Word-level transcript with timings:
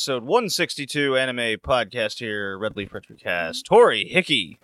episode 0.00 0.24
162 0.24 1.14
anime 1.18 1.58
podcast 1.58 2.20
here, 2.20 2.56
Red 2.56 2.74
Leaf 2.74 2.88
Retrocast. 2.92 3.64
Tori, 3.66 4.08
Hickey. 4.08 4.58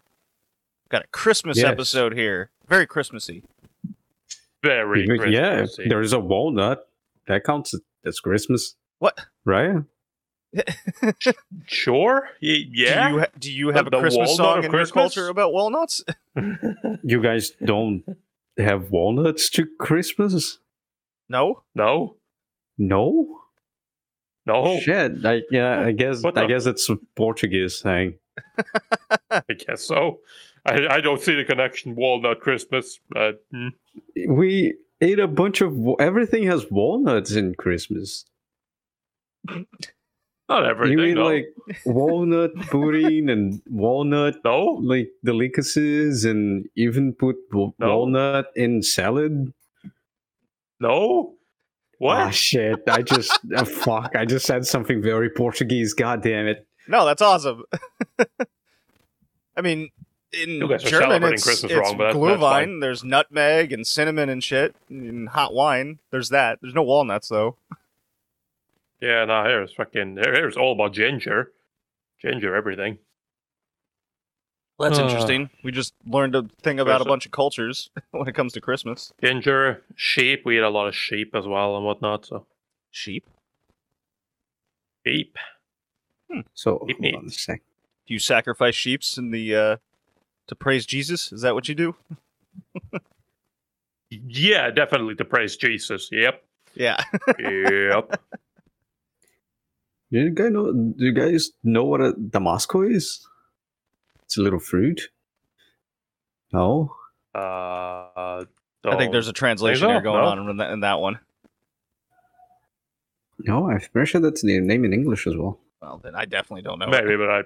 Got 0.88 1.04
a 1.04 1.06
Christmas 1.08 1.58
Yes. 1.58 1.66
episode 1.66 2.14
here. 2.14 2.48
Very 2.66 2.86
Christmassy. 2.86 3.42
Very 4.62 5.04
yeah, 5.30 5.58
Christmassy. 5.58 5.90
there 5.90 6.00
is 6.00 6.14
a 6.14 6.18
walnut. 6.20 6.88
That 7.26 7.44
counts 7.44 7.74
as 8.06 8.18
Christmas, 8.18 8.76
What? 8.98 9.26
right? 9.44 9.82
Sure. 11.66 12.30
Yeah. 12.40 13.08
Do 13.10 13.12
you, 13.14 13.18
ha- 13.20 13.26
do 13.38 13.52
you 13.52 13.68
have 13.72 13.90
The- 13.90 13.98
a 13.98 14.00
Christmas 14.00 14.36
song 14.36 14.60
of 14.60 14.64
in 14.64 14.72
your 14.72 14.86
culture 14.86 15.28
about 15.28 15.52
walnuts? 15.52 16.02
You 17.02 17.20
guys 17.22 17.50
don't 17.62 18.04
have 18.56 18.90
walnuts 18.90 19.50
to 19.50 19.66
Christmas? 19.78 20.60
no? 21.28 21.62
no. 21.74 22.16
No. 22.78 23.40
No. 24.46 24.78
Shit. 24.80 25.24
I, 25.24 25.42
yeah, 25.50 25.80
I 25.80 25.92
guess. 25.92 26.22
What 26.22 26.38
I 26.38 26.42
the- 26.42 26.48
guess 26.48 26.66
it's 26.66 26.88
a 26.88 26.96
Portuguese 27.16 27.80
thing. 27.80 28.18
I 29.30 29.42
guess 29.66 29.82
so. 29.82 30.20
I, 30.64 30.86
I 30.96 31.00
don't 31.00 31.20
see 31.20 31.34
the 31.34 31.44
connection. 31.44 31.94
Walnut 31.94 32.40
Christmas. 32.40 32.98
Uh, 33.14 33.32
mm. 33.54 33.70
We 34.28 34.74
ate 35.00 35.18
a 35.18 35.28
bunch 35.28 35.60
of 35.60 35.76
everything 36.00 36.44
has 36.44 36.66
walnuts 36.70 37.32
in 37.32 37.54
Christmas. 37.54 38.24
Not 40.48 40.64
everything. 40.64 40.98
you 40.98 41.04
eat 41.06 41.14
no. 41.14 41.24
like 41.24 41.46
walnut 41.84 42.54
pudding 42.70 43.28
and 43.28 43.60
walnut 43.68 44.36
no. 44.44 44.78
like 44.80 45.10
delicacies, 45.24 46.24
and 46.24 46.66
even 46.76 47.12
put 47.14 47.36
wa- 47.52 47.72
No. 47.78 47.98
walnut 47.98 48.46
in 48.54 48.82
salad. 48.82 49.52
No. 50.78 51.35
What? 51.98 52.16
Ah, 52.18 52.30
shit! 52.30 52.80
I 52.88 53.02
just 53.02 53.38
uh, 53.56 53.64
fuck. 53.64 54.14
I 54.16 54.24
just 54.24 54.44
said 54.46 54.66
something 54.66 55.00
very 55.00 55.30
Portuguese. 55.30 55.94
God 55.94 56.22
damn 56.22 56.46
it! 56.46 56.66
No, 56.88 57.04
that's 57.06 57.22
awesome. 57.22 57.64
I 59.56 59.62
mean, 59.62 59.88
in 60.32 60.50
You 60.50 60.76
German, 60.78 61.22
it's, 61.32 61.44
Christmas 61.44 61.72
it's 61.72 61.80
wrong, 61.80 61.96
but 61.96 62.12
that- 62.12 62.16
Glühwein. 62.18 62.40
fine. 62.40 62.80
There's 62.80 63.02
nutmeg 63.02 63.72
and 63.72 63.86
cinnamon 63.86 64.28
and 64.28 64.44
shit, 64.44 64.74
and 64.90 65.28
hot 65.30 65.54
wine. 65.54 65.98
There's 66.10 66.28
that. 66.28 66.58
There's 66.60 66.74
no 66.74 66.82
walnuts 66.82 67.28
though. 67.28 67.56
yeah. 69.00 69.24
No. 69.24 69.44
Here's 69.44 69.72
fucking. 69.72 70.16
here- 70.16 70.34
Here's 70.34 70.56
all 70.56 70.72
about 70.72 70.92
ginger. 70.92 71.52
Ginger 72.20 72.54
everything. 72.54 72.98
That's 74.78 74.98
Uh, 74.98 75.04
interesting. 75.04 75.50
We 75.62 75.72
just 75.72 75.94
learned 76.06 76.34
a 76.34 76.42
thing 76.62 76.78
about 76.78 77.00
a 77.00 77.04
bunch 77.04 77.24
of 77.26 77.32
cultures 77.32 77.88
when 78.10 78.28
it 78.28 78.34
comes 78.34 78.52
to 78.54 78.60
Christmas. 78.60 79.12
Ginger, 79.22 79.82
sheep. 79.94 80.42
We 80.44 80.58
eat 80.58 80.62
a 80.62 80.68
lot 80.68 80.86
of 80.86 80.94
sheep 80.94 81.34
as 81.34 81.46
well 81.46 81.76
and 81.76 81.84
whatnot. 81.86 82.26
So 82.26 82.46
Sheep. 82.90 83.26
sheep. 85.06 85.36
So 86.54 86.84
Eat 86.88 86.92
hold 86.96 87.00
meat. 87.00 87.14
on 87.14 87.26
a 87.26 87.30
sec. 87.30 87.62
Do 88.06 88.12
you 88.14 88.20
sacrifice 88.20 88.74
sheeps 88.74 89.16
in 89.16 89.30
the 89.30 89.54
uh 89.54 89.76
to 90.48 90.54
praise 90.54 90.84
Jesus? 90.86 91.32
Is 91.32 91.40
that 91.42 91.54
what 91.54 91.68
you 91.68 91.74
do? 91.74 91.94
Yeah, 94.08 94.70
definitely 94.70 95.16
to 95.16 95.24
praise 95.24 95.56
Jesus. 95.56 96.08
Yep. 96.12 96.40
Yeah. 96.74 97.02
Yep. 97.40 98.20
Do 100.12 100.18
you 100.20 100.30
guys 100.30 100.52
know? 100.52 100.72
Do 100.72 101.04
you 101.04 101.12
guys 101.12 101.50
know 101.64 101.82
what 101.84 102.00
a 102.00 102.12
damasco 102.12 102.88
is? 102.88 103.26
It's 104.26 104.36
a 104.36 104.42
little 104.42 104.58
fruit. 104.58 105.10
No. 106.52 106.94
Uh, 107.34 107.38
I 108.84 108.96
think 108.96 109.12
there's 109.12 109.28
a 109.28 109.32
translation 109.32 109.88
here 109.88 110.00
going 110.00 110.22
No? 110.22 110.28
on 110.28 110.50
in 110.50 110.56
that, 110.58 110.70
in 110.72 110.80
that 110.80 111.00
one. 111.00 111.18
No, 113.40 113.70
I'm 113.70 113.80
pretty 113.92 114.06
sure 114.10 114.20
that's 114.20 114.42
the 114.42 114.58
name 114.60 114.84
in 114.84 114.92
English 114.92 115.26
as 115.26 115.36
well. 115.36 115.60
Well, 115.82 116.00
then 116.02 116.14
I 116.14 116.24
definitely 116.24 116.62
don't 116.62 116.78
know. 116.78 116.86
maybe, 116.88 117.16
but 117.16 117.30
I. 117.30 117.42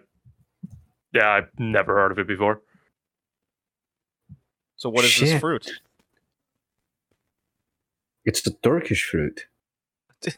Yeah, 1.13 1.29
I've 1.29 1.49
never 1.59 1.95
heard 1.97 2.13
of 2.13 2.19
it 2.21 2.29
before. 2.29 2.61
So 4.77 4.89
what 4.89 5.05
is 5.05 5.19
this 5.19 5.39
fruit? 5.41 5.69
It's 8.25 8.41
the 8.43 8.53
Turkish 8.63 9.05
fruit. 9.05 9.47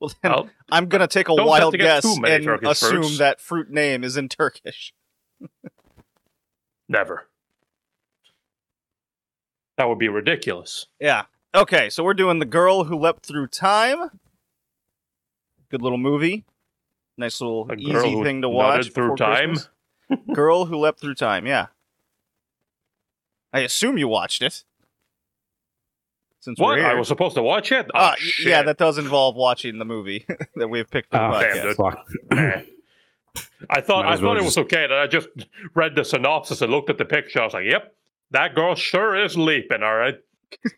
Well, 0.00 0.12
then 0.22 0.32
Well, 0.32 0.50
I'm 0.72 0.86
gonna 0.86 1.06
take 1.06 1.28
a 1.28 1.34
wild 1.34 1.76
guess 1.76 2.04
and 2.04 2.44
Turkish 2.44 2.68
assume 2.68 3.02
fruits. 3.02 3.18
that 3.18 3.40
fruit 3.40 3.70
name 3.70 4.02
is 4.02 4.16
in 4.16 4.28
Turkish. 4.28 4.94
never. 6.88 7.28
That 9.76 9.88
would 9.88 9.98
be 9.98 10.08
ridiculous. 10.08 10.86
Yeah. 10.98 11.24
Okay, 11.54 11.90
so 11.90 12.02
we're 12.04 12.14
doing 12.14 12.38
The 12.38 12.44
Girl 12.44 12.84
Who 12.84 12.98
Leapt 12.98 13.26
Through 13.26 13.48
Time. 13.48 14.10
Good 15.70 15.82
little 15.82 15.98
movie. 15.98 16.44
Nice 17.16 17.40
little 17.40 17.70
A 17.70 17.76
easy 17.76 18.22
thing 18.22 18.42
to 18.42 18.48
watch 18.48 18.92
through 18.92 19.16
time? 19.16 19.56
Girl 20.32 20.66
Who 20.66 20.76
Leapt 20.76 21.00
Through 21.00 21.14
Time, 21.16 21.46
yeah. 21.46 21.66
I 23.52 23.60
assume 23.60 23.98
you 23.98 24.08
watched 24.08 24.42
it. 24.42 24.64
Since 26.40 26.58
What? 26.58 26.68
we're 26.68 26.78
here. 26.78 26.86
I 26.86 26.94
was 26.94 27.06
supposed 27.08 27.34
to 27.36 27.42
watch 27.42 27.70
it? 27.70 27.86
Ah, 27.94 28.10
y- 28.10 28.16
shit. 28.18 28.46
yeah, 28.48 28.62
that 28.62 28.78
does 28.78 28.96
involve 28.98 29.36
watching 29.36 29.78
the 29.78 29.84
movie 29.84 30.26
that 30.56 30.68
we 30.68 30.78
have 30.78 30.90
picked 30.90 31.10
for 31.12 31.18
the 31.18 31.24
podcast. 31.24 31.54
damn, 31.54 31.66
dude. 31.66 31.76
Fuck. 31.76 32.06
I 33.70 33.80
thought 33.80 34.04
Might 34.06 34.12
I 34.12 34.14
well 34.14 34.20
thought 34.20 34.36
it 34.38 34.42
was 34.44 34.58
okay. 34.58 34.86
that 34.88 34.92
I 34.98 35.06
just 35.06 35.28
read 35.74 35.94
the 35.94 36.04
synopsis 36.04 36.62
and 36.62 36.72
looked 36.72 36.90
at 36.90 36.98
the 36.98 37.04
picture. 37.04 37.40
I 37.40 37.44
was 37.44 37.52
like, 37.54 37.66
"Yep, 37.66 37.94
that 38.32 38.54
girl 38.56 38.74
sure 38.74 39.14
is 39.22 39.36
leaping." 39.36 39.82
All 39.82 39.94
right. 39.94 40.18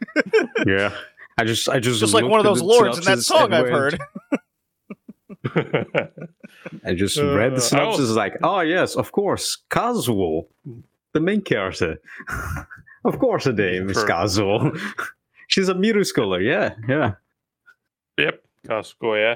yeah. 0.67 0.93
I 1.39 1.45
just, 1.45 1.67
I 1.69 1.79
just, 1.81 2.01
Just 2.01 2.13
like 2.13 2.27
one 2.27 2.41
of 2.41 2.45
those 2.45 2.61
lords 2.61 2.99
in 2.99 3.05
that 3.05 3.21
song 3.21 3.55
I've 3.55 3.71
went- 3.71 3.75
heard. 3.75 3.99
I 6.87 6.95
just 6.95 7.19
Uh, 7.19 7.35
read 7.37 7.55
the 7.57 7.61
synopsis. 7.61 8.11
like, 8.11 8.35
oh 8.43 8.61
yes, 8.61 8.97
of 8.97 9.13
course, 9.13 9.59
Kazuo, 9.71 10.47
the 11.13 11.21
main 11.21 11.41
character. 11.41 12.01
of 13.05 13.19
course, 13.19 13.45
her 13.45 13.53
name 13.53 13.89
is 13.91 13.97
Sure. 13.97 14.07
Kazuo. 14.09 14.79
She's 15.53 15.69
a 15.69 15.75
middle 15.75 16.01
schooler. 16.01 16.43
Yeah, 16.43 16.77
yeah. 16.89 17.13
Yep, 18.17 18.43
Costco, 18.67 19.21
yeah. 19.21 19.35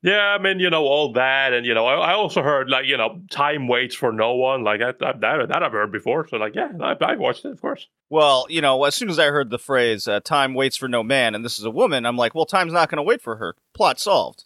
Yeah, 0.00 0.20
I 0.20 0.38
mean, 0.40 0.60
you 0.60 0.70
know, 0.70 0.84
all 0.84 1.12
that. 1.14 1.52
And, 1.52 1.66
you 1.66 1.74
know, 1.74 1.84
I, 1.84 2.10
I 2.10 2.12
also 2.12 2.44
heard, 2.44 2.70
like, 2.70 2.86
you 2.86 2.96
know, 2.96 3.20
time 3.28 3.66
waits 3.66 3.96
for 3.96 4.12
no 4.12 4.36
one. 4.36 4.62
Like, 4.62 4.80
I, 4.82 4.90
I, 4.90 5.12
that, 5.18 5.48
that 5.48 5.62
I've 5.64 5.72
heard 5.72 5.90
before. 5.90 6.28
So, 6.28 6.36
like, 6.36 6.54
yeah, 6.54 6.70
I, 6.80 6.94
I 7.00 7.16
watched 7.16 7.44
it, 7.44 7.50
of 7.50 7.60
course. 7.60 7.88
Well, 8.08 8.46
you 8.50 8.60
know, 8.60 8.84
as 8.84 8.94
soon 8.94 9.10
as 9.10 9.18
I 9.18 9.26
heard 9.26 9.50
the 9.50 9.58
phrase 9.58 10.06
uh, 10.06 10.20
"time 10.20 10.54
waits 10.54 10.76
for 10.76 10.86
no 10.86 11.02
man" 11.02 11.34
and 11.34 11.44
this 11.44 11.58
is 11.58 11.64
a 11.64 11.70
woman, 11.72 12.06
I'm 12.06 12.16
like, 12.16 12.36
well, 12.36 12.46
time's 12.46 12.72
not 12.72 12.88
going 12.88 12.98
to 12.98 13.02
wait 13.02 13.20
for 13.20 13.34
her. 13.34 13.56
Plot 13.74 13.98
solved. 13.98 14.44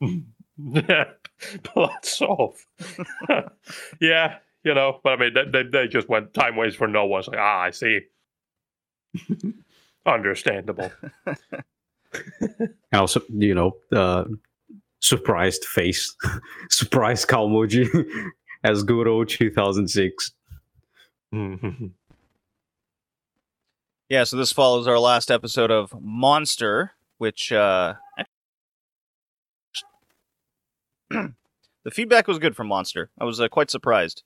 Yeah, 0.00 1.04
plot 1.64 2.06
solved. 2.06 2.64
yeah, 4.00 4.36
you 4.62 4.74
know, 4.74 5.00
but 5.02 5.14
I 5.14 5.16
mean, 5.16 5.34
they, 5.34 5.62
they, 5.64 5.68
they 5.68 5.88
just 5.88 6.08
went 6.08 6.32
time 6.32 6.54
waits 6.54 6.76
for 6.76 6.86
no 6.86 7.06
one. 7.06 7.20
It's 7.20 7.28
like, 7.28 7.40
ah, 7.40 7.60
I 7.60 7.70
see. 7.72 8.00
Understandable. 10.06 10.90
And 12.92 13.00
also, 13.00 13.20
you 13.28 13.54
know, 13.54 13.76
uh, 13.92 14.24
surprised 15.00 15.64
face, 15.64 16.16
surprised 16.70 17.28
Kaomoji 17.28 17.86
as 18.64 18.82
good 18.82 19.06
old 19.06 19.28
2006. 19.28 20.32
Yeah, 24.08 24.24
so 24.24 24.36
this 24.38 24.52
follows 24.52 24.86
our 24.88 24.98
last 24.98 25.30
episode 25.30 25.70
of 25.70 25.94
Monster, 26.00 26.92
which 27.18 27.52
uh 27.52 27.94
the 31.10 31.34
feedback 31.90 32.26
was 32.26 32.38
good 32.38 32.56
from 32.56 32.68
Monster. 32.68 33.10
I 33.20 33.24
was 33.24 33.40
uh, 33.40 33.48
quite 33.48 33.70
surprised. 33.70 34.22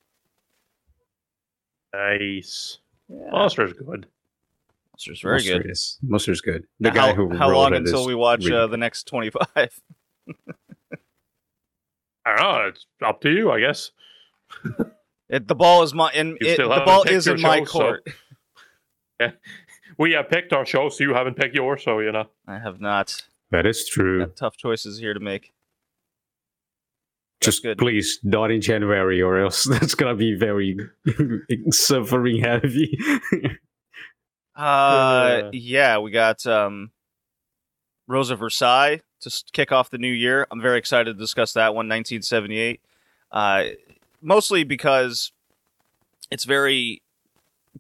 nice. 1.92 2.78
Yeah, 3.08 3.30
Monster's 3.32 3.72
good. 3.72 4.06
Monster's 5.06 5.20
very 5.20 5.34
Monster 5.34 5.58
good. 5.62 5.70
Is, 5.70 5.99
Monster's 6.02 6.40
good. 6.40 6.64
The 6.81 6.90
Now, 6.90 6.94
guy 6.94 7.06
how, 7.08 7.14
who 7.14 7.37
how 7.37 7.50
long 7.50 7.75
until 7.75 8.02
is 8.02 8.06
we 8.06 8.14
watch 8.14 8.49
uh, 8.49 8.66
the 8.69 8.76
next 8.76 9.06
25? 9.08 9.46
I 9.56 9.66
don't 12.37 12.37
know. 12.37 12.66
It's 12.69 12.87
up 13.04 13.20
to 13.22 13.31
you, 13.31 13.50
I 13.50 13.58
guess. 13.60 13.90
It, 15.28 15.49
the 15.49 15.54
ball 15.54 15.82
is 15.82 15.93
my 15.93 16.12
in 16.12 16.37
it, 16.40 16.58
the 16.58 16.82
ball 16.84 17.02
is 17.04 17.26
your 17.26 17.34
in 17.37 17.43
my 17.43 17.58
show, 17.60 17.64
so- 17.64 17.78
court. 17.78 18.08
We 19.99 20.12
have 20.12 20.31
picked 20.31 20.54
our 20.54 20.64
show, 20.64 20.88
so 20.88 21.04
you 21.04 21.12
haven't 21.12 21.37
picked 21.37 21.54
yours, 21.54 21.84
so, 21.84 21.99
you 21.99 22.10
know. 22.12 22.25
I 22.49 22.58
have 22.58 22.81
not. 22.81 23.22
That 23.50 23.66
is 23.66 23.87
true. 23.87 24.20
Got 24.20 24.37
tough 24.37 24.56
choices 24.56 24.99
here 24.99 25.12
to 25.12 25.20
make. 25.20 25.52
Just 27.43 27.62
good. 27.62 27.76
please, 27.76 28.19
not 28.22 28.50
in 28.50 28.62
January, 28.62 29.20
or 29.20 29.38
else 29.38 29.64
that's 29.70 29.94
gonna 29.94 30.14
be 30.16 30.34
very 30.34 30.78
suffering 31.70 32.40
heavy. 32.40 32.99
Uh, 34.54 35.50
yeah, 35.52 35.99
we 35.99 36.10
got 36.10 36.46
um, 36.46 36.90
Rose 38.06 38.31
of 38.31 38.38
Versailles 38.38 39.00
to 39.20 39.44
kick 39.52 39.72
off 39.72 39.90
the 39.90 39.99
new 39.99 40.12
year. 40.12 40.46
I'm 40.50 40.60
very 40.60 40.78
excited 40.78 41.14
to 41.16 41.19
discuss 41.19 41.52
that 41.54 41.69
one, 41.69 41.88
1978. 41.88 42.81
Uh, 43.31 43.64
mostly 44.20 44.64
because 44.64 45.32
it's 46.31 46.44
very 46.44 47.02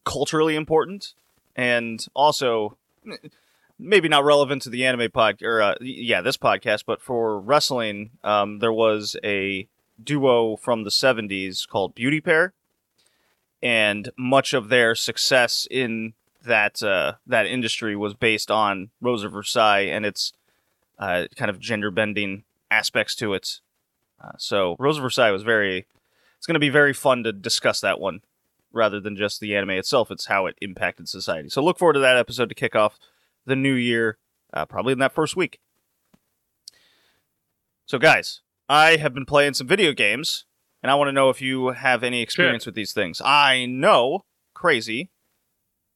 culturally 0.04 0.56
important, 0.56 1.14
and 1.54 2.04
also 2.14 2.76
maybe 3.78 4.08
not 4.08 4.24
relevant 4.24 4.62
to 4.62 4.70
the 4.70 4.86
anime 4.86 5.10
pod 5.10 5.42
or 5.42 5.60
uh, 5.60 5.74
yeah, 5.80 6.20
this 6.20 6.36
podcast, 6.36 6.84
but 6.86 7.02
for 7.02 7.38
wrestling, 7.38 8.10
um, 8.24 8.60
there 8.60 8.72
was 8.72 9.16
a 9.22 9.68
duo 10.02 10.56
from 10.56 10.84
the 10.84 10.90
'70s 10.90 11.68
called 11.68 11.94
Beauty 11.94 12.20
Pair, 12.20 12.54
and 13.62 14.10
much 14.16 14.54
of 14.54 14.68
their 14.68 14.94
success 14.94 15.66
in 15.70 16.14
that 16.44 16.82
uh, 16.82 17.14
that 17.26 17.46
industry 17.46 17.96
was 17.96 18.14
based 18.14 18.50
on 18.50 18.90
Rose 19.00 19.24
of 19.24 19.32
Versailles 19.32 19.80
and 19.80 20.04
its 20.04 20.32
uh, 20.98 21.26
kind 21.36 21.50
of 21.50 21.58
gender 21.58 21.90
bending 21.90 22.44
aspects 22.70 23.14
to 23.16 23.34
it. 23.34 23.60
Uh, 24.22 24.32
so 24.38 24.76
Rose 24.78 24.98
of 24.98 25.02
Versailles 25.02 25.30
was 25.30 25.42
very. 25.42 25.86
It's 26.36 26.46
going 26.46 26.54
to 26.54 26.60
be 26.60 26.70
very 26.70 26.92
fun 26.92 27.22
to 27.22 27.32
discuss 27.32 27.80
that 27.82 28.00
one, 28.00 28.20
rather 28.72 28.98
than 28.98 29.16
just 29.16 29.38
the 29.38 29.54
anime 29.54 29.70
itself. 29.70 30.10
It's 30.10 30.26
how 30.26 30.46
it 30.46 30.56
impacted 30.60 31.08
society. 31.08 31.48
So 31.48 31.62
look 31.62 31.78
forward 31.78 31.92
to 31.92 32.00
that 32.00 32.16
episode 32.16 32.48
to 32.48 32.54
kick 32.54 32.74
off 32.74 32.98
the 33.46 33.54
new 33.54 33.74
year, 33.74 34.18
uh, 34.52 34.66
probably 34.66 34.92
in 34.92 34.98
that 34.98 35.14
first 35.14 35.36
week. 35.36 35.60
So 37.86 37.98
guys, 37.98 38.40
I 38.68 38.96
have 38.96 39.14
been 39.14 39.26
playing 39.26 39.54
some 39.54 39.68
video 39.68 39.92
games, 39.92 40.46
and 40.82 40.90
I 40.90 40.94
want 40.96 41.08
to 41.08 41.12
know 41.12 41.30
if 41.30 41.40
you 41.40 41.68
have 41.68 42.02
any 42.02 42.22
experience 42.22 42.66
with 42.66 42.74
these 42.74 42.92
things. 42.92 43.20
I 43.24 43.66
know, 43.66 44.24
crazy. 44.54 45.10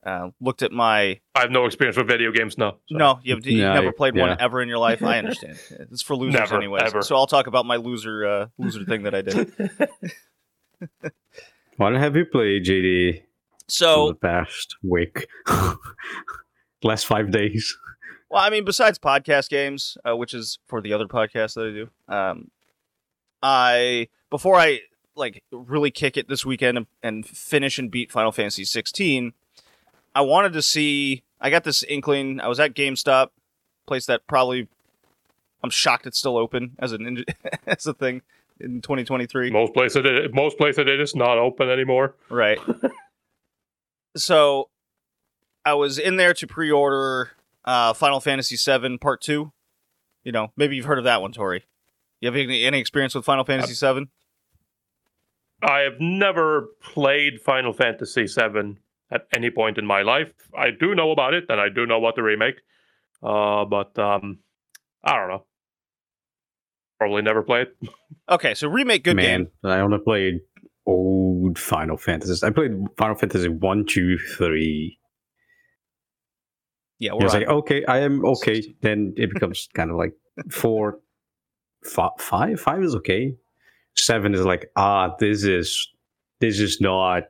Uh, 0.07 0.31
looked 0.41 0.63
at 0.63 0.71
my 0.71 1.19
I 1.35 1.41
have 1.41 1.51
no 1.51 1.67
experience 1.67 1.97
with 1.97 2.07
video 2.07 2.31
games. 2.31 2.57
No. 2.57 2.77
so- 2.89 2.97
no, 2.97 3.19
you've, 3.25 3.45
you've 3.45 3.59
Yeah, 3.59 3.73
never 3.75 3.91
played 3.91 4.15
yeah. 4.15 4.29
one 4.29 4.37
ever 4.41 4.63
in 4.63 4.69
your 4.69 4.79
life. 4.79 5.03
I 5.03 5.19
understand. 5.23 5.59
It's 5.71 6.01
for 6.03 6.15
losers, 6.15 6.39
Never, 6.39 6.57
anyways. 6.57 6.83
ever. 6.85 7.03
So 7.03 7.17
I'll 7.17 7.27
talk 7.27 7.49
about 7.49 7.67
my 7.67 7.75
loser 7.77 8.25
uh, 8.25 8.47
loser 8.57 8.85
thing 8.85 9.03
that 9.03 9.15
I 9.17 9.23
did. 9.23 9.53
What 11.77 11.95
have 11.95 12.17
you 12.17 12.25
played, 12.25 12.65
JD, 12.65 13.09
in 13.09 13.15
the 13.17 13.23
So, 13.69 14.15
past 14.15 14.77
week? 14.83 15.27
Last 16.83 17.05
five 17.07 17.31
days. 17.31 17.77
well, 18.31 18.43
I 18.43 18.49
mean, 18.51 18.65
besides 18.65 18.99
podcast 18.99 19.49
games, 19.51 19.99
uh, 20.09 20.17
which 20.17 20.33
is 20.33 20.59
for 20.67 20.81
the 20.81 20.93
other 20.95 21.07
podcast 21.07 21.55
that 21.55 21.67
I 21.67 21.71
do, 21.73 21.91
um, 22.15 22.51
I 23.43 24.09
before 24.31 24.57
I 24.57 24.81
like 25.17 25.43
really 25.53 25.91
kick 25.91 26.17
it 26.17 26.29
this 26.29 26.47
weekend 26.47 26.79
and, 26.79 26.87
and 27.03 27.27
finish 27.27 27.79
and 27.79 27.91
beat 27.91 28.11
Final 28.13 28.33
Fantasy 28.33 28.65
16, 28.65 29.33
I 30.17 30.23
wanted 30.23 30.55
to 30.55 30.63
see. 30.63 31.25
I 31.43 31.51
got 31.51 31.65
this 31.65 31.83
inkling. 31.83 32.41
I 32.41 32.49
was 32.49 32.59
at 32.59 32.73
GameStop, 32.73 33.29
place 33.87 34.07
that 34.07 34.27
probably 34.27 34.67
I'm 35.63 35.69
shocked 35.69 36.07
it's 36.07 36.19
still 36.19 36.39
open 36.39 36.75
as 36.79 36.93
an 36.93 37.23
as 37.67 37.87
a 37.87 37.93
thing 37.93 38.23
in 38.59 38.81
2023. 38.81 39.51
Most 39.51 39.75
places, 39.75 40.03
it, 40.07 40.35
most 40.35 40.57
places 40.57 40.87
it 40.87 41.01
is 41.01 41.15
not 41.15 41.37
open 41.37 41.69
anymore. 41.69 42.15
Right. 42.31 42.59
so 44.17 44.71
I 45.67 45.75
was 45.75 45.99
in 45.99 46.17
there 46.17 46.33
to 46.33 46.47
pre-order 46.47 47.33
uh, 47.67 47.93
Final 47.93 48.21
Fantasy 48.21 48.57
VII 48.57 48.97
Part 48.97 49.21
Two. 49.21 49.53
You 50.25 50.33
know, 50.33 50.51
maybe 50.57 50.77
you've 50.77 50.87
heard 50.87 50.99
of 50.99 51.05
that 51.05 51.21
one, 51.21 51.33
Tori. 51.33 51.67
You 52.23 52.29
have 52.29 52.37
any, 52.37 52.65
any 52.65 52.81
experience 52.81 53.15
with 53.15 53.27
Final 53.27 53.45
Fantasy 53.45 53.75
VII? 53.75 54.09
I 55.63 55.81
have 55.81 56.01
never 56.01 56.69
played 56.81 57.43
Final 57.43 57.75
Fantasy 57.75 58.25
VII 58.25 58.79
at 59.11 59.27
any 59.35 59.51
point 59.51 59.79
in 59.79 59.87
my 59.87 60.03
life. 60.03 60.29
I 60.57 60.69
do 60.79 60.95
know 60.95 61.11
about 61.13 61.35
it, 61.35 61.45
and 61.49 61.61
I 61.61 61.69
do 61.69 61.87
know 61.87 61.99
what 61.99 62.17
the 62.17 62.23
remake. 62.23 62.57
Uh, 63.23 63.65
but 63.65 63.99
um, 63.99 64.39
I 65.05 65.17
don't 65.17 65.29
know. 65.29 65.45
Probably 66.99 67.23
never 67.23 67.43
play 67.43 67.63
it. 67.63 67.77
Okay, 68.29 68.55
so 68.55 68.69
remake 68.69 69.05
good 69.05 69.17
Man, 69.17 69.45
game. 69.45 69.51
I 69.65 69.81
only 69.81 69.99
played 69.99 70.41
old 70.87 71.59
Final 71.59 71.97
Fantasies. 71.97 72.43
I 72.43 72.51
played 72.51 72.73
Final 72.97 73.17
Fantasy 73.17 73.49
one, 73.49 73.85
two, 73.87 74.17
three. 74.37 74.99
Yeah, 76.99 77.11
It 77.13 77.17
we're 77.19 77.25
was 77.25 77.35
like, 77.35 77.47
okay, 77.49 77.85
I 77.85 77.99
am 77.99 78.25
okay. 78.25 78.63
Then 78.81 79.13
it 79.17 79.31
becomes 79.35 79.69
kind 79.75 79.91
of 79.91 79.97
like 79.97 80.15
four, 80.51 81.01
fi- 81.85 82.09
five. 82.19 82.59
Five 82.61 82.83
is 82.83 82.95
okay. 82.97 83.37
Seven 83.95 84.35
is 84.35 84.45
like, 84.45 84.71
ah, 84.77 85.15
this 85.19 85.45
is 85.45 85.89
this 86.41 86.59
is 86.61 86.81
not 86.81 87.25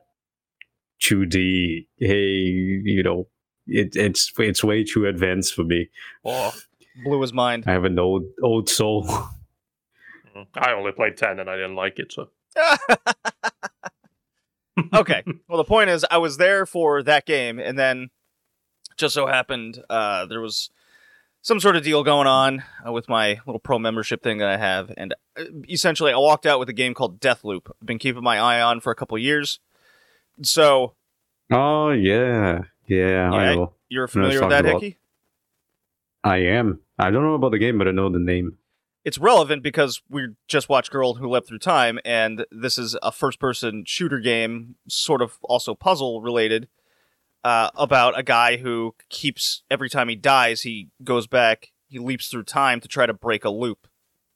2D. 1.01 1.87
Hey, 1.97 2.15
you 2.15 3.03
know, 3.03 3.27
it, 3.67 3.95
it's 3.95 4.31
it's 4.37 4.63
way 4.63 4.83
too 4.83 5.05
advanced 5.05 5.53
for 5.53 5.63
me. 5.63 5.89
oh, 6.25 6.53
blew 7.03 7.21
his 7.21 7.33
mind. 7.33 7.65
I 7.67 7.71
have 7.71 7.85
an 7.85 7.99
old 7.99 8.23
old 8.43 8.69
soul. 8.69 9.07
Mm. 10.37 10.45
I 10.55 10.73
only 10.73 10.91
played 10.91 11.17
10 11.17 11.39
and 11.39 11.49
I 11.49 11.55
didn't 11.55 11.75
like 11.75 11.99
it, 11.99 12.11
so. 12.11 12.29
okay. 14.93 15.23
Well, 15.47 15.57
the 15.57 15.63
point 15.63 15.89
is, 15.89 16.05
I 16.09 16.17
was 16.17 16.37
there 16.37 16.65
for 16.65 17.03
that 17.03 17.25
game, 17.25 17.59
and 17.59 17.77
then 17.77 18.09
just 18.97 19.13
so 19.13 19.27
happened 19.27 19.83
uh, 19.89 20.25
there 20.25 20.41
was 20.41 20.69
some 21.41 21.59
sort 21.59 21.75
of 21.75 21.83
deal 21.83 22.03
going 22.03 22.27
on 22.27 22.63
uh, 22.85 22.91
with 22.91 23.07
my 23.07 23.39
little 23.45 23.59
pro 23.59 23.79
membership 23.79 24.21
thing 24.23 24.39
that 24.39 24.49
I 24.49 24.57
have, 24.57 24.91
and 24.97 25.13
uh, 25.37 25.45
essentially, 25.69 26.11
I 26.11 26.17
walked 26.17 26.45
out 26.45 26.59
with 26.59 26.69
a 26.69 26.73
game 26.73 26.93
called 26.93 27.19
Deathloop. 27.19 27.69
I've 27.69 27.87
been 27.87 27.99
keeping 27.99 28.23
my 28.23 28.39
eye 28.39 28.61
on 28.61 28.79
for 28.79 28.91
a 28.91 28.95
couple 28.95 29.17
years. 29.17 29.59
So 30.43 30.93
Oh 31.51 31.91
yeah, 31.91 32.61
yeah, 32.87 33.31
I 33.31 33.55
know. 33.55 33.73
you're 33.89 34.07
familiar 34.07 34.39
with 34.41 34.49
that, 34.49 34.65
about- 34.65 34.81
Hickey? 34.81 34.97
I 36.23 36.37
am. 36.37 36.79
I 36.99 37.09
don't 37.11 37.23
know 37.23 37.35
about 37.35 37.51
the 37.51 37.59
game, 37.59 37.77
but 37.77 37.87
I 37.87 37.91
know 37.91 38.09
the 38.09 38.19
name. 38.19 38.57
It's 39.05 39.17
relevant 39.17 39.63
because 39.63 40.01
we 40.09 40.29
just 40.49 40.67
watched 40.67 40.91
Girl 40.91 41.13
Who 41.13 41.29
Leapt 41.29 41.47
Through 41.47 41.59
Time, 41.59 41.99
and 42.03 42.45
this 42.51 42.77
is 42.77 42.97
a 43.01 43.11
first-person 43.13 43.85
shooter 43.85 44.19
game, 44.19 44.75
sort 44.89 45.21
of 45.21 45.37
also 45.43 45.73
puzzle 45.73 46.21
related, 46.21 46.67
uh, 47.45 47.69
about 47.75 48.19
a 48.19 48.23
guy 48.23 48.57
who 48.57 48.95
keeps 49.07 49.63
every 49.71 49.89
time 49.89 50.09
he 50.09 50.15
dies, 50.17 50.63
he 50.63 50.89
goes 51.05 51.27
back, 51.27 51.71
he 51.87 51.99
leaps 51.99 52.27
through 52.27 52.43
time 52.43 52.81
to 52.81 52.89
try 52.89 53.05
to 53.05 53.13
break 53.13 53.45
a 53.45 53.49
loop. 53.49 53.87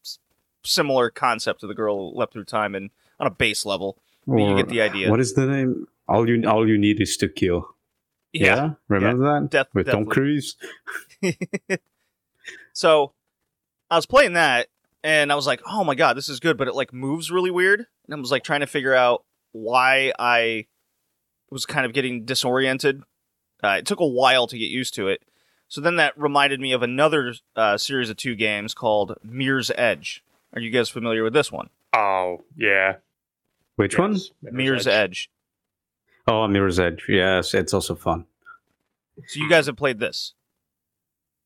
S- 0.05 0.19
similar 0.63 1.09
concept 1.09 1.59
to 1.61 1.67
the 1.67 1.73
Girl 1.75 2.11
Who 2.11 2.17
Leapt 2.17 2.31
Through 2.31 2.45
Time, 2.45 2.73
and 2.73 2.91
on 3.19 3.27
a 3.27 3.31
base 3.31 3.65
level, 3.65 3.97
but 4.25 4.37
you 4.37 4.55
get 4.55 4.69
the 4.69 4.79
idea. 4.81 5.09
What 5.09 5.19
is 5.19 5.33
the 5.33 5.47
name? 5.47 5.87
All 6.07 6.27
you 6.27 6.47
all 6.49 6.67
you 6.67 6.77
need 6.77 7.01
is 7.01 7.17
to 7.17 7.29
kill. 7.29 7.75
Yeah, 8.33 8.71
remember 8.87 9.41
that 9.41 9.49
Death 9.49 9.67
with 9.73 9.87
Tom 9.87 10.05
Deathloop. 10.05 10.09
Cruise. 10.09 10.55
So 12.73 13.13
I 13.89 13.95
was 13.95 14.05
playing 14.05 14.33
that 14.33 14.67
and 15.03 15.31
I 15.31 15.35
was 15.35 15.47
like, 15.47 15.61
oh 15.65 15.83
my 15.83 15.95
god, 15.95 16.17
this 16.17 16.29
is 16.29 16.39
good, 16.39 16.57
but 16.57 16.67
it 16.67 16.75
like 16.75 16.93
moves 16.93 17.31
really 17.31 17.51
weird. 17.51 17.85
And 18.05 18.15
I 18.15 18.19
was 18.19 18.31
like 18.31 18.43
trying 18.43 18.61
to 18.61 18.67
figure 18.67 18.95
out 18.95 19.23
why 19.51 20.13
I 20.17 20.67
was 21.49 21.65
kind 21.65 21.85
of 21.85 21.93
getting 21.93 22.25
disoriented. 22.25 23.03
Uh, 23.63 23.77
it 23.79 23.85
took 23.85 23.99
a 23.99 24.07
while 24.07 24.47
to 24.47 24.57
get 24.57 24.69
used 24.69 24.93
to 24.95 25.07
it. 25.07 25.21
So 25.67 25.79
then 25.79 25.97
that 25.97 26.17
reminded 26.17 26.59
me 26.59 26.73
of 26.73 26.81
another 26.81 27.33
uh, 27.55 27.77
series 27.77 28.09
of 28.09 28.17
two 28.17 28.35
games 28.35 28.73
called 28.73 29.15
Mirror's 29.23 29.71
Edge. 29.75 30.23
Are 30.53 30.59
you 30.59 30.69
guys 30.69 30.89
familiar 30.89 31.23
with 31.23 31.33
this 31.33 31.51
one? 31.51 31.69
Oh, 31.93 32.43
yeah. 32.57 32.95
Which 33.77 33.97
one? 33.97 34.13
Yes, 34.13 34.33
Mirror's 34.41 34.87
Edge. 34.87 35.29
Oh, 36.27 36.47
Mirror's 36.47 36.79
Edge. 36.79 37.05
Yes, 37.09 37.53
it's 37.53 37.73
also 37.73 37.95
fun. 37.95 38.25
So 39.27 39.39
you 39.39 39.49
guys 39.49 39.65
have 39.65 39.75
played 39.75 39.99
this. 39.99 40.33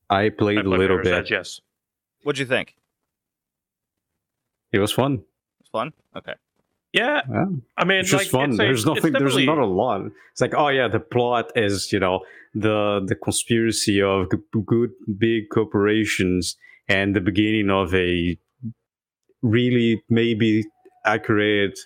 I 0.09 0.25
I 0.25 0.29
played 0.29 0.59
a 0.59 0.63
little 0.63 0.77
Mirror's 0.77 1.03
bit. 1.05 1.13
Edge, 1.13 1.31
yes. 1.31 1.61
What'd 2.23 2.39
you 2.39 2.45
think? 2.45 2.75
It 4.71 4.79
was 4.79 4.91
fun. 4.91 5.23
It's 5.59 5.69
fun. 5.69 5.93
Okay. 6.15 6.33
Yeah, 6.93 7.21
Yeah, 7.29 7.45
I 7.77 7.83
mean, 7.83 7.99
it's 7.99 8.09
just 8.09 8.25
like, 8.25 8.31
fun. 8.31 8.49
it's 8.51 8.57
there's 8.57 8.79
it's 8.79 8.85
nothing. 8.85 9.13
There's 9.13 9.37
not 9.45 9.57
a 9.57 9.65
lot. 9.65 10.01
It's 10.31 10.39
like, 10.39 10.53
oh 10.55 10.69
yeah, 10.69 10.87
the 10.87 10.99
plot 11.01 11.51
is 11.55 11.91
you 11.91 11.99
know 11.99 12.21
the 12.53 13.03
the 13.05 13.15
conspiracy 13.15 14.01
of 14.01 14.29
good 14.65 14.91
big 15.17 15.49
corporations 15.49 16.55
and 16.87 17.13
the 17.15 17.19
beginning 17.19 17.69
of 17.69 17.93
a 17.93 18.37
really 19.41 20.03
maybe 20.09 20.63
accurate 21.05 21.77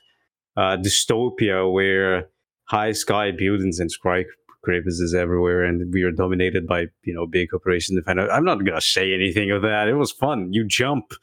uh, 0.56 0.78
dystopia 0.78 1.72
where 1.72 2.28
high 2.70 2.92
sky 2.92 3.32
buildings 3.32 3.80
and 3.80 3.92
skyscrapers 3.92 5.00
is 5.00 5.14
everywhere, 5.16 5.64
and 5.64 5.92
we 5.94 6.04
are 6.04 6.12
dominated 6.12 6.68
by 6.68 6.86
you 7.04 7.14
know 7.14 7.26
big 7.26 7.50
corporations. 7.50 8.02
And 8.08 8.22
I'm 8.22 8.46
not 8.46 8.64
gonna 8.64 8.82
say 8.82 9.14
anything 9.14 9.52
of 9.52 9.62
that. 9.64 9.88
It 9.88 9.96
was 9.96 10.12
fun. 10.12 10.54
You 10.54 10.66
jump. 10.66 11.14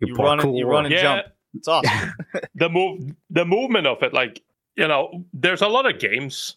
You 0.00 0.14
run 0.14 0.40
and- 0.40 0.56
you 0.56 0.66
run 0.66 0.84
and 0.86 0.94
yeah, 0.94 1.02
jump. 1.02 1.26
It's 1.54 1.68
awesome. 1.68 2.12
the 2.54 2.68
move, 2.68 3.14
the 3.30 3.44
movement 3.44 3.86
of 3.86 4.02
it, 4.02 4.12
like 4.12 4.42
you 4.76 4.88
know, 4.88 5.24
there's 5.32 5.62
a 5.62 5.68
lot 5.68 5.86
of 5.90 5.98
games 6.00 6.56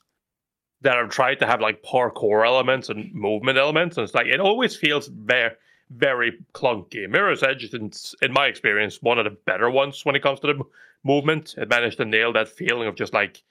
that 0.81 0.98
are 0.98 1.07
trying 1.07 1.38
to 1.38 1.46
have 1.48 1.62
like 1.62 1.84
parkour 1.84 2.46
elements 2.46 2.89
and 2.89 3.13
movement 3.13 3.57
elements, 3.57 3.98
and 3.98 4.03
it's 4.03 4.13
like 4.15 4.27
it 4.27 4.39
always 4.39 4.75
feels 4.75 5.07
very, 5.07 5.51
very 5.91 6.34
clunky. 6.53 7.07
Mirror's 7.10 7.43
Edge 7.43 7.63
is, 7.63 7.74
in, 7.74 7.91
in 8.22 8.34
my 8.34 8.48
experience, 8.48 9.01
one 9.01 9.17
of 9.19 9.25
the 9.25 9.38
better 9.46 9.69
ones 9.69 10.03
when 10.03 10.15
it 10.15 10.24
comes 10.24 10.39
to 10.41 10.48
the 10.48 10.53
m- 10.53 10.63
movement. 11.03 11.55
It 11.57 11.69
managed 11.69 11.98
to 11.98 12.05
nail 12.05 12.34
that 12.34 12.50
feeling 12.50 12.88
of 12.88 12.96
just 12.96 13.13
like 13.13 13.43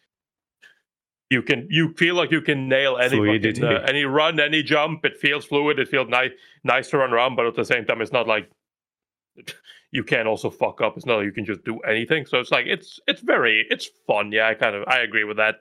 you 1.30 1.42
can, 1.42 1.66
you 1.70 1.92
feel 1.94 2.14
like 2.14 2.30
you 2.30 2.40
can 2.40 2.68
nail 2.68 2.98
any 2.98 3.16
fucking, 3.16 3.64
uh, 3.64 3.84
any 3.88 4.04
run, 4.04 4.38
any 4.38 4.62
jump. 4.62 5.04
It 5.04 5.16
feels 5.16 5.44
fluid. 5.44 5.78
It 5.78 5.88
feels 5.88 6.08
nice, 6.08 6.30
nice 6.62 6.88
to 6.90 6.98
run 6.98 7.12
around, 7.12 7.36
but 7.36 7.46
at 7.46 7.54
the 7.54 7.64
same 7.64 7.84
time, 7.84 8.00
it's 8.00 8.12
not 8.12 8.28
like 8.28 8.48
you 9.90 10.04
can 10.04 10.26
also 10.26 10.50
fuck 10.50 10.80
up. 10.80 10.96
It's 10.96 11.06
not 11.06 11.16
like 11.16 11.24
you 11.24 11.32
can 11.32 11.44
just 11.44 11.64
do 11.64 11.78
anything. 11.80 12.26
So 12.26 12.38
it's 12.38 12.50
like 12.50 12.66
it's 12.66 13.00
it's 13.06 13.22
very 13.22 13.66
it's 13.70 13.88
fun. 14.06 14.32
Yeah, 14.32 14.48
I 14.48 14.54
kind 14.54 14.76
of 14.76 14.84
I 14.86 15.00
agree 15.00 15.24
with 15.24 15.38
that. 15.38 15.56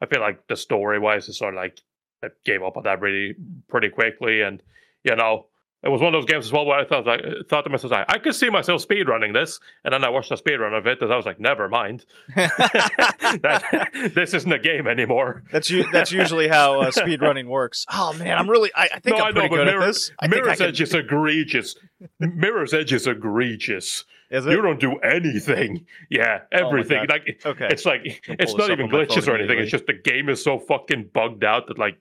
I 0.00 0.06
feel 0.06 0.20
like 0.20 0.46
the 0.46 0.56
story 0.56 0.98
wise 0.98 1.28
is 1.28 1.38
sort 1.38 1.54
of 1.54 1.58
like 1.58 1.80
I 2.24 2.28
gave 2.44 2.62
up 2.62 2.76
on 2.76 2.84
that 2.84 3.00
really 3.00 3.34
pretty 3.68 3.88
quickly, 3.90 4.42
and 4.42 4.62
you 5.04 5.16
know, 5.16 5.46
it 5.82 5.88
was 5.88 6.00
one 6.00 6.14
of 6.14 6.20
those 6.20 6.30
games 6.30 6.46
as 6.46 6.52
well 6.52 6.66
where 6.66 6.78
I 6.78 6.84
thought 6.84 7.06
like 7.06 7.22
thought 7.48 7.62
to 7.62 7.70
myself, 7.70 7.92
I 8.08 8.18
could 8.18 8.34
see 8.34 8.50
myself 8.50 8.82
speed 8.82 9.08
running 9.08 9.32
this, 9.32 9.58
and 9.84 9.94
then 9.94 10.04
I 10.04 10.08
watched 10.10 10.30
a 10.30 10.36
speed 10.36 10.56
run 10.56 10.74
of 10.74 10.86
it, 10.86 11.00
and 11.00 11.12
I 11.12 11.16
was 11.16 11.26
like, 11.26 11.40
never 11.40 11.68
mind, 11.68 12.04
that, 12.36 14.10
this 14.14 14.34
isn't 14.34 14.52
a 14.52 14.58
game 14.58 14.86
anymore. 14.86 15.42
That's 15.52 15.70
u- 15.70 15.86
that's 15.92 16.12
usually 16.12 16.48
how 16.48 16.80
uh, 16.82 16.90
speed 16.90 17.22
running 17.22 17.48
works. 17.48 17.86
Oh 17.92 18.12
man, 18.14 18.36
I'm 18.38 18.48
really 18.48 18.70
I, 18.74 18.88
I 18.94 18.98
think 19.00 19.16
No, 19.16 19.24
I'm 19.24 19.28
I 19.28 19.30
know, 19.30 19.40
pretty 19.40 19.56
good 19.56 19.66
Mirror- 19.66 19.82
at 19.82 19.86
this. 19.86 20.12
I 20.20 20.26
Mirror's 20.28 20.58
can- 20.58 20.66
Edge 20.68 20.80
is 20.80 20.94
egregious. 20.94 21.76
Mirror's 22.18 22.74
Edge 22.74 22.92
is 22.92 23.06
egregious. 23.06 24.04
is 24.30 24.46
it? 24.46 24.50
You 24.50 24.62
don't 24.62 24.80
do 24.80 24.96
anything. 24.98 25.86
Yeah, 26.10 26.40
everything. 26.52 27.06
Oh 27.08 27.12
like 27.12 27.40
Okay. 27.44 27.68
it's 27.70 27.84
like 27.86 28.00
it's 28.28 28.54
not 28.54 28.70
even 28.70 28.88
glitches 28.88 29.28
or 29.28 29.34
anything. 29.36 29.58
It's 29.58 29.70
just 29.70 29.86
the 29.86 29.92
game 29.94 30.28
is 30.28 30.42
so 30.42 30.58
fucking 30.58 31.10
bugged 31.12 31.44
out 31.44 31.66
that 31.68 31.78
like 31.78 31.98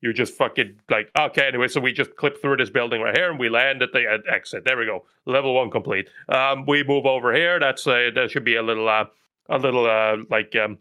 you 0.00 0.12
just 0.12 0.34
fucking 0.34 0.80
like 0.88 1.10
okay. 1.18 1.48
Anyway, 1.48 1.68
so 1.68 1.80
we 1.80 1.92
just 1.92 2.16
clip 2.16 2.40
through 2.40 2.56
this 2.56 2.70
building 2.70 3.00
right 3.02 3.16
here 3.16 3.30
and 3.30 3.38
we 3.38 3.48
land 3.48 3.82
at 3.82 3.92
the 3.92 4.04
at 4.06 4.20
exit. 4.32 4.64
There 4.64 4.76
we 4.76 4.86
go. 4.86 5.04
Level 5.26 5.54
one 5.54 5.70
complete. 5.70 6.08
Um, 6.28 6.64
we 6.66 6.82
move 6.84 7.06
over 7.06 7.34
here. 7.34 7.58
That's 7.60 7.86
uh, 7.86 8.10
there 8.14 8.28
should 8.28 8.44
be 8.44 8.56
a 8.56 8.62
little 8.62 8.88
uh, 8.88 9.06
a 9.48 9.58
little 9.58 9.86
uh, 9.86 10.16
like 10.30 10.54
um. 10.56 10.78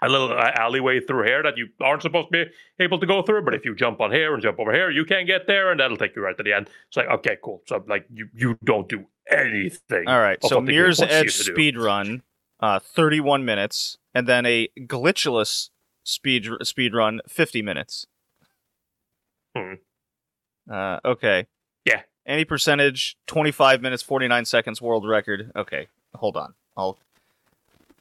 A 0.00 0.08
little 0.08 0.30
uh, 0.30 0.52
alleyway 0.54 1.00
through 1.00 1.24
here 1.24 1.42
that 1.42 1.58
you 1.58 1.70
aren't 1.80 2.02
supposed 2.02 2.28
to 2.32 2.44
be 2.44 2.84
able 2.84 3.00
to 3.00 3.06
go 3.06 3.20
through, 3.20 3.44
but 3.44 3.52
if 3.52 3.64
you 3.64 3.74
jump 3.74 4.00
on 4.00 4.12
here 4.12 4.32
and 4.32 4.40
jump 4.40 4.60
over 4.60 4.72
here, 4.72 4.90
you 4.92 5.04
can 5.04 5.26
get 5.26 5.48
there, 5.48 5.72
and 5.72 5.80
that'll 5.80 5.96
take 5.96 6.14
you 6.14 6.22
right 6.22 6.36
to 6.36 6.42
the 6.44 6.52
end. 6.52 6.70
It's 6.86 6.96
like, 6.96 7.08
okay, 7.08 7.36
cool. 7.42 7.64
So 7.66 7.84
like, 7.88 8.06
you 8.08 8.28
you 8.32 8.56
don't 8.62 8.88
do 8.88 9.06
anything. 9.28 10.06
All 10.06 10.20
right. 10.20 10.38
So 10.44 10.58
what 10.58 10.66
the 10.66 10.70
game 10.70 10.80
Mirror's 10.82 11.02
Edge 11.02 11.36
do. 11.36 11.52
speed 11.52 11.76
run, 11.76 12.22
uh, 12.60 12.78
31 12.78 13.44
minutes, 13.44 13.98
and 14.14 14.28
then 14.28 14.46
a 14.46 14.68
glitchless 14.78 15.70
speed 16.04 16.46
speed 16.62 16.94
run, 16.94 17.20
50 17.28 17.62
minutes. 17.62 18.06
Hmm. 19.56 19.74
Uh, 20.70 20.98
okay. 21.04 21.46
Yeah. 21.84 22.02
Any 22.26 22.44
percentage, 22.44 23.16
25 23.26 23.80
minutes, 23.80 24.02
49 24.02 24.44
seconds, 24.44 24.82
world 24.82 25.06
record. 25.06 25.50
Okay. 25.56 25.88
Hold 26.14 26.36
on. 26.36 26.54
I'll 26.76 26.98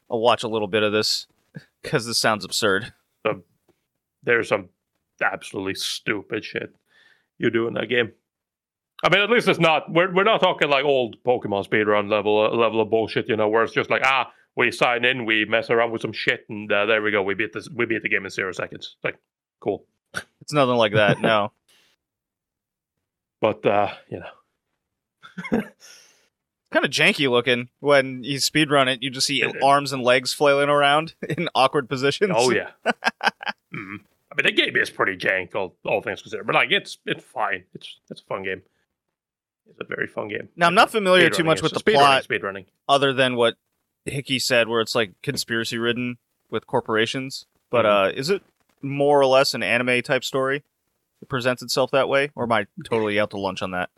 I'll 0.10 0.20
watch 0.20 0.44
a 0.44 0.48
little 0.48 0.68
bit 0.68 0.84
of 0.84 0.92
this 0.92 1.28
because 1.82 2.06
this 2.06 2.18
sounds 2.18 2.46
absurd. 2.46 2.94
there's 4.24 4.50
some 4.50 4.70
absolutely 5.22 5.76
stupid 5.76 6.44
shit 6.44 6.76
you 7.38 7.50
do 7.50 7.68
in 7.68 7.74
that 7.76 7.88
game. 7.88 8.12
I 9.04 9.10
mean, 9.10 9.22
at 9.22 9.30
least 9.30 9.48
it's 9.48 9.60
not. 9.60 9.92
We're 9.92 10.12
we're 10.14 10.24
not 10.24 10.42
talking 10.42 10.70
like 10.70 10.84
old 10.84 11.18
Pokemon 11.24 11.68
speedrun 11.68 12.10
level 12.10 12.40
uh, 12.40 12.56
level 12.56 12.82
of 12.82 12.90
bullshit, 12.90 13.30
you 13.30 13.36
know, 13.36 13.48
where 13.48 13.64
it's 13.64 13.74
just 13.74 13.92
like 13.92 14.02
ah, 14.04 14.32
we 14.56 14.72
sign 14.72 15.06
in, 15.06 15.26
we 15.26 15.46
mess 15.46 15.70
around 15.70 15.92
with 15.92 16.02
some 16.02 16.14
shit, 16.14 16.46
and 16.50 16.72
uh, 16.72 16.86
there 16.88 17.02
we 17.02 17.12
go, 17.12 17.22
we 17.22 17.36
beat 17.36 17.54
this, 17.54 17.70
we 17.70 17.86
beat 17.86 18.02
the 18.02 18.10
game 18.10 18.26
in 18.26 18.32
zero 18.32 18.52
seconds. 18.52 18.96
Like 19.04 19.20
cool, 19.60 19.86
It's 20.48 20.54
nothing 20.54 20.76
like 20.78 20.94
that. 20.94 21.20
No. 21.20 21.52
but 23.42 23.66
uh, 23.66 23.94
you 24.10 24.20
know, 24.22 25.62
kind 26.72 26.86
of 26.86 26.92
janky 26.92 27.30
looking 27.30 27.68
when 27.82 28.24
you 28.24 28.40
speed 28.40 28.72
run 28.72 28.88
it. 28.88 29.04
You 29.04 29.10
just 29.10 29.28
see 29.28 29.44
arms 29.62 29.92
and 29.92 30.02
legs 30.04 30.34
flailing 30.34 30.70
around 30.70 31.16
in 31.30 31.50
awkward 31.54 31.90
positions. 31.90 32.32
oh 32.36 32.52
yeah. 32.52 32.70
mm. 33.74 34.00
I 34.32 34.36
mean, 34.44 34.46
the 34.46 34.52
game 34.52 34.76
is 34.78 34.90
pretty 34.90 35.18
jank, 35.18 35.56
all, 35.56 35.76
all 35.86 36.02
things 36.02 36.22
considered, 36.22 36.46
but 36.48 36.56
like 36.56 36.72
it's 36.72 36.98
it's 37.06 37.24
fine. 37.26 37.66
It's 37.74 38.00
it's 38.10 38.22
a 38.22 38.26
fun 38.26 38.44
game. 38.44 38.62
It's 39.70 39.80
a 39.82 39.86
very 39.86 40.08
fun 40.08 40.30
game. 40.30 40.48
Now 40.56 40.68
I'm 40.68 40.76
not 40.76 40.92
familiar 40.92 41.30
too 41.30 41.44
much 41.44 41.62
with 41.62 41.74
the 41.74 41.82
plot, 41.82 42.26
Speedrunning. 42.28 42.66
other 42.88 43.12
than 43.12 43.36
what 43.36 43.56
Hickey 44.06 44.40
said, 44.40 44.70
where 44.70 44.80
it's 44.80 44.96
like 44.96 45.12
conspiracy 45.22 45.78
ridden 45.78 46.20
with 46.50 46.66
corporations. 46.68 47.46
But 47.70 47.84
Mhm. 47.86 48.08
uh, 48.08 48.12
is 48.16 48.30
it 48.30 48.44
more 48.82 49.20
or 49.20 49.26
less 49.26 49.54
an 49.54 49.64
anime 49.64 50.02
type 50.02 50.24
story? 50.24 50.64
It 51.22 51.30
presents 51.30 51.62
itself 51.62 51.92
that 51.92 52.10
way, 52.10 52.32
or 52.36 52.44
am 52.44 52.52
I 52.52 52.68
totally 52.86 53.20
out 53.20 53.32
to 53.32 53.40
lunch 53.40 53.62
on 53.62 53.72
that? 53.72 53.90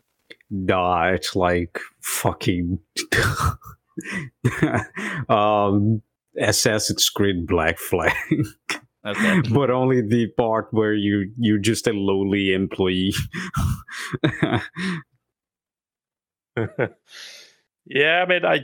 Nah, 0.50 1.08
it's 1.08 1.36
like 1.36 1.78
fucking 2.00 2.78
um 5.28 6.02
Assassin's 6.38 7.10
Creed 7.10 7.46
Black 7.46 7.78
Flag. 7.78 8.14
Okay. 9.04 9.40
but 9.52 9.70
only 9.70 10.02
the 10.02 10.28
part 10.36 10.68
where 10.70 10.94
you 10.94 11.32
you're 11.38 11.58
just 11.58 11.86
a 11.86 11.92
lowly 11.92 12.52
employee. 12.52 13.14
yeah, 17.86 18.22
I 18.22 18.26
mean, 18.26 18.44
I 18.44 18.60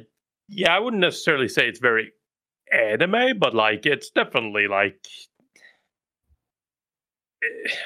yeah, 0.49 0.75
I 0.75 0.79
wouldn't 0.79 1.01
necessarily 1.01 1.49
say 1.49 1.69
it's 1.69 1.81
very 1.81 2.13
anime, 2.73 3.39
but 3.39 3.55
like 3.55 3.87
it's 3.87 4.11
definitely 4.11 4.69
like 4.69 4.99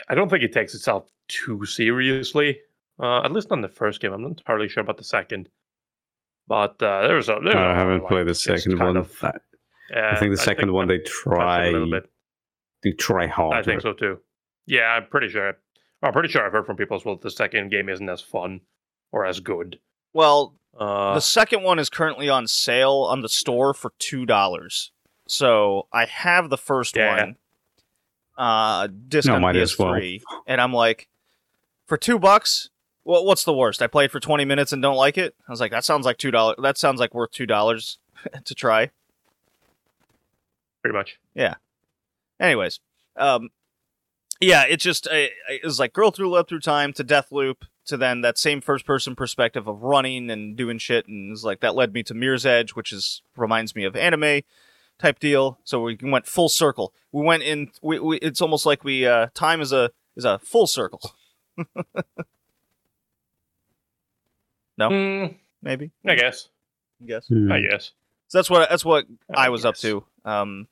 I 0.08 0.14
don't 0.14 0.28
think 0.28 0.42
it 0.42 0.52
takes 0.52 0.74
itself 0.74 1.08
too 1.28 1.64
seriously. 1.64 2.58
Uh, 3.02 3.22
at 3.22 3.32
least 3.32 3.50
on 3.50 3.60
the 3.62 3.68
first 3.68 4.00
game, 4.00 4.12
I'm 4.12 4.22
not 4.22 4.28
entirely 4.32 4.68
sure 4.68 4.82
about 4.82 4.98
the 4.98 5.04
second. 5.04 5.48
But 6.46 6.82
uh, 6.82 7.06
there's 7.06 7.28
a. 7.28 7.38
There's 7.42 7.54
I 7.54 7.72
a, 7.72 7.74
haven't 7.74 8.00
like, 8.00 8.08
played 8.08 8.26
the 8.26 8.34
second 8.34 8.78
one. 8.78 8.96
of- 8.96 9.12
I, 9.22 9.32
yeah, 9.90 10.10
I 10.14 10.18
think 10.18 10.32
the 10.32 10.36
second 10.42 10.72
one 10.72 10.88
they 10.88 10.98
try 10.98 11.66
a 11.66 11.72
little 11.72 11.90
bit. 11.90 12.10
they 12.82 12.92
try 12.92 13.26
hard. 13.26 13.54
I 13.54 13.62
think 13.62 13.80
so 13.80 13.92
too. 13.92 14.18
Yeah, 14.66 14.82
I'm 14.82 15.06
pretty 15.06 15.28
sure. 15.28 15.54
I'm 16.02 16.12
pretty 16.12 16.28
sure 16.28 16.44
I've 16.44 16.52
heard 16.52 16.66
from 16.66 16.76
people 16.76 16.96
as 16.96 17.04
well 17.04 17.16
that 17.16 17.22
the 17.22 17.30
second 17.30 17.70
game 17.70 17.88
isn't 17.88 18.08
as 18.08 18.20
fun 18.20 18.60
or 19.12 19.26
as 19.26 19.40
good. 19.40 19.78
Well, 20.12 20.54
Uh, 20.78 21.14
the 21.14 21.20
second 21.20 21.62
one 21.64 21.78
is 21.78 21.90
currently 21.90 22.28
on 22.28 22.46
sale 22.46 23.06
on 23.10 23.22
the 23.22 23.28
store 23.28 23.74
for 23.74 23.92
two 23.98 24.24
dollars. 24.26 24.92
So 25.28 25.88
I 25.92 26.06
have 26.06 26.50
the 26.50 26.56
first 26.58 26.96
Yeah. 26.96 27.16
one, 27.16 27.36
uh, 28.40 28.88
disc 29.08 29.28
No, 29.28 29.34
on 29.34 29.42
might 29.42 29.56
as 29.56 29.78
well. 29.78 30.00
And 30.46 30.60
I'm 30.60 30.72
like, 30.72 31.08
for 31.86 31.98
two 31.98 32.18
bucks, 32.18 32.70
well, 33.04 33.24
what's 33.24 33.44
the 33.44 33.52
worst? 33.52 33.82
I 33.82 33.86
played 33.86 34.10
for 34.10 34.18
twenty 34.18 34.46
minutes 34.46 34.72
and 34.72 34.80
don't 34.80 34.96
like 34.96 35.18
it. 35.18 35.34
I 35.46 35.52
was 35.52 35.60
like, 35.60 35.70
that 35.72 35.84
sounds 35.84 36.06
like 36.06 36.16
two 36.16 36.30
dollars. 36.30 36.56
That 36.62 36.78
sounds 36.78 37.00
like 37.00 37.14
worth 37.14 37.32
two 37.32 37.44
dollars 37.46 37.98
to 38.44 38.54
try. 38.54 38.90
pretty 40.82 40.96
much. 40.96 41.18
Yeah. 41.34 41.56
Anyways, 42.40 42.80
um, 43.16 43.50
yeah, 44.40 44.64
it 44.64 44.78
just 44.78 45.06
uh, 45.06 45.28
it 45.50 45.62
was 45.62 45.78
like 45.78 45.92
girl 45.92 46.10
through 46.10 46.30
love 46.30 46.48
through 46.48 46.60
time 46.60 46.94
to 46.94 47.04
death 47.04 47.30
loop 47.30 47.66
to 47.84 47.98
then 47.98 48.22
that 48.22 48.38
same 48.38 48.62
first 48.62 48.86
person 48.86 49.14
perspective 49.14 49.66
of 49.68 49.82
running 49.82 50.30
and 50.30 50.56
doing 50.56 50.78
shit, 50.78 51.06
and 51.06 51.30
it's 51.30 51.44
like 51.44 51.60
that 51.60 51.74
led 51.74 51.92
me 51.92 52.02
to 52.04 52.14
Mirror's 52.14 52.46
Edge, 52.46 52.70
which 52.70 52.90
is 52.90 53.20
reminds 53.36 53.76
me 53.76 53.84
of 53.84 53.94
anime 53.96 54.40
type 55.00 55.18
deal. 55.18 55.58
So 55.64 55.80
we 55.82 55.98
went 56.02 56.26
full 56.26 56.48
circle. 56.48 56.92
We 57.12 57.22
went 57.24 57.42
in. 57.42 57.70
We, 57.82 57.98
we 57.98 58.16
it's 58.18 58.40
almost 58.40 58.66
like 58.66 58.84
we 58.84 59.06
uh, 59.06 59.28
time 59.34 59.60
is 59.60 59.72
a 59.72 59.90
is 60.16 60.24
a 60.24 60.38
full 60.38 60.66
circle. 60.66 61.00
No. 64.78 64.88
Mm, 64.88 65.36
Maybe 65.62 65.90
I 66.06 66.14
guess. 66.14 66.48
I 67.02 67.06
guess. 67.06 67.26
Hmm. 67.28 67.52
I 67.52 67.60
guess. 67.60 67.92
So 68.28 68.38
that's 68.38 68.48
what 68.48 68.68
that's 68.70 68.84
what 68.84 69.06
I, 69.34 69.46
I 69.46 69.48
was 69.50 69.64
up 69.66 69.74
to. 69.76 70.04
Um, 70.24 70.68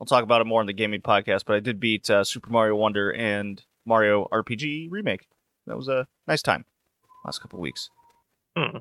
I'll 0.00 0.06
talk 0.06 0.22
about 0.22 0.40
it 0.40 0.44
more 0.44 0.60
in 0.60 0.66
the 0.66 0.72
gaming 0.72 1.00
podcast, 1.00 1.42
but 1.46 1.56
I 1.56 1.60
did 1.60 1.80
beat 1.80 2.08
uh, 2.10 2.24
Super 2.24 2.50
Mario 2.50 2.76
Wonder 2.76 3.10
and 3.12 3.60
Mario 3.84 4.28
RPG 4.32 4.88
Remake. 4.90 5.26
That 5.66 5.76
was 5.76 5.88
a 5.88 6.06
nice 6.28 6.42
time. 6.42 6.64
Last 7.24 7.40
couple 7.40 7.58
weeks. 7.58 7.90
Hmm. 8.56 8.76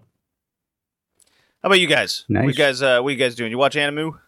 How 1.61 1.67
about 1.69 1.79
you 1.79 1.87
guys? 1.87 2.25
What 2.27 2.41
you 2.41 2.47
Nice. 2.47 2.57
guys? 2.57 2.81
Uh, 2.81 2.99
what 3.01 3.09
you 3.11 3.15
guys 3.17 3.35
doing? 3.35 3.49
You 3.49 3.57
watch 3.57 3.75
Animu? 3.75 4.19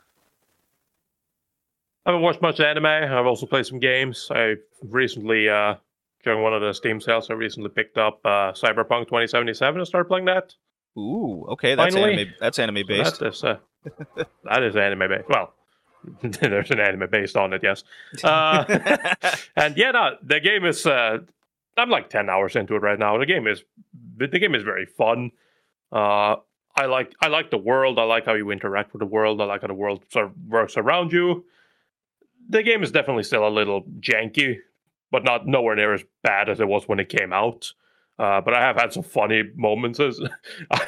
I 2.05 2.11
haven't 2.11 2.21
watched 2.21 2.41
much 2.41 2.59
anime. 2.59 2.85
I've 2.85 3.25
also 3.25 3.45
played 3.47 3.65
some 3.65 3.79
games. 3.79 4.27
I 4.29 4.55
recently, 4.83 5.49
uh, 5.49 5.75
during 6.23 6.43
one 6.43 6.53
of 6.53 6.61
the 6.61 6.73
Steam 6.73 7.01
sales, 7.01 7.29
I 7.31 7.33
recently 7.33 7.69
picked 7.69 7.97
up 7.97 8.19
uh, 8.23 8.51
Cyberpunk 8.51 9.05
2077 9.05 9.79
and 9.79 9.87
started 9.87 10.07
playing 10.07 10.25
that. 10.25 10.53
Ooh, 10.97 11.45
okay, 11.49 11.75
that's 11.75 11.95
Finally. 11.95 12.13
anime. 12.13 12.33
That's 12.39 12.59
anime 12.59 12.77
So 12.77 12.87
based. 12.87 13.19
That 13.19 13.27
is, 13.27 13.43
uh, 13.43 13.57
that 14.43 14.63
is 14.63 14.75
anime 14.75 15.09
based. 15.09 15.27
Well, 15.27 15.53
there's 16.21 16.69
an 16.69 16.79
anime 16.79 17.09
based 17.09 17.35
on 17.35 17.53
it, 17.53 17.61
yes. 17.63 17.83
Uh, 18.23 18.65
and 19.55 19.75
yeah, 19.75 19.91
no, 19.91 20.15
the 20.21 20.39
game 20.39 20.65
is. 20.65 20.85
Uh, 20.85 21.19
I'm 21.77 21.89
like 21.89 22.09
ten 22.09 22.29
hours 22.29 22.55
into 22.55 22.75
it 22.75 22.81
right 22.83 22.99
now. 22.99 23.17
The 23.17 23.25
game 23.25 23.47
is 23.47 23.63
the 24.15 24.27
the 24.27 24.39
game 24.39 24.55
is 24.55 24.63
very 24.63 24.85
fun. 24.85 25.31
Uh, 25.91 26.37
I 26.75 26.85
like 26.85 27.13
I 27.19 27.27
like 27.27 27.49
the 27.49 27.57
world. 27.57 27.97
I 27.97 28.03
like 28.03 28.25
how 28.25 28.33
you 28.33 28.51
interact 28.51 28.93
with 28.93 28.99
the 28.99 29.05
world. 29.07 29.41
I 29.41 29.45
like 29.45 29.61
how 29.61 29.67
the 29.67 29.73
world 29.73 30.05
sort 30.09 30.27
of 30.27 30.33
works 30.47 30.77
around 30.77 31.11
you. 31.11 31.45
The 32.49 32.63
game 32.63 32.83
is 32.83 32.91
definitely 32.91 33.23
still 33.23 33.47
a 33.47 33.49
little 33.49 33.83
janky, 33.99 34.57
but 35.11 35.23
not 35.23 35.47
nowhere 35.47 35.75
near 35.75 35.93
as 35.93 36.03
bad 36.23 36.49
as 36.49 36.59
it 36.59 36.67
was 36.67 36.87
when 36.87 36.99
it 36.99 37.09
came 37.09 37.33
out. 37.33 37.73
Uh, 38.17 38.39
but 38.41 38.53
I 38.53 38.61
have 38.61 38.77
had 38.77 38.93
some 38.93 39.03
funny 39.03 39.43
moments. 39.55 39.99
As 39.99 40.19
I, 40.71 40.87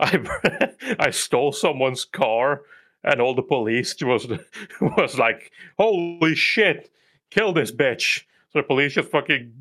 I, 0.00 0.68
I 1.00 1.10
stole 1.10 1.52
someone's 1.52 2.04
car, 2.04 2.62
and 3.02 3.20
all 3.20 3.34
the 3.34 3.42
police 3.42 3.96
was 4.02 4.28
was 4.80 5.18
like, 5.18 5.50
"Holy 5.78 6.34
shit, 6.34 6.90
kill 7.30 7.52
this 7.52 7.72
bitch!" 7.72 8.24
So 8.50 8.60
the 8.60 8.62
police 8.62 8.94
just 8.94 9.10
fucking 9.10 9.52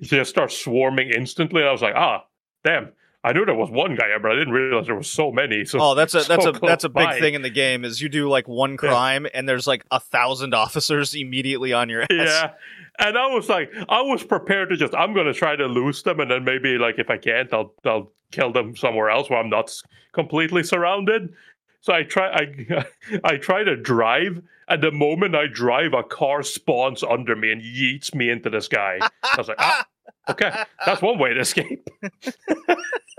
just 0.00 0.30
start 0.30 0.52
swarming 0.52 1.10
instantly. 1.10 1.60
And 1.60 1.68
I 1.68 1.72
was 1.72 1.82
like, 1.82 1.94
"Ah, 1.96 2.24
damn, 2.64 2.92
I 3.22 3.32
knew 3.34 3.44
there 3.44 3.54
was 3.54 3.70
one 3.70 3.96
guy, 3.96 4.06
but 4.20 4.30
I 4.30 4.34
didn't 4.34 4.54
realize 4.54 4.86
there 4.86 4.94
was 4.96 5.10
so 5.10 5.30
many. 5.30 5.64
So 5.66 5.78
Oh, 5.80 5.94
that's 5.94 6.14
a 6.14 6.20
that's 6.28 6.44
so 6.44 6.50
a 6.50 6.58
that's 6.60 6.84
a 6.84 6.88
big 6.88 7.04
by. 7.06 7.20
thing 7.20 7.34
in 7.34 7.42
the 7.42 7.50
game. 7.50 7.84
Is 7.84 8.00
you 8.00 8.08
do 8.08 8.28
like 8.28 8.48
one 8.48 8.76
crime 8.76 9.26
and 9.34 9.48
there's 9.48 9.66
like 9.66 9.84
a 9.90 10.00
thousand 10.00 10.54
officers 10.54 11.14
immediately 11.14 11.72
on 11.72 11.88
your 11.88 12.02
ass. 12.02 12.08
Yeah. 12.10 12.50
And 12.98 13.16
I 13.16 13.26
was 13.28 13.48
like, 13.48 13.72
I 13.88 14.02
was 14.02 14.22
prepared 14.24 14.68
to 14.70 14.76
just, 14.76 14.94
I'm 14.94 15.14
going 15.14 15.26
to 15.26 15.32
try 15.32 15.56
to 15.56 15.66
lose 15.66 16.02
them. 16.02 16.20
And 16.20 16.30
then 16.30 16.44
maybe, 16.44 16.76
like, 16.76 16.98
if 16.98 17.08
I 17.08 17.16
can't, 17.16 17.50
I'll, 17.50 17.72
I'll 17.86 18.12
kill 18.30 18.52
them 18.52 18.76
somewhere 18.76 19.08
else 19.08 19.30
where 19.30 19.38
I'm 19.38 19.48
not 19.48 19.74
completely 20.12 20.62
surrounded. 20.62 21.32
So 21.80 21.94
I 21.94 22.02
try, 22.02 22.28
I, 22.28 22.84
I 23.24 23.36
try 23.38 23.64
to 23.64 23.74
drive. 23.74 24.42
And 24.68 24.82
the 24.82 24.92
moment 24.92 25.34
I 25.34 25.46
drive, 25.46 25.94
a 25.94 26.02
car 26.02 26.42
spawns 26.42 27.02
under 27.02 27.34
me 27.34 27.50
and 27.52 27.62
yeets 27.62 28.14
me 28.14 28.28
into 28.28 28.50
the 28.50 28.60
sky. 28.60 28.98
I 29.00 29.34
was 29.38 29.48
like, 29.48 29.56
ah, 29.60 29.86
okay, 30.28 30.64
that's 30.84 31.02
one 31.02 31.18
way 31.18 31.34
to 31.34 31.40
escape. 31.40 31.88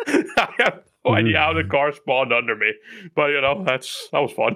I 0.07 0.48
have 0.57 0.83
no 1.05 1.15
idea 1.15 1.38
how 1.38 1.53
the 1.53 1.63
car 1.63 1.91
spawned 1.93 2.33
under 2.33 2.55
me, 2.55 2.74
but 3.15 3.27
you 3.27 3.41
know, 3.41 3.63
that's 3.65 4.10
that 4.12 4.19
was 4.19 4.31
fun. 4.31 4.55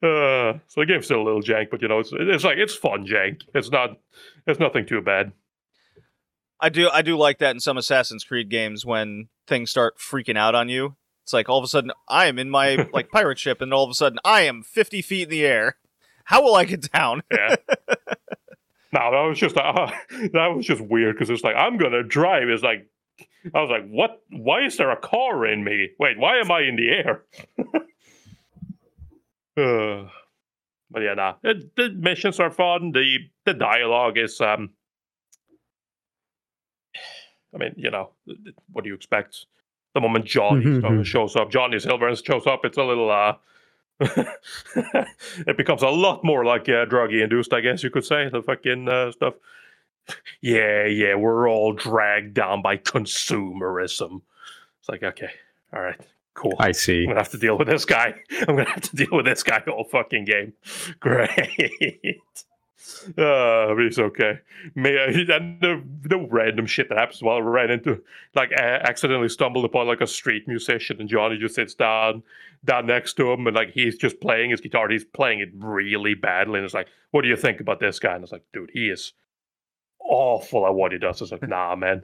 Uh, 0.00 0.58
so 0.68 0.80
the 0.80 0.86
game's 0.86 1.06
still 1.06 1.20
a 1.20 1.24
little 1.24 1.42
jank, 1.42 1.70
but 1.70 1.82
you 1.82 1.88
know, 1.88 1.98
it's 1.98 2.10
it's 2.12 2.44
like 2.44 2.58
it's 2.58 2.74
fun 2.74 3.06
jank. 3.06 3.42
It's 3.54 3.70
not, 3.70 3.98
it's 4.46 4.60
nothing 4.60 4.86
too 4.86 5.00
bad. 5.00 5.32
I 6.60 6.68
do 6.68 6.88
I 6.88 7.02
do 7.02 7.16
like 7.16 7.38
that 7.38 7.54
in 7.54 7.60
some 7.60 7.76
Assassin's 7.76 8.24
Creed 8.24 8.48
games 8.48 8.84
when 8.84 9.28
things 9.46 9.70
start 9.70 9.98
freaking 9.98 10.36
out 10.36 10.54
on 10.54 10.68
you. 10.68 10.96
It's 11.24 11.32
like 11.32 11.48
all 11.48 11.58
of 11.58 11.64
a 11.64 11.68
sudden 11.68 11.92
I 12.08 12.26
am 12.26 12.38
in 12.38 12.50
my 12.50 12.88
like 12.92 13.10
pirate 13.10 13.38
ship, 13.38 13.60
and 13.60 13.72
all 13.72 13.84
of 13.84 13.90
a 13.90 13.94
sudden 13.94 14.18
I 14.24 14.42
am 14.42 14.62
fifty 14.62 15.02
feet 15.02 15.24
in 15.24 15.30
the 15.30 15.46
air. 15.46 15.76
How 16.24 16.42
will 16.42 16.54
I 16.54 16.64
get 16.64 16.92
down? 16.92 17.22
Yeah. 17.30 17.56
no, 18.92 19.10
that 19.12 19.28
was 19.28 19.38
just 19.38 19.56
uh, 19.58 19.90
that 20.32 20.46
was 20.54 20.66
just 20.66 20.80
weird 20.80 21.14
because 21.16 21.30
it's 21.30 21.42
like 21.44 21.56
I'm 21.56 21.76
gonna 21.78 22.02
drive. 22.02 22.48
It's 22.48 22.62
like 22.62 22.88
I 23.54 23.60
was 23.60 23.70
like, 23.70 23.88
what? 23.88 24.22
Why 24.30 24.64
is 24.64 24.76
there 24.76 24.90
a 24.90 24.96
car 24.96 25.46
in 25.46 25.64
me? 25.64 25.90
Wait, 25.98 26.18
why 26.18 26.38
am 26.38 26.50
I 26.50 26.62
in 26.62 26.76
the 26.76 26.88
air? 26.90 27.22
uh, 29.56 30.08
but 30.90 31.02
yeah, 31.02 31.14
nah. 31.14 31.34
The, 31.42 31.68
the 31.76 31.90
missions 31.90 32.40
are 32.40 32.50
fun. 32.50 32.92
The 32.92 33.18
the 33.44 33.54
dialogue 33.54 34.18
is 34.18 34.40
um. 34.40 34.70
I 37.54 37.58
mean, 37.58 37.74
you 37.76 37.90
know, 37.90 38.10
what 38.72 38.84
do 38.84 38.88
you 38.90 38.94
expect? 38.94 39.46
The 39.94 40.00
moment 40.02 40.26
Johnny 40.26 40.64
Mhm. 40.66 41.04
shows 41.04 41.34
up, 41.34 41.50
Johnny 41.50 41.78
Silver 41.78 42.14
shows 42.14 42.46
up, 42.46 42.64
it's 42.64 42.76
a 42.78 42.84
little 42.84 43.10
uh. 43.10 43.34
it 44.00 45.56
becomes 45.56 45.82
a 45.82 45.88
lot 45.88 46.22
more 46.24 46.44
like 46.44 46.68
uh, 46.68 46.86
druggy 46.86 47.22
induced, 47.22 47.52
I 47.52 47.60
guess 47.60 47.82
you 47.82 47.90
could 47.90 48.04
say. 48.04 48.28
The 48.28 48.42
fucking 48.42 48.88
uh, 48.88 49.12
stuff. 49.12 49.34
Yeah, 50.40 50.86
yeah, 50.86 51.14
we're 51.16 51.48
all 51.48 51.72
dragged 51.72 52.34
down 52.34 52.62
by 52.62 52.76
consumerism. 52.76 54.22
It's 54.80 54.88
like, 54.88 55.02
okay, 55.02 55.30
all 55.72 55.82
right, 55.82 56.00
cool. 56.34 56.54
I 56.58 56.72
see. 56.72 57.02
I'm 57.02 57.08
gonna 57.08 57.20
have 57.20 57.30
to 57.32 57.38
deal 57.38 57.58
with 57.58 57.68
this 57.68 57.84
guy. 57.84 58.14
I'm 58.40 58.56
gonna 58.56 58.70
have 58.70 58.82
to 58.82 58.96
deal 58.96 59.08
with 59.12 59.26
this 59.26 59.42
guy 59.42 59.62
all 59.68 59.84
fucking 59.84 60.24
game. 60.24 60.54
Great. 61.00 62.22
Uh, 63.08 63.74
but 63.74 63.80
it's 63.80 63.98
okay. 63.98 64.38
May 64.74 64.98
I, 64.98 65.06
and 65.36 65.60
the, 65.60 65.82
the 66.02 66.18
random 66.30 66.66
shit 66.66 66.88
that 66.88 66.98
happens 66.98 67.22
while 67.22 67.36
I 67.36 67.40
ran 67.40 67.70
into, 67.70 68.02
like, 68.34 68.50
I 68.52 68.76
accidentally 68.76 69.28
stumbled 69.28 69.64
upon 69.64 69.86
like 69.86 70.00
a 70.00 70.06
street 70.06 70.46
musician, 70.46 71.00
and 71.00 71.08
Johnny 71.08 71.38
just 71.38 71.56
sits 71.56 71.74
down, 71.74 72.22
down 72.64 72.86
next 72.86 73.14
to 73.14 73.32
him, 73.32 73.46
and 73.46 73.56
like 73.56 73.70
he's 73.72 73.96
just 73.96 74.20
playing 74.20 74.50
his 74.50 74.60
guitar. 74.60 74.88
He's 74.88 75.04
playing 75.04 75.40
it 75.40 75.50
really 75.54 76.14
badly, 76.14 76.58
and 76.58 76.64
it's 76.64 76.74
like, 76.74 76.88
what 77.10 77.22
do 77.22 77.28
you 77.28 77.36
think 77.36 77.60
about 77.60 77.80
this 77.80 77.98
guy? 77.98 78.14
And 78.14 78.22
it's 78.22 78.32
like, 78.32 78.44
dude, 78.52 78.70
he 78.72 78.88
is 78.88 79.12
awful 80.08 80.66
at 80.66 80.74
what 80.74 80.92
he 80.92 80.98
does. 80.98 81.22
It's 81.22 81.30
like, 81.32 81.46
nah, 81.48 81.76
man. 81.76 82.02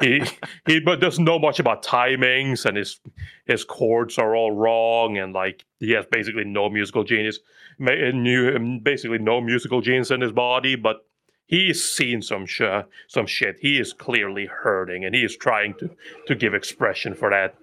He 0.00 0.22
he 0.66 0.80
but 0.80 1.00
doesn't 1.00 1.24
know 1.24 1.38
much 1.38 1.58
about 1.58 1.82
timings, 1.82 2.66
and 2.66 2.76
his 2.76 3.00
his 3.46 3.64
chords 3.64 4.18
are 4.18 4.36
all 4.36 4.52
wrong, 4.52 5.16
and 5.16 5.32
like 5.32 5.64
he 5.80 5.92
has 5.92 6.04
basically 6.06 6.44
no 6.44 6.68
musical 6.68 7.04
genius, 7.04 7.38
and 7.78 8.22
new 8.22 8.80
basically 8.80 9.18
no 9.18 9.40
musical 9.40 9.80
genes 9.80 10.10
in 10.10 10.20
his 10.20 10.32
body. 10.32 10.76
But 10.76 11.06
he's 11.46 11.82
seen 11.84 12.20
some 12.20 12.46
sh- 12.46 12.62
uh, 12.62 12.82
some 13.08 13.26
shit. 13.26 13.56
He 13.60 13.78
is 13.78 13.92
clearly 13.92 14.46
hurting, 14.46 15.04
and 15.04 15.14
he 15.14 15.24
is 15.24 15.36
trying 15.36 15.74
to 15.74 15.90
to 16.26 16.34
give 16.34 16.54
expression 16.54 17.14
for 17.14 17.30
that. 17.30 17.54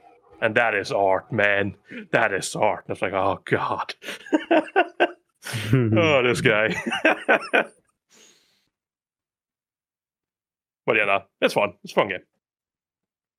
And 0.41 0.55
that 0.55 0.75
is 0.75 0.91
art, 0.91 1.31
man. 1.31 1.75
That 2.11 2.33
is 2.33 2.53
art. 2.53 2.85
And 2.87 2.95
it's 2.95 3.01
like, 3.01 3.13
oh 3.13 3.39
god, 3.45 3.95
oh 5.73 6.23
this 6.23 6.41
guy. 6.41 6.75
But 10.85 10.95
yeah, 10.95 11.05
no, 11.05 11.23
it's 11.41 11.53
fun. 11.53 11.73
It's 11.83 11.93
a 11.93 11.95
fun 11.95 12.09
game. 12.09 12.19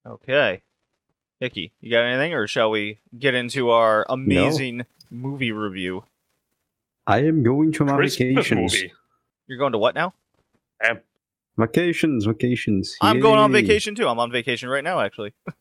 Okay, 0.07 0.63
Hickey, 1.41 1.73
you 1.81 1.91
got 1.91 2.03
anything, 2.05 2.35
or 2.35 2.47
shall 2.47 2.71
we 2.71 3.01
get 3.19 3.35
into 3.35 3.71
our 3.71 4.05
amazing 4.09 4.85
movie 5.11 5.53
review? 5.53 6.05
I 7.07 7.19
am 7.25 7.43
going 7.43 7.73
to 7.73 7.85
my 7.85 7.97
Christmas 7.97 8.37
vacations. 8.37 8.73
movie. 8.75 8.93
You're 9.47 9.59
going 9.59 9.73
to 9.73 9.79
what 9.79 9.95
now? 9.95 10.15
Vacations, 11.57 12.25
vacations. 12.25 12.97
I'm 13.01 13.21
going 13.21 13.39
on 13.39 13.53
vacation 13.53 13.95
too. 13.95 14.09
I'm 14.09 14.19
on 14.19 14.33
vacation 14.33 14.69
right 14.69 14.85
now, 14.85 15.01
actually. 15.01 15.33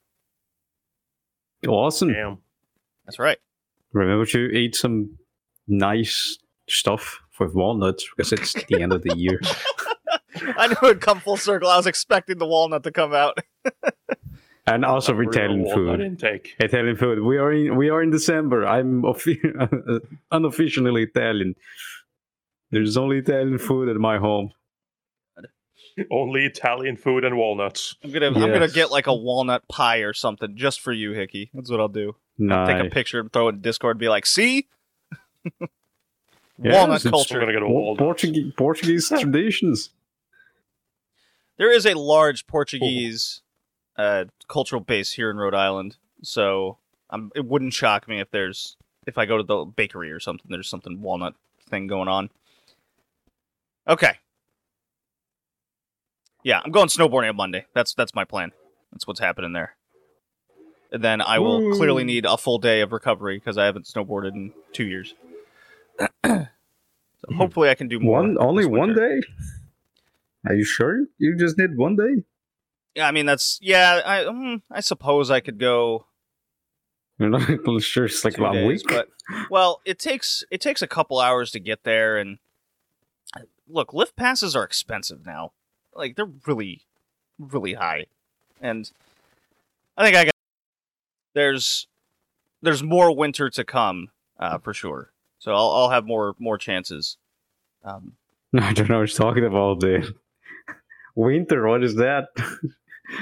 Awesome. 1.65 2.11
Damn. 2.11 2.39
That's 3.05 3.19
right. 3.19 3.37
Remember 3.93 4.25
to 4.25 4.51
eat 4.51 4.75
some 4.75 5.17
nice 5.65 6.37
stuff 6.67 7.21
with 7.39 7.53
walnuts 7.53 8.05
because 8.15 8.33
it's 8.33 8.53
the 8.65 8.81
end 8.81 8.91
of 8.91 9.03
the 9.03 9.15
year. 9.15 9.39
I 10.57 10.67
knew 10.67 10.75
it'd 10.83 11.01
come 11.01 11.19
full 11.19 11.37
circle. 11.37 11.69
I 11.69 11.77
was 11.77 11.87
expecting 11.87 12.37
the 12.37 12.45
walnut 12.47 12.83
to 12.83 12.91
come 12.91 13.13
out. 13.13 13.37
And 14.65 14.85
also 14.85 15.13
Real 15.13 15.29
Italian 15.29 15.69
food. 15.73 15.99
intake. 15.99 16.55
Italian 16.57 16.95
food. 16.95 17.19
We 17.19 17.37
are 17.37 17.51
in 17.51 17.75
we 17.75 17.89
are 17.89 18.01
in 18.01 18.11
December. 18.11 18.65
I'm 18.65 19.03
offi- 19.03 19.41
unofficially 20.31 21.03
Italian. 21.03 21.55
There's 22.71 22.95
only 22.95 23.17
Italian 23.17 23.57
food 23.57 23.89
at 23.89 23.97
my 23.97 24.19
home. 24.19 24.51
Only 26.09 26.45
Italian 26.45 26.95
food 26.95 27.25
and 27.25 27.35
walnuts. 27.35 27.97
I'm 28.05 28.11
gonna 28.13 28.27
I'm 28.27 28.33
gonna 28.35 28.69
get 28.69 28.89
like 28.89 29.07
a 29.07 29.13
walnut 29.13 29.67
pie 29.67 29.97
or 29.97 30.13
something 30.13 30.55
just 30.55 30.79
for 30.79 30.93
you, 30.93 31.11
Hickey. 31.11 31.51
That's 31.53 31.69
what 31.69 31.81
I'll 31.81 31.89
do. 31.89 32.15
Nice. 32.37 32.69
Take 32.69 32.87
a 32.87 32.89
picture 32.89 33.19
and 33.19 33.33
throw 33.33 33.49
it 33.49 33.55
in 33.55 33.61
Discord. 33.61 33.95
and 33.97 33.99
Be 33.99 34.07
like, 34.07 34.25
see, 34.25 34.69
Yes, 35.43 35.69
walnut 36.57 36.95
it's- 37.01 37.05
I'm 37.05 37.11
culture. 37.11 37.37
gonna 37.41 37.51
get 37.51 37.63
a 37.63 37.67
walnut. 37.67 37.99
Portuguese, 37.99 38.53
Portuguese 38.55 39.09
traditions. 39.09 39.89
There 41.57 41.71
is 41.71 41.85
a 41.85 41.93
large 41.97 42.47
Portuguese 42.47 43.41
uh, 43.97 44.25
cultural 44.47 44.81
base 44.81 45.13
here 45.13 45.29
in 45.29 45.37
Rhode 45.37 45.53
Island, 45.53 45.97
so 46.23 46.77
um, 47.09 47.31
it 47.35 47.45
wouldn't 47.45 47.73
shock 47.73 48.07
me 48.07 48.19
if 48.19 48.31
there's 48.31 48.75
if 49.05 49.17
I 49.17 49.25
go 49.25 49.37
to 49.37 49.43
the 49.43 49.65
bakery 49.65 50.11
or 50.11 50.19
something. 50.19 50.47
There's 50.49 50.69
something 50.69 51.01
walnut 51.01 51.35
thing 51.69 51.87
going 51.87 52.07
on. 52.07 52.29
Okay. 53.87 54.13
Yeah, 56.43 56.61
I'm 56.63 56.71
going 56.71 56.87
snowboarding 56.87 57.29
on 57.29 57.35
Monday. 57.35 57.65
That's 57.73 57.93
that's 57.93 58.15
my 58.15 58.25
plan. 58.25 58.51
That's 58.91 59.07
what's 59.07 59.19
happening 59.19 59.53
there. 59.53 59.75
And 60.91 61.03
then 61.03 61.21
I 61.21 61.39
will 61.39 61.61
Woo. 61.61 61.75
clearly 61.75 62.03
need 62.03 62.25
a 62.25 62.37
full 62.37 62.59
day 62.59 62.81
of 62.81 62.91
recovery 62.91 63.37
because 63.37 63.57
I 63.57 63.65
haven't 63.65 63.85
snowboarded 63.85 64.33
in 64.33 64.53
two 64.73 64.85
years. 64.85 65.15
so 66.25 66.47
hopefully, 67.35 67.69
I 67.69 67.75
can 67.75 67.87
do 67.87 67.99
more. 67.99 68.21
One 68.21 68.37
only 68.39 68.65
one 68.65 68.93
day. 68.93 69.21
Are 70.47 70.53
you 70.55 70.65
sure? 70.65 71.05
You 71.17 71.37
just 71.37 71.57
need 71.57 71.77
one 71.77 71.95
day. 71.95 72.23
Yeah, 72.95 73.07
I 73.07 73.11
mean 73.11 73.25
that's 73.25 73.59
yeah. 73.61 74.01
I 74.05 74.17
mm, 74.23 74.61
I 74.69 74.81
suppose 74.81 75.31
I 75.31 75.39
could 75.39 75.59
go 75.59 76.05
You're 77.19 77.29
not 77.29 77.81
sure. 77.81 78.05
It's 78.05 78.25
like 78.25 78.35
two 78.35 78.45
a 78.45 78.53
days, 78.53 78.67
week. 78.67 78.83
but 78.87 79.07
well, 79.49 79.81
it 79.85 79.99
takes 79.99 80.43
it 80.49 80.61
takes 80.61 80.81
a 80.81 80.87
couple 80.87 81.19
hours 81.19 81.51
to 81.51 81.59
get 81.59 81.83
there, 81.83 82.17
and 82.17 82.39
look, 83.67 83.93
lift 83.93 84.15
passes 84.15 84.55
are 84.55 84.63
expensive 84.63 85.25
now. 85.25 85.51
Like 85.93 86.15
they're 86.15 86.31
really, 86.47 86.81
really 87.37 87.73
high, 87.73 88.07
and 88.59 88.91
I 89.95 90.03
think 90.03 90.15
I 90.17 90.25
got 90.25 90.33
there's 91.35 91.87
there's 92.63 92.81
more 92.81 93.15
winter 93.15 93.49
to 93.51 93.63
come 93.63 94.09
uh, 94.39 94.57
for 94.57 94.73
sure. 94.73 95.11
So 95.37 95.53
I'll 95.53 95.69
I'll 95.69 95.89
have 95.91 96.05
more 96.05 96.35
more 96.39 96.57
chances. 96.57 97.17
Um, 97.83 98.13
No, 98.51 98.63
I 98.63 98.73
don't 98.73 98.89
know 98.89 98.99
what 98.99 99.09
you're 99.09 99.25
talking 99.25 99.45
about. 99.45 99.81
The 99.81 100.15
winter. 101.15 101.67
What 101.67 101.83
is 101.83 101.95
that? 101.95 102.29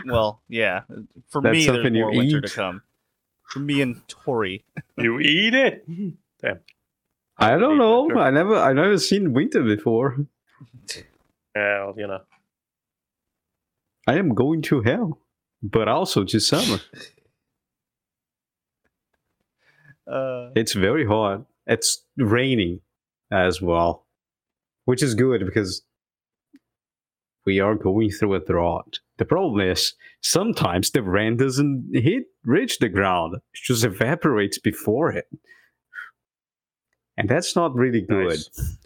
well, 0.05 0.41
yeah, 0.47 0.81
for 1.29 1.41
That's 1.41 1.53
me 1.53 1.65
there's 1.65 1.65
something 1.65 1.95
you 1.95 2.01
more 2.01 2.11
winter 2.15 2.41
to 2.41 2.49
come. 2.49 2.81
For 3.43 3.59
me 3.59 3.81
and 3.81 4.07
Tori. 4.07 4.63
You 4.97 5.19
eat 5.19 5.53
it. 5.53 5.85
Damn. 6.41 6.59
I 7.37 7.57
don't 7.57 7.77
know. 7.77 8.03
winter. 8.03 8.19
I 8.19 8.29
never, 8.31 8.55
I 8.55 8.73
never 8.73 8.97
seen 8.97 9.33
winter 9.33 9.63
before. 9.63 10.17
Well, 11.55 11.93
you 11.97 12.07
know. 12.07 12.21
I 14.07 14.15
am 14.17 14.33
going 14.33 14.61
to 14.63 14.81
hell, 14.81 15.19
but 15.61 15.87
also 15.87 16.23
to 16.23 16.39
summer. 16.39 16.79
Uh, 20.07 20.51
It's 20.55 20.73
very 20.73 21.05
hot. 21.05 21.45
It's 21.67 22.03
raining 22.17 22.81
as 23.31 23.61
well, 23.61 24.05
which 24.85 25.03
is 25.03 25.15
good 25.15 25.45
because 25.45 25.83
we 27.45 27.59
are 27.59 27.75
going 27.75 28.11
through 28.11 28.35
a 28.35 28.39
drought. 28.39 28.99
The 29.17 29.25
problem 29.25 29.61
is 29.67 29.93
sometimes 30.21 30.91
the 30.91 31.03
rain 31.03 31.37
doesn't 31.37 31.89
hit 31.93 32.23
reach 32.43 32.79
the 32.79 32.89
ground; 32.89 33.35
it 33.35 33.41
just 33.53 33.83
evaporates 33.83 34.59
before 34.59 35.11
it, 35.11 35.27
and 37.17 37.29
that's 37.29 37.55
not 37.55 37.75
really 37.75 38.01
good. 38.01 38.27
Nice. 38.27 38.77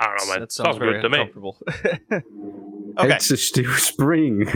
I 0.00 0.06
don't 0.06 0.16
know, 0.16 0.32
man. 0.32 0.40
that 0.40 0.52
Sounds, 0.52 0.66
sounds 0.66 0.78
very 0.78 1.02
good 1.02 1.10
to 1.10 2.14
me. 2.14 2.22
okay, 2.98 3.14
It's 3.14 3.30
a 3.30 3.36
still 3.36 3.70
spring. 3.76 4.48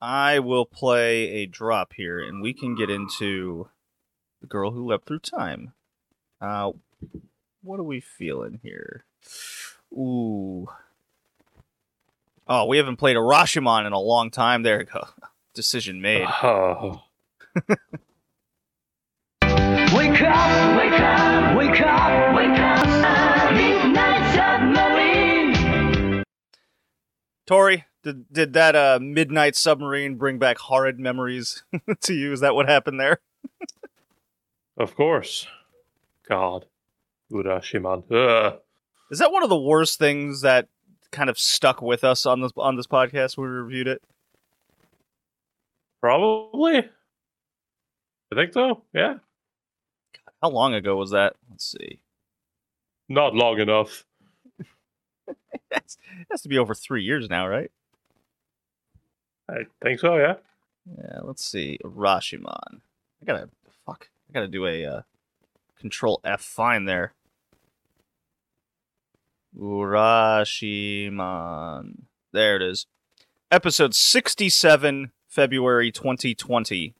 I 0.00 0.38
will 0.38 0.64
play 0.66 1.28
a 1.28 1.46
drop 1.46 1.92
here, 1.94 2.18
and 2.20 2.42
we 2.42 2.54
can 2.54 2.74
get 2.74 2.90
into 2.90 3.68
the 4.40 4.46
girl 4.46 4.70
who 4.70 4.86
leapt 4.86 5.06
through 5.06 5.20
time. 5.20 5.74
Uh, 6.40 6.72
what 7.64 7.80
are 7.80 7.84
we 7.84 8.00
feeling 8.00 8.60
here? 8.62 9.04
Ooh. 9.92 10.68
Oh, 12.46 12.66
we 12.66 12.76
haven't 12.76 12.96
played 12.96 13.16
a 13.16 13.20
Urashiman 13.20 13.86
in 13.86 13.92
a 13.92 13.98
long 13.98 14.30
time. 14.30 14.62
There 14.62 14.80
you 14.80 14.86
go. 14.86 15.08
Decision 15.54 16.00
made. 16.00 16.26
Oh. 16.42 17.02
Wake 19.94 20.20
up, 20.22 20.76
wake 20.76 21.00
up, 21.00 21.56
wake 21.56 21.80
up, 21.80 22.34
wake 22.34 22.58
up. 22.58 23.54
Midnight 23.54 24.34
submarine. 24.34 26.24
Tori, 27.46 27.84
did 28.02 28.32
did 28.32 28.52
that 28.54 28.74
uh, 28.74 28.98
midnight 29.00 29.54
submarine 29.54 30.16
bring 30.16 30.38
back 30.38 30.58
horrid 30.58 30.98
memories 30.98 31.62
to 32.00 32.14
you? 32.14 32.32
Is 32.32 32.40
that 32.40 32.56
what 32.56 32.68
happened 32.68 32.98
there? 32.98 33.20
Of 34.76 34.96
course. 34.96 35.46
God. 36.28 36.66
Urashiman. 37.34 38.04
Ugh. 38.10 38.60
Is 39.10 39.18
that 39.18 39.32
one 39.32 39.42
of 39.42 39.50
the 39.50 39.60
worst 39.60 39.98
things 39.98 40.40
that 40.42 40.68
kind 41.10 41.28
of 41.28 41.38
stuck 41.38 41.82
with 41.82 42.02
us 42.04 42.26
on 42.26 42.40
this 42.40 42.52
on 42.56 42.76
this 42.76 42.86
podcast 42.86 43.36
when 43.36 43.48
we 43.48 43.54
reviewed 43.54 43.88
it? 43.88 44.02
Probably. 46.00 46.78
I 46.78 48.34
think 48.34 48.52
so. 48.52 48.82
Yeah. 48.92 49.14
How 50.42 50.50
long 50.50 50.74
ago 50.74 50.96
was 50.96 51.10
that? 51.12 51.36
Let's 51.50 51.70
see. 51.70 52.00
Not 53.08 53.34
long 53.34 53.60
enough. 53.60 54.04
That's, 55.70 55.96
it 56.20 56.26
has 56.30 56.42
to 56.42 56.48
be 56.48 56.58
over 56.58 56.74
three 56.74 57.02
years 57.02 57.30
now, 57.30 57.46
right? 57.48 57.70
I 59.48 59.66
think 59.82 60.00
so, 60.00 60.16
yeah. 60.16 60.34
Yeah, 60.86 61.20
let's 61.22 61.44
see. 61.44 61.78
Urashiman. 61.84 62.80
I 63.22 63.24
gotta 63.24 63.48
fuck. 63.86 64.08
I 64.28 64.32
gotta 64.32 64.48
do 64.48 64.66
a 64.66 64.84
uh, 64.84 65.02
control 65.78 66.20
F 66.24 66.42
find 66.42 66.88
there. 66.88 67.14
Urashiman. 69.58 71.14
There 72.32 72.56
it 72.56 72.62
is. 72.62 72.86
Episode 73.50 73.94
67, 73.94 75.12
February 75.28 75.92
2020. 75.92 76.94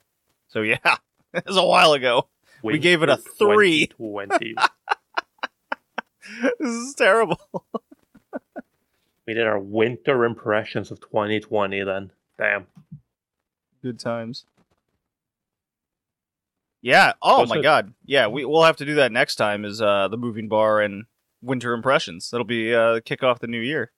So 0.49 0.61
yeah, 0.63 0.77
it 1.35 1.47
was 1.47 1.57
a 1.57 1.65
while 1.65 1.93
ago. 1.93 2.29
We 2.63 2.79
gave 2.79 3.03
it 3.03 3.09
a 3.09 3.17
three. 3.17 3.89
20. 3.89 4.55
this 6.59 6.71
is 6.71 6.95
terrible. 6.95 7.41
we 9.27 9.35
did 9.35 9.47
our 9.47 9.59
winter 9.59 10.25
impressions 10.25 10.91
of 10.91 11.01
2020 11.01 11.83
then. 11.83 12.11
Damn. 12.39 12.67
Good 13.83 13.99
times. 13.99 14.47
Yeah. 16.81 17.13
Oh 17.21 17.45
my 17.47 17.61
god. 17.61 17.93
Yeah, 18.05 18.29
we 18.29 18.45
we'll 18.45 18.65
have 18.65 18.77
to 18.77 18.85
do 18.85 18.95
that 18.97 19.13
next 19.13 19.37
time. 19.37 19.65
Is 19.65 19.83
uh 19.83 20.09
the 20.09 20.17
moving 20.17 20.49
bar 20.49 20.81
and 20.81 21.05
winter 21.45 21.73
impressions. 21.73 22.31
That'll 22.31 22.45
be 22.45 22.75
uh 22.75 23.01
kick 23.05 23.23
off 23.23 23.41
the 23.41 23.47
new 23.47 23.61
year 23.61 23.93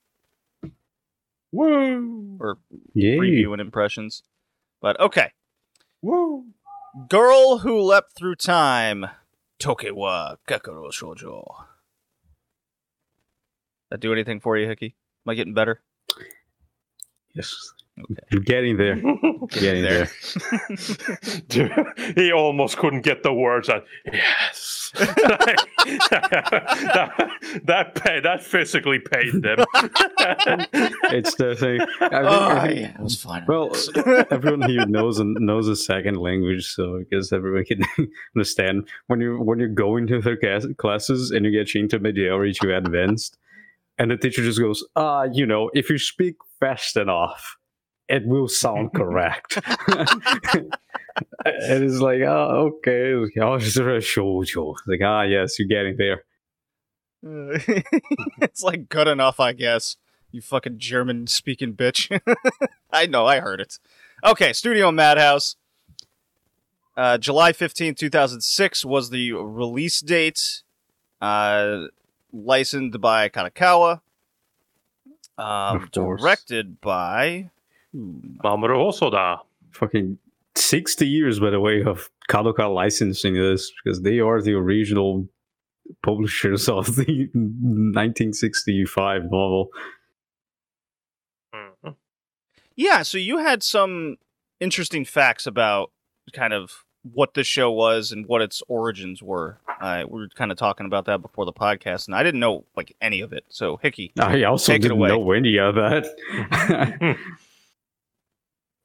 Woo! 1.53 2.37
or 2.41 2.59
Yay. 2.93 3.17
preview 3.19 3.53
and 3.53 3.61
impressions. 3.61 4.23
But 4.81 4.99
okay, 5.01 5.33
Woo! 6.03 6.47
girl 7.09 7.59
who 7.59 7.81
leapt 7.81 8.17
through 8.17 8.37
time. 8.37 9.07
Tokewa 9.59 10.37
Kakuro 10.47 10.91
Shoujo. 10.93 11.65
That 13.91 14.01
do 14.01 14.13
anything 14.13 14.41
for 14.41 14.57
you, 14.59 14.67
Hickey? 14.69 14.97
Am 15.27 15.31
I 15.31 15.35
getting 15.35 15.55
better? 15.55 15.81
Yes. 17.35 17.73
Okay. 17.99 18.45
Getting 18.45 18.77
there. 18.77 18.97
Getting 19.49 19.83
there. 19.83 20.11
Dude, 21.49 21.73
he 22.15 22.31
almost 22.33 22.77
couldn't 22.77 23.01
get 23.03 23.23
the 23.23 23.33
words 23.33 23.69
out. 23.71 23.85
Yes. 24.13 24.93
that, 24.97 25.57
that, 27.65 27.95
pay, 27.95 28.21
that 28.21 28.43
physically 28.43 28.99
pained 28.99 29.45
him. 29.45 29.59
It's 31.11 31.35
the 31.37 31.55
thing. 31.57 31.81
I 32.01 32.07
think- 32.09 32.13
Oh, 32.13 32.49
I 32.49 32.67
think- 32.69 32.81
yeah, 32.81 32.95
it 32.95 33.01
was 33.01 33.21
fine. 33.23 33.45
Well, 33.47 33.71
everyone 34.31 34.69
here 34.69 34.87
knows 34.87 35.21
knows 35.21 35.69
a 35.69 35.77
second 35.77 36.17
language, 36.17 36.67
so 36.67 36.99
I 36.99 37.03
guess 37.11 37.33
everyone 37.33 37.65
can 37.65 37.83
understand 38.35 38.89
when 39.07 39.21
you 39.21 39.39
when 39.41 39.59
you're 39.59 39.69
going 39.69 40.07
to 40.09 40.21
their 40.21 40.37
classes 40.75 41.31
and 41.31 41.45
you 41.45 41.53
get 41.53 41.69
to 41.69 41.79
intermediary 41.81 42.53
to 42.55 42.77
advanced, 42.77 43.39
and 43.99 44.11
the 44.11 44.17
teacher 44.17 44.43
just 44.43 44.59
goes, 44.61 44.85
"Ah, 44.97 45.25
you 45.33 45.47
know, 45.47 45.71
if 45.75 45.91
you 45.91 45.99
speak 45.99 46.37
fast 46.61 46.97
enough, 46.97 47.57
it 48.09 48.27
will 48.27 48.49
sound 48.49 48.93
correct." 48.95 49.59
it's 51.47 52.01
like, 52.01 52.21
oh, 52.23 52.73
okay, 52.79 53.13
oh, 53.41 53.55
it's 53.55 53.77
a 53.77 53.81
shoujo. 53.81 54.75
Like, 54.87 55.01
ah, 55.05 55.23
yes, 55.23 55.59
you're 55.59 55.69
getting 55.69 55.97
there. 55.97 56.25
It's 58.41 58.63
like 58.63 58.89
good 58.89 59.09
enough, 59.09 59.41
I 59.41 59.53
guess. 59.53 59.97
You 60.31 60.41
fucking 60.41 60.79
German 60.79 61.27
speaking 61.27 61.75
bitch. 61.75 62.21
I 62.93 63.07
know, 63.07 63.27
I 63.27 63.41
heard 63.41 63.61
it. 63.61 63.79
Okay, 64.25 64.53
Studio 64.53 64.91
Madhouse. 64.93 65.57
Uh, 66.97 67.19
July 67.19 67.53
15, 67.53 67.95
2006 67.95 68.85
was 68.85 69.11
the 69.11 69.33
release 69.33 70.01
date. 70.01 70.63
Uh, 71.21 71.87
licensed 72.33 73.01
by 73.01 73.29
Kadokawa. 73.29 74.01
Um, 75.39 75.89
directed 75.93 76.81
by. 76.81 77.51
Who? 77.97 78.21
Mamoru 78.45 78.77
Hosoda. 78.77 79.41
fucking 79.73 80.19
60 80.55 81.07
years 81.07 81.39
by 81.41 81.51
the 81.51 81.61
way 81.61 81.83
of 81.83 82.11
Kadokawa 82.31 82.75
licensing 82.75 83.35
this 83.35 83.73
because 83.85 84.03
they 84.03 84.21
are 84.21 84.41
the 84.43 84.53
original 84.55 85.29
publishers 86.03 86.69
of 86.69 86.97
the 86.97 87.29
1965 87.35 89.23
novel 89.31 89.69
Mhm. 91.55 91.95
Yeah, 92.75 93.03
so 93.03 93.17
you 93.19 93.39
had 93.39 93.63
some 93.63 94.17
interesting 94.61 95.05
facts 95.05 95.47
about 95.47 95.91
kind 96.33 96.53
of 96.53 96.85
what 97.03 97.35
the 97.35 97.45
show 97.45 97.71
was 97.71 98.11
and 98.13 98.27
what 98.27 98.43
its 98.43 98.63
origins 98.69 99.23
were. 99.23 99.59
Uh, 99.81 100.05
we 100.09 100.21
were 100.21 100.29
kind 100.35 100.51
of 100.51 100.59
talking 100.59 100.87
about 100.87 101.05
that 101.07 101.23
before 101.23 101.45
the 101.47 101.53
podcast, 101.53 102.07
and 102.09 102.15
I 102.17 102.23
didn't 102.23 102.41
know 102.41 102.65
like 102.77 102.95
any 103.01 103.21
of 103.21 103.33
it. 103.33 103.45
So 103.49 103.77
Hickey, 103.77 104.13
i 104.19 104.43
also 104.43 104.73
Take 104.73 104.83
didn't 104.83 104.99
away. 104.99 105.09
know 105.11 105.31
any 105.33 105.57
of 105.59 105.77
that 105.77 106.05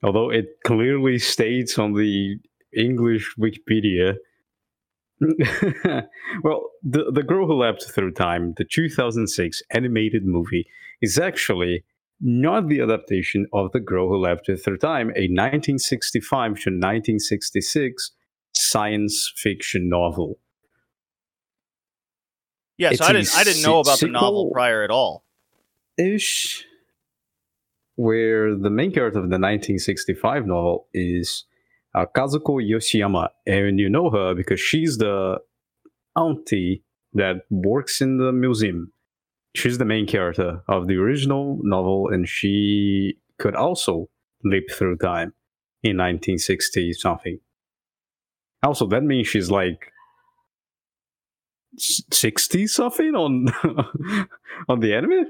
although 0.03 0.29
it 0.29 0.47
clearly 0.65 1.17
states 1.19 1.77
on 1.77 1.93
the 1.93 2.37
english 2.75 3.33
wikipedia 3.39 4.15
well 6.43 6.71
the, 6.83 7.11
the 7.13 7.23
girl 7.23 7.45
who 7.45 7.61
leapt 7.61 7.85
through 7.91 8.11
time 8.11 8.53
the 8.57 8.65
2006 8.65 9.61
animated 9.71 10.25
movie 10.25 10.65
is 11.01 11.19
actually 11.19 11.83
not 12.21 12.69
the 12.69 12.81
adaptation 12.81 13.47
of 13.51 13.71
The 13.71 13.79
Girl 13.79 14.07
Who 14.07 14.17
Leapt 14.17 14.45
Through 14.63 14.77
Time, 14.77 15.07
a 15.09 15.25
1965 15.25 16.29
to 16.29 16.69
1966 16.69 18.11
science 18.53 19.33
fiction 19.35 19.89
novel. 19.89 20.37
yeah, 22.77 22.91
so 22.93 23.05
I 23.05 23.13
didn't 23.13 23.35
I 23.35 23.43
didn't 23.43 23.63
know 23.63 23.79
about 23.79 23.99
the 23.99 24.07
novel 24.07 24.51
prior 24.53 24.83
at 24.83 24.91
all. 24.91 25.25
Ish. 25.97 26.65
Where 27.95 28.56
the 28.56 28.69
main 28.69 28.91
character 28.91 29.19
of 29.19 29.25
the 29.30 29.38
1965 29.38 30.47
novel 30.47 30.88
is 30.93 31.45
uh, 31.93 32.06
Kazuko 32.15 32.62
Yoshiyama, 32.62 33.30
and 33.45 33.80
you 33.80 33.89
know 33.89 34.10
her 34.10 34.34
because 34.34 34.60
she's 34.60 34.97
the 34.97 35.39
auntie 36.15 36.84
that 37.13 37.41
works 37.49 38.01
in 38.01 38.17
the 38.17 38.32
museum. 38.32 38.91
She's 39.54 39.77
the 39.77 39.86
main 39.86 40.08
character 40.08 40.62
of 40.67 40.88
the 40.88 40.95
original 40.95 41.60
novel, 41.62 42.08
and 42.10 42.27
she 42.27 43.17
could 43.38 43.56
also 43.56 44.10
leap 44.43 44.71
through 44.71 44.97
time 44.97 45.34
in 45.84 45.97
1960 45.97 46.93
something. 46.93 47.39
Also, 48.63 48.88
that 48.88 49.04
means 49.04 49.27
she's 49.27 49.51
like 49.51 49.91
60 51.77 52.67
something 52.67 53.15
on 53.15 53.47
on 54.69 54.80
the 54.80 54.93
anime. 54.93 55.25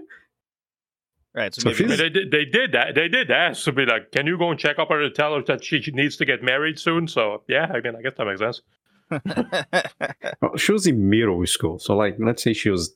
Right, 1.34 1.54
so, 1.56 1.62
So 1.62 1.70
maybe 1.70 1.78
she's- 1.78 1.90
I 2.00 2.04
mean, 2.04 2.14
they, 2.14 2.20
did, 2.20 2.32
they 2.32 2.46
did 2.46 2.72
that. 2.74 2.94
They 2.96 3.08
did 3.08 3.32
ask 3.32 3.64
to 3.64 3.72
be 3.72 3.86
like, 3.86 4.12
"Can 4.12 4.28
you 4.28 4.38
go 4.38 4.52
and 4.52 4.60
check 4.60 4.78
up 4.80 4.90
her 4.90 5.02
and 5.02 5.16
tell 5.16 5.34
her 5.36 5.42
that 5.44 5.64
she 5.64 5.80
needs 5.94 6.18
to 6.18 6.26
get 6.26 6.44
married 6.44 6.78
soon?" 6.78 7.08
So 7.08 7.44
yeah, 7.48 7.72
I 7.74 7.80
mean, 7.80 7.96
I 7.96 8.02
guess 8.02 8.14
that 8.18 8.26
makes 8.26 8.40
sense. 8.42 8.62
Well, 10.42 10.58
she 10.58 10.72
was 10.74 10.88
in 10.88 11.10
middle 11.10 11.46
school, 11.46 11.80
so 11.80 11.96
like 11.96 12.16
let's 12.20 12.44
say 12.44 12.52
she 12.54 12.70
was 12.70 12.96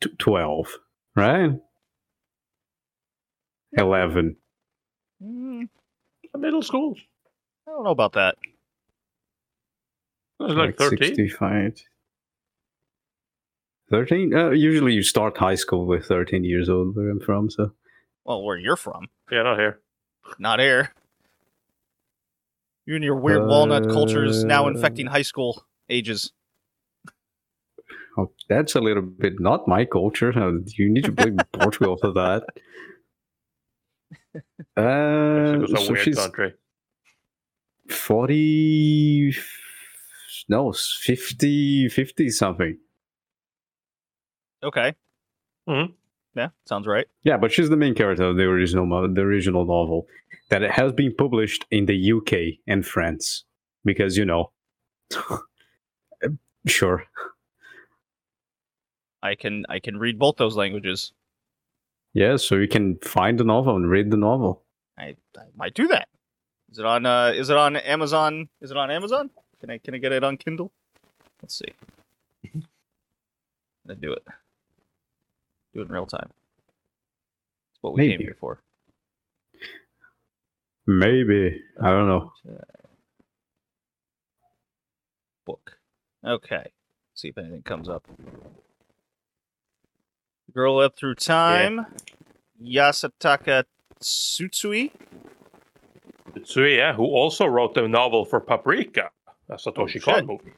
t- 0.00 0.10
twelve 0.18 0.78
right? 1.16 1.52
Eleven. 3.76 4.36
Mm, 5.22 5.68
Middle 6.36 6.62
school. 6.62 6.94
I 7.66 7.70
don't 7.70 7.84
know 7.84 7.90
about 7.90 8.12
that. 8.14 8.36
It 10.40 10.42
was 10.44 10.54
like 10.54 10.76
13. 10.76 10.98
65. 11.16 11.82
13? 13.92 14.34
Uh, 14.34 14.50
usually 14.50 14.94
you 14.94 15.02
start 15.02 15.36
high 15.36 15.54
school 15.54 15.86
with 15.86 16.06
13 16.06 16.44
years 16.44 16.68
old 16.68 16.96
where 16.96 17.10
I'm 17.10 17.20
from, 17.20 17.50
so. 17.50 17.72
Well, 18.24 18.42
where 18.42 18.56
you're 18.56 18.76
from, 18.76 19.08
Yeah, 19.30 19.42
not 19.42 19.58
here. 19.58 19.80
not 20.38 20.58
here. 20.60 20.94
You 22.86 22.94
and 22.96 23.04
your 23.04 23.16
weird 23.16 23.42
walnut 23.46 23.84
culture 23.90 24.24
is 24.24 24.42
now 24.44 24.64
Uh, 24.66 24.70
infecting 24.70 25.06
high 25.06 25.22
school 25.22 25.64
ages. 25.88 26.32
Oh, 28.18 28.32
that's 28.48 28.74
a 28.74 28.80
little 28.80 29.02
bit 29.02 29.34
not 29.40 29.68
my 29.68 29.84
culture. 29.84 30.32
Uh, 30.36 30.52
You 30.78 30.88
need 30.90 31.04
to 31.04 31.12
blame 31.12 31.36
Portugal 31.52 31.96
for 31.96 32.12
that. 32.12 32.42
Uh, 34.76 35.58
Mexico's 35.58 35.72
a 35.72 35.76
so 35.86 35.92
weird 35.92 36.04
she's 36.04 36.16
country. 36.18 36.54
40. 37.90 39.34
No, 40.48 40.72
50, 40.72 41.88
50 41.90 42.30
something. 42.30 42.78
Okay. 44.62 44.94
Mhm. 45.68 45.94
Yeah, 46.34 46.48
sounds 46.66 46.86
right. 46.86 47.06
Yeah, 47.24 47.36
but 47.36 47.52
she's 47.52 47.68
the 47.68 47.76
main 47.76 47.94
character 47.94 48.24
of 48.24 48.36
the 48.36 48.44
original 48.44 48.86
the 49.12 49.20
original 49.20 49.64
novel 49.64 50.06
that 50.48 50.62
has 50.62 50.92
been 50.92 51.14
published 51.14 51.66
in 51.70 51.86
the 51.86 52.12
UK 52.12 52.58
and 52.66 52.86
France 52.86 53.44
because 53.84 54.16
you 54.16 54.24
know. 54.24 54.50
sure. 56.66 57.04
I 59.22 59.34
can 59.34 59.64
I 59.68 59.78
can 59.78 59.98
read 59.98 60.18
both 60.18 60.36
those 60.36 60.56
languages. 60.56 61.12
Yeah, 62.14 62.36
so 62.36 62.56
you 62.56 62.68
can 62.68 62.98
find 62.98 63.38
the 63.38 63.44
novel 63.44 63.76
and 63.76 63.88
read 63.88 64.10
the 64.10 64.16
novel. 64.16 64.62
I, 64.98 65.16
I 65.36 65.44
might 65.56 65.74
do 65.74 65.88
that. 65.88 66.08
Is 66.70 66.78
it 66.78 66.86
on 66.86 67.06
uh 67.06 67.32
is 67.34 67.50
it 67.50 67.56
on 67.56 67.76
Amazon? 67.76 68.48
Is 68.60 68.70
it 68.70 68.76
on 68.76 68.90
Amazon? 68.90 69.30
Can 69.60 69.70
I 69.70 69.78
can 69.78 69.94
I 69.94 69.98
get 69.98 70.12
it 70.12 70.24
on 70.24 70.36
Kindle? 70.38 70.72
Let's 71.42 71.58
see. 71.58 71.72
Let's 73.86 74.00
do 74.00 74.12
it. 74.12 74.24
Do 75.74 75.80
it 75.80 75.86
in 75.86 75.92
real 75.92 76.06
time. 76.06 76.28
That's 76.28 77.82
what 77.82 77.94
we 77.94 78.08
came 78.08 78.20
here 78.20 78.36
for. 78.38 78.62
Maybe 80.86 81.62
I 81.82 81.90
don't 81.90 82.08
know. 82.08 82.32
Book. 85.46 85.78
Okay. 86.24 86.72
See 87.14 87.28
if 87.28 87.38
anything 87.38 87.62
comes 87.62 87.88
up. 87.88 88.06
Girl 90.52 90.78
up 90.80 90.96
through 90.96 91.14
time. 91.14 91.86
Yasutaka 92.62 93.64
Tsutsui. 94.00 94.90
Tsui, 96.38 96.76
yeah, 96.76 96.92
who 96.94 97.04
also 97.04 97.46
wrote 97.46 97.74
the 97.74 97.86
novel 97.88 98.24
for 98.24 98.40
Paprika, 98.40 99.10
a 99.48 99.54
Satoshi 99.54 99.76
oh, 99.78 99.86
shit. 99.86 100.02
Kon 100.02 100.26
movie. 100.26 100.52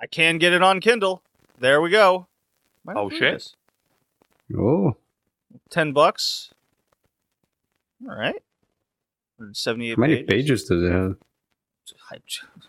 I 0.00 0.06
can 0.06 0.38
get 0.38 0.52
it 0.52 0.62
on 0.62 0.80
Kindle. 0.80 1.22
There 1.58 1.80
we 1.80 1.90
go. 1.90 2.26
Might 2.84 2.96
Oh, 2.96 3.08
do 3.10 3.16
shit. 3.16 3.34
this. 3.34 3.56
Oh, 4.56 4.96
Ten 5.70 5.92
bucks. 5.92 6.52
All 8.08 8.16
right. 8.16 8.42
178 9.36 9.96
how 9.96 10.00
many 10.00 10.22
pages 10.24 10.64
does 10.64 10.82
it 10.82 10.92
have? 10.92 11.16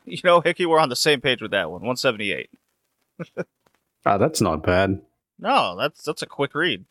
You 0.06 0.18
know, 0.24 0.40
Hickey, 0.42 0.66
we're 0.66 0.80
on 0.80 0.90
the 0.90 0.96
same 0.96 1.20
page 1.22 1.42
with 1.42 1.52
that 1.52 1.70
one. 1.70 1.82
178. 1.82 2.50
Ah, 4.06 4.18
that's 4.18 4.40
not 4.40 4.64
bad. 4.64 5.02
No, 5.38 5.76
that's 5.78 6.04
that's 6.04 6.22
a 6.22 6.26
quick 6.26 6.56
read. 6.56 6.86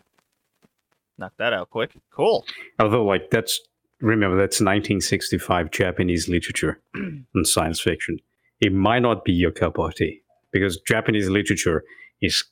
Knock 1.16 1.32
that 1.38 1.54
out 1.54 1.70
quick. 1.70 1.92
Cool. 2.12 2.44
Although, 2.78 3.04
like, 3.04 3.30
that's 3.30 3.60
remember 4.00 4.36
that's 4.36 4.60
1965 4.60 5.70
Japanese 5.70 6.28
literature 6.28 6.80
and 6.94 7.46
science 7.46 7.80
fiction. 7.80 8.18
It 8.60 8.72
might 8.74 9.00
not 9.00 9.24
be 9.24 9.32
your 9.32 9.50
cup 9.50 9.78
of 9.78 9.94
tea 9.94 10.20
because 10.52 10.78
Japanese 10.86 11.28
literature 11.28 11.82
is 12.20 12.44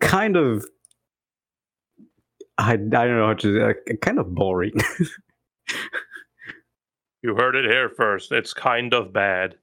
kind 0.00 0.36
of 0.36 0.64
I, 2.56 2.72
I 2.72 2.76
don't 2.76 2.90
know 2.90 3.26
how 3.26 3.34
to 3.34 3.70
uh, 3.70 3.72
kind 4.02 4.18
of 4.18 4.34
boring. 4.34 4.74
You 7.22 7.34
heard 7.34 7.56
it 7.56 7.64
here 7.64 7.88
first. 7.88 8.30
It's 8.30 8.54
kind 8.54 8.94
of 8.94 9.12
bad. 9.12 9.56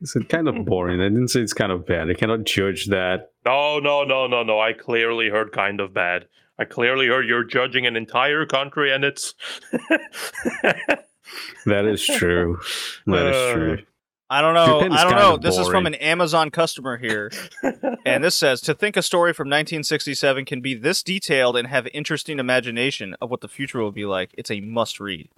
it's 0.00 0.16
kind 0.28 0.48
of 0.48 0.64
boring. 0.64 1.00
I 1.00 1.08
didn't 1.08 1.28
say 1.28 1.40
it's 1.40 1.52
kind 1.52 1.70
of 1.70 1.86
bad. 1.86 2.10
I 2.10 2.14
cannot 2.14 2.44
judge 2.44 2.86
that. 2.86 3.30
No, 3.44 3.78
no, 3.78 4.02
no, 4.02 4.26
no, 4.26 4.42
no. 4.42 4.58
I 4.58 4.72
clearly 4.72 5.28
heard 5.28 5.52
kind 5.52 5.80
of 5.80 5.94
bad. 5.94 6.26
I 6.58 6.64
clearly 6.64 7.06
heard 7.06 7.28
you're 7.28 7.44
judging 7.44 7.86
an 7.86 7.96
entire 7.96 8.46
country 8.46 8.92
and 8.92 9.04
it's. 9.04 9.34
That 11.66 11.86
is 11.86 12.04
true. 12.06 12.60
That 13.06 13.26
is 13.26 13.52
true. 13.52 13.78
I 14.28 14.40
don't 14.40 14.54
know. 14.54 14.80
Japan's 14.80 15.00
I 15.00 15.04
don't 15.04 15.12
know. 15.14 15.34
of 15.34 15.42
This 15.42 15.56
is 15.56 15.68
from 15.68 15.86
an 15.86 15.94
Amazon 15.94 16.50
customer 16.50 16.96
here. 16.96 17.30
and 18.04 18.24
this 18.24 18.34
says 18.34 18.60
to 18.62 18.74
think 18.74 18.96
a 18.96 19.02
story 19.02 19.32
from 19.32 19.46
1967 19.46 20.44
can 20.44 20.60
be 20.60 20.74
this 20.74 21.02
detailed 21.02 21.56
and 21.56 21.68
have 21.68 21.86
interesting 21.94 22.38
imagination 22.38 23.14
of 23.20 23.30
what 23.30 23.40
the 23.40 23.48
future 23.48 23.80
will 23.80 23.92
be 23.92 24.04
like. 24.04 24.30
It's 24.36 24.50
a 24.50 24.60
must 24.60 24.98
read. 24.98 25.28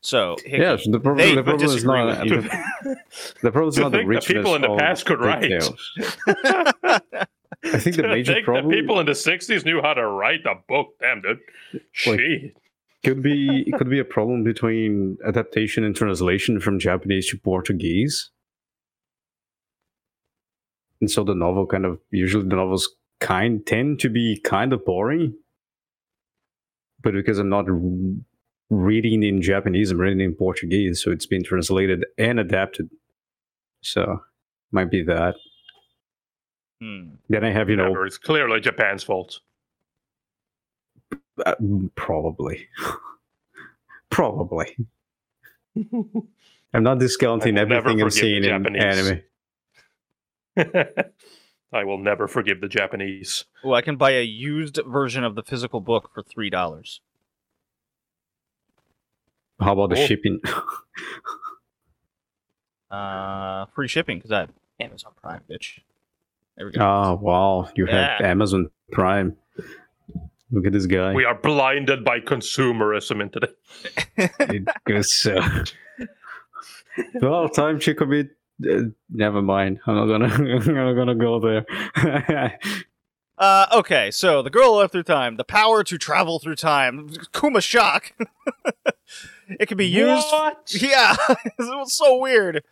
So, 0.00 0.36
Hickey, 0.44 0.58
Yes, 0.58 0.86
the 0.88 1.00
problem, 1.00 1.16
they 1.26 1.34
the 1.34 1.42
problem 1.42 1.70
is 1.70 1.84
not 1.84 2.20
with 2.24 2.28
the, 2.28 2.96
the 3.42 3.50
problem 3.50 3.68
is 3.70 3.78
not 3.78 3.90
the 3.90 3.98
think 3.98 4.14
the 4.14 4.34
people 4.34 4.54
in 4.54 4.62
the 4.62 4.76
past 4.76 5.06
could 5.06 5.20
write. 5.20 5.50
I 7.64 7.78
think 7.80 7.96
the 7.96 8.04
major 8.04 8.34
think 8.34 8.44
problem 8.44 8.70
the 8.70 8.80
people 8.80 9.00
in 9.00 9.06
the 9.06 9.12
60s 9.12 9.64
knew 9.64 9.82
how 9.82 9.94
to 9.94 10.06
write 10.06 10.46
a 10.46 10.54
book. 10.68 10.94
Damn, 11.00 11.22
dude. 11.22 11.40
Like- 11.72 11.80
Shit. 11.90 12.56
Could 13.04 13.22
be 13.22 13.64
it 13.66 13.78
could 13.78 13.90
be 13.90 13.98
a 13.98 14.04
problem 14.04 14.42
between 14.44 15.18
adaptation 15.26 15.84
and 15.84 15.94
translation 15.94 16.60
from 16.60 16.78
Japanese 16.78 17.28
to 17.30 17.38
Portuguese. 17.38 18.30
And 21.00 21.10
so 21.10 21.22
the 21.22 21.34
novel 21.34 21.66
kind 21.66 21.84
of 21.84 22.00
usually 22.10 22.48
the 22.48 22.56
novels 22.56 22.88
kind 23.20 23.64
tend 23.66 24.00
to 24.00 24.08
be 24.08 24.40
kind 24.44 24.72
of 24.72 24.84
boring. 24.84 25.34
But 27.00 27.14
because 27.14 27.38
I'm 27.38 27.48
not 27.48 27.66
reading 28.70 29.22
in 29.22 29.40
Japanese, 29.40 29.92
I'm 29.92 30.00
reading 30.00 30.20
in 30.20 30.34
Portuguese, 30.34 31.02
so 31.02 31.12
it's 31.12 31.26
been 31.26 31.44
translated 31.44 32.04
and 32.18 32.40
adapted. 32.40 32.90
So 33.82 34.20
might 34.72 34.90
be 34.90 35.02
that. 35.04 35.36
Hmm. 36.82 37.14
Then 37.28 37.44
I 37.44 37.50
have, 37.50 37.70
you 37.70 37.76
know, 37.76 37.94
It's 38.04 38.18
clearly 38.18 38.60
Japan's 38.60 39.02
fault. 39.04 39.40
Uh, 41.44 41.54
probably. 41.94 42.68
probably. 44.10 44.76
I'm 46.74 46.82
not 46.82 46.98
discounting 46.98 47.56
I 47.56 47.62
will 47.62 47.68
never 47.68 47.78
everything 47.88 48.02
I'm 48.02 48.10
forgive 48.10 48.20
seeing 48.20 48.44
in 48.44 48.50
Japanese. 48.50 49.22
anime. 50.56 50.82
I 51.72 51.84
will 51.84 51.98
never 51.98 52.26
forgive 52.26 52.60
the 52.60 52.68
Japanese. 52.68 53.44
Well, 53.62 53.74
I 53.74 53.82
can 53.82 53.96
buy 53.96 54.12
a 54.12 54.22
used 54.22 54.80
version 54.86 55.22
of 55.24 55.34
the 55.34 55.42
physical 55.42 55.80
book 55.80 56.10
for 56.12 56.22
three 56.22 56.50
dollars. 56.50 57.00
How 59.60 59.72
about 59.72 59.90
the 59.90 60.06
shipping? 60.06 60.40
Uh, 62.90 63.66
free 63.74 63.88
shipping 63.88 64.18
because 64.18 64.32
I 64.32 64.40
have 64.40 64.50
Amazon 64.80 65.12
Prime, 65.20 65.42
bitch. 65.50 65.80
There 66.56 66.66
we 66.66 66.72
go. 66.72 66.80
oh 66.80 67.18
wow, 67.20 67.68
you 67.76 67.86
have 67.86 68.20
Amazon 68.22 68.70
Prime. 68.92 69.36
Look 70.50 70.66
at 70.66 70.72
this 70.72 70.86
guy. 70.86 71.12
We 71.12 71.24
are 71.24 71.34
blinded 71.34 72.04
by 72.04 72.20
consumerism 72.20 73.20
in 73.20 73.30
today. 73.30 73.52
it 74.16 74.68
goes 74.86 75.14
so. 75.14 75.40
well, 77.20 77.48
time 77.48 77.78
to 77.80 77.94
commit. 77.94 78.30
Uh, 78.68 78.84
never 79.10 79.42
mind. 79.42 79.80
I'm 79.86 79.94
not 79.94 80.06
gonna. 80.06 80.34
I'm 80.58 80.74
not 80.74 80.94
gonna 80.94 81.14
go 81.14 81.38
there. 81.40 82.58
Uh, 83.36 83.66
okay, 83.72 84.10
so 84.10 84.42
the 84.42 84.50
girl 84.50 84.74
left 84.74 84.90
through 84.90 85.04
time, 85.04 85.36
the 85.36 85.44
power 85.44 85.84
to 85.84 85.96
travel 85.96 86.40
through 86.40 86.56
time, 86.56 87.08
Kuma 87.32 87.60
shock. 87.60 88.12
it 89.48 89.66
can 89.66 89.78
be 89.78 89.86
used. 89.86 90.26
What? 90.32 90.74
Yeah, 90.74 91.14
it 91.28 91.52
was 91.58 91.96
so 91.96 92.18
weird. 92.18 92.64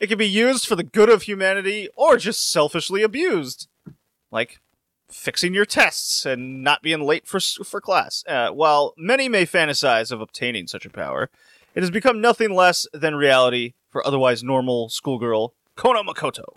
It 0.00 0.06
can 0.06 0.16
be 0.16 0.28
used 0.28 0.66
for 0.66 0.76
the 0.76 0.82
good 0.82 1.10
of 1.10 1.22
humanity 1.22 1.90
or 1.94 2.16
just 2.16 2.50
selfishly 2.50 3.02
abused, 3.02 3.68
like 4.30 4.60
fixing 5.10 5.54
your 5.54 5.64
tests 5.64 6.26
and 6.26 6.62
not 6.62 6.82
being 6.82 7.02
late 7.02 7.26
for 7.26 7.40
for 7.40 7.80
class. 7.80 8.24
Uh, 8.26 8.50
while 8.50 8.94
many 8.96 9.28
may 9.28 9.46
fantasize 9.46 10.12
of 10.12 10.20
obtaining 10.20 10.66
such 10.66 10.86
a 10.86 10.90
power, 10.90 11.30
it 11.74 11.80
has 11.80 11.90
become 11.90 12.20
nothing 12.20 12.54
less 12.54 12.86
than 12.92 13.14
reality 13.14 13.74
for 13.88 14.06
otherwise 14.06 14.42
normal 14.42 14.88
schoolgirl 14.88 15.54
Konno 15.76 16.04
Makoto. 16.04 16.54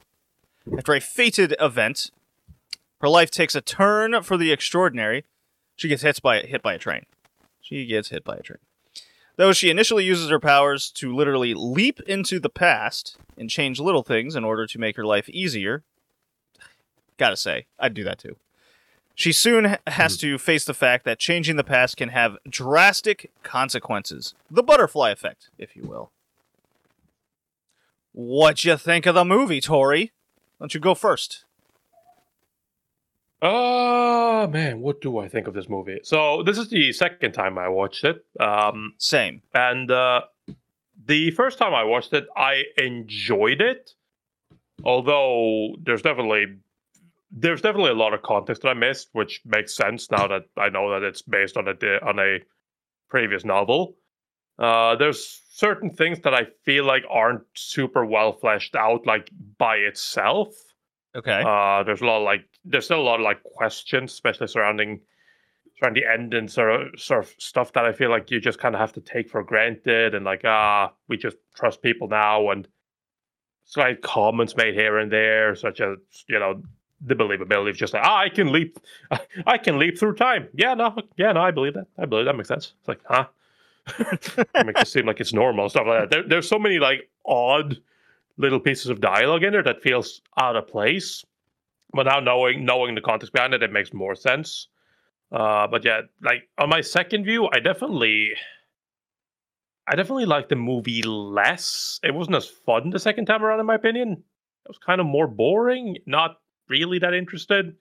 After 0.77 0.93
a 0.93 0.99
fated 0.99 1.55
event, 1.59 2.11
her 3.01 3.09
life 3.09 3.31
takes 3.31 3.55
a 3.55 3.61
turn 3.61 4.21
for 4.23 4.37
the 4.37 4.51
extraordinary. 4.51 5.25
She 5.75 5.87
gets 5.87 6.03
hit 6.03 6.21
by 6.21 6.41
hit 6.41 6.61
by 6.61 6.73
a 6.73 6.79
train. 6.79 7.05
She 7.61 7.85
gets 7.85 8.09
hit 8.09 8.23
by 8.23 8.37
a 8.37 8.41
train. 8.41 8.59
Though 9.37 9.53
she 9.53 9.69
initially 9.69 10.03
uses 10.03 10.29
her 10.29 10.39
powers 10.39 10.91
to 10.91 11.15
literally 11.15 11.53
leap 11.53 11.99
into 12.01 12.39
the 12.39 12.49
past 12.49 13.17
and 13.37 13.49
change 13.49 13.79
little 13.79 14.03
things 14.03 14.35
in 14.35 14.43
order 14.43 14.67
to 14.67 14.79
make 14.79 14.97
her 14.97 15.05
life 15.05 15.29
easier. 15.29 15.83
Gotta 17.21 17.37
say, 17.37 17.67
I'd 17.77 17.93
do 17.93 18.03
that 18.05 18.17
too. 18.17 18.37
She 19.13 19.31
soon 19.31 19.77
has 19.85 20.17
to 20.17 20.39
face 20.39 20.65
the 20.65 20.73
fact 20.73 21.05
that 21.05 21.19
changing 21.19 21.55
the 21.55 21.63
past 21.63 21.95
can 21.95 22.09
have 22.09 22.39
drastic 22.49 23.29
consequences. 23.43 24.33
The 24.49 24.63
butterfly 24.63 25.11
effect, 25.11 25.51
if 25.59 25.75
you 25.75 25.83
will. 25.83 26.09
What 28.11 28.63
you 28.63 28.75
think 28.75 29.05
of 29.05 29.13
the 29.13 29.23
movie, 29.23 29.61
Tori? 29.61 30.13
Why 30.57 30.63
don't 30.63 30.73
you 30.73 30.79
go 30.79 30.95
first? 30.95 31.45
Oh 33.43 34.47
man, 34.47 34.81
what 34.81 34.99
do 34.99 35.19
I 35.19 35.27
think 35.27 35.45
of 35.45 35.53
this 35.53 35.69
movie? 35.69 35.99
So 36.01 36.41
this 36.41 36.57
is 36.57 36.69
the 36.69 36.91
second 36.91 37.33
time 37.33 37.59
I 37.59 37.69
watched 37.69 38.03
it. 38.03 38.25
Um, 38.39 38.95
Same. 38.97 39.43
and 39.53 39.91
uh, 39.91 40.21
the 41.05 41.29
first 41.29 41.59
time 41.59 41.75
I 41.75 41.83
watched 41.83 42.13
it, 42.13 42.25
I 42.35 42.63
enjoyed 42.79 43.61
it. 43.61 43.93
Although 44.83 45.75
there's 45.83 46.01
definitely 46.01 46.57
there's 47.31 47.61
definitely 47.61 47.91
a 47.91 47.95
lot 47.95 48.13
of 48.13 48.21
context 48.21 48.61
that 48.61 48.69
I 48.69 48.73
missed, 48.73 49.09
which 49.13 49.41
makes 49.45 49.75
sense 49.75 50.11
now 50.11 50.27
that 50.27 50.43
I 50.57 50.69
know 50.69 50.91
that 50.91 51.03
it's 51.05 51.21
based 51.21 51.57
on 51.57 51.67
a 51.67 51.73
on 52.05 52.19
a 52.19 52.39
previous 53.09 53.45
novel. 53.45 53.95
Uh, 54.59 54.95
there's 54.95 55.41
certain 55.49 55.89
things 55.89 56.19
that 56.21 56.33
I 56.33 56.47
feel 56.65 56.85
like 56.85 57.03
aren't 57.09 57.43
super 57.55 58.05
well 58.05 58.33
fleshed 58.33 58.75
out, 58.75 59.05
like 59.07 59.29
by 59.57 59.77
itself. 59.77 60.53
Okay. 61.15 61.43
Uh, 61.45 61.83
there's 61.83 62.01
a 62.01 62.05
lot 62.05 62.17
of 62.17 62.23
like 62.23 62.41
there's 62.65 62.85
still 62.85 62.99
a 62.99 63.01
lot 63.01 63.19
of 63.19 63.23
like 63.23 63.41
questions, 63.43 64.11
especially 64.11 64.47
surrounding 64.47 65.01
surrounding 65.77 66.03
the 66.03 66.11
end 66.11 66.33
and 66.33 66.51
sort 66.51 66.69
of 66.69 66.99
sort 66.99 67.23
of 67.23 67.33
stuff 67.39 67.73
that 67.73 67.85
I 67.85 67.93
feel 67.93 68.09
like 68.09 68.29
you 68.29 68.39
just 68.39 68.59
kind 68.59 68.75
of 68.75 68.81
have 68.81 68.93
to 68.93 69.01
take 69.01 69.29
for 69.29 69.43
granted 69.43 70.13
and 70.13 70.23
like 70.23 70.41
ah 70.45 70.91
we 71.07 71.17
just 71.17 71.37
trust 71.55 71.81
people 71.81 72.07
now 72.07 72.51
and 72.51 72.67
slight 73.65 74.01
comments 74.01 74.55
made 74.55 74.75
here 74.75 74.99
and 74.99 75.11
there 75.11 75.55
such 75.55 75.81
as 75.81 75.97
you 76.29 76.39
know 76.39 76.61
the 77.05 77.15
believability 77.15 77.71
of 77.71 77.75
just 77.75 77.93
like 77.93 78.03
ah 78.05 78.19
I 78.19 78.29
can 78.29 78.51
leap 78.51 78.79
I 79.47 79.57
can 79.57 79.79
leap 79.79 79.97
through 79.97 80.15
time 80.15 80.47
yeah 80.53 80.73
no 80.73 80.95
yeah 81.17 81.31
no 81.31 81.41
I 81.41 81.51
believe 81.51 81.73
that 81.73 81.87
I 81.97 82.05
believe 82.05 82.25
that 82.25 82.35
makes 82.35 82.49
sense 82.49 82.73
it's 82.79 82.87
like 82.87 83.01
huh 83.05 83.25
it 83.99 84.65
makes 84.65 84.81
it 84.81 84.87
seem 84.87 85.05
like 85.07 85.19
it's 85.19 85.33
normal 85.33 85.69
stuff 85.69 85.87
like 85.87 86.01
that 86.01 86.09
there, 86.11 86.27
there's 86.27 86.47
so 86.47 86.59
many 86.59 86.79
like 86.79 87.09
odd 87.25 87.77
little 88.41 88.59
pieces 88.59 88.87
of 88.87 88.99
dialogue 88.99 89.43
in 89.43 89.53
there 89.53 89.63
that 89.63 89.81
feels 89.81 90.21
out 90.39 90.55
of 90.55 90.67
place. 90.67 91.23
But 91.93 92.03
now 92.03 92.19
knowing 92.19 92.65
knowing 92.65 92.95
the 92.95 93.01
context 93.01 93.33
behind 93.33 93.53
it, 93.53 93.63
it 93.63 93.71
makes 93.71 93.93
more 93.93 94.15
sense. 94.15 94.67
Uh, 95.31 95.67
but 95.67 95.85
yeah, 95.85 96.01
like 96.21 96.49
on 96.57 96.69
my 96.69 96.81
second 96.81 97.23
view, 97.23 97.47
I 97.53 97.59
definitely, 97.59 98.31
I 99.87 99.95
definitely 99.95 100.25
like 100.25 100.49
the 100.49 100.55
movie 100.55 101.03
less. 101.03 101.99
It 102.03 102.13
wasn't 102.13 102.37
as 102.37 102.47
fun 102.47 102.89
the 102.89 102.99
second 102.99 103.25
time 103.25 103.43
around, 103.43 103.59
in 103.59 103.65
my 103.65 103.75
opinion. 103.75 104.11
It 104.11 104.69
was 104.69 104.77
kind 104.77 104.99
of 104.99 105.07
more 105.07 105.27
boring. 105.27 105.97
Not 106.05 106.40
really 106.71 106.99
that 106.99 107.13
interested. 107.13 107.75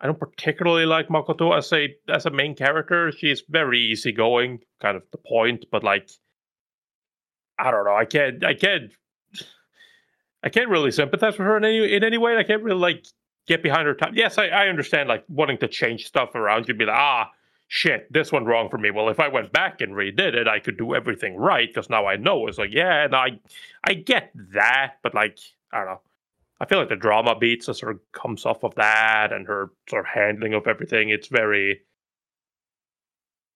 I 0.00 0.06
don't 0.06 0.18
particularly 0.18 0.86
like 0.86 1.08
Makoto 1.08 1.56
as 1.56 1.72
a 1.72 1.94
as 2.08 2.26
a 2.26 2.30
main 2.30 2.54
character. 2.54 3.12
She's 3.12 3.42
very 3.48 3.80
easygoing, 3.80 4.60
kind 4.80 4.96
of 4.96 5.02
the 5.12 5.18
point. 5.18 5.66
But 5.70 5.84
like, 5.84 6.08
I 7.58 7.70
don't 7.70 7.84
know. 7.84 7.96
I 7.96 8.04
can't. 8.04 8.44
I 8.44 8.54
can't 8.54 8.92
I 10.42 10.48
can't 10.48 10.68
really 10.68 10.90
sympathize 10.90 11.38
with 11.38 11.46
her 11.46 11.56
in 11.56 11.64
any 11.64 11.94
in 11.94 12.04
any 12.04 12.18
way. 12.18 12.36
I 12.36 12.44
can't 12.44 12.62
really 12.62 12.78
like 12.78 13.06
get 13.46 13.62
behind 13.62 13.86
her 13.86 13.94
time. 13.94 14.12
Yes, 14.14 14.38
I, 14.38 14.46
I 14.48 14.68
understand 14.68 15.08
like 15.08 15.24
wanting 15.28 15.58
to 15.58 15.68
change 15.68 16.06
stuff 16.06 16.34
around. 16.34 16.68
You'd 16.68 16.78
be 16.78 16.84
like, 16.84 16.96
ah, 16.96 17.30
shit, 17.66 18.12
this 18.12 18.30
one 18.30 18.44
wrong 18.44 18.68
for 18.68 18.78
me. 18.78 18.90
Well, 18.90 19.08
if 19.08 19.18
I 19.18 19.28
went 19.28 19.52
back 19.52 19.80
and 19.80 19.92
redid 19.92 20.34
it, 20.34 20.46
I 20.46 20.60
could 20.60 20.78
do 20.78 20.94
everything 20.94 21.36
right 21.36 21.68
because 21.68 21.90
now 21.90 22.06
I 22.06 22.16
know. 22.16 22.46
It's 22.46 22.58
like, 22.58 22.72
yeah, 22.72 23.04
and 23.04 23.16
I 23.16 23.40
I 23.84 23.94
get 23.94 24.30
that, 24.54 24.94
but 25.02 25.14
like, 25.14 25.38
I 25.72 25.78
don't 25.78 25.86
know. 25.86 26.00
I 26.60 26.66
feel 26.66 26.78
like 26.78 26.88
the 26.88 26.96
drama 26.96 27.36
beats 27.38 27.66
that 27.66 27.74
sort 27.74 27.92
of 27.92 28.00
comes 28.12 28.44
off 28.44 28.64
of 28.64 28.74
that 28.74 29.32
and 29.32 29.46
her 29.46 29.70
sort 29.88 30.00
of 30.00 30.06
handling 30.12 30.54
of 30.54 30.66
everything. 30.66 31.10
It's 31.10 31.28
very 31.28 31.82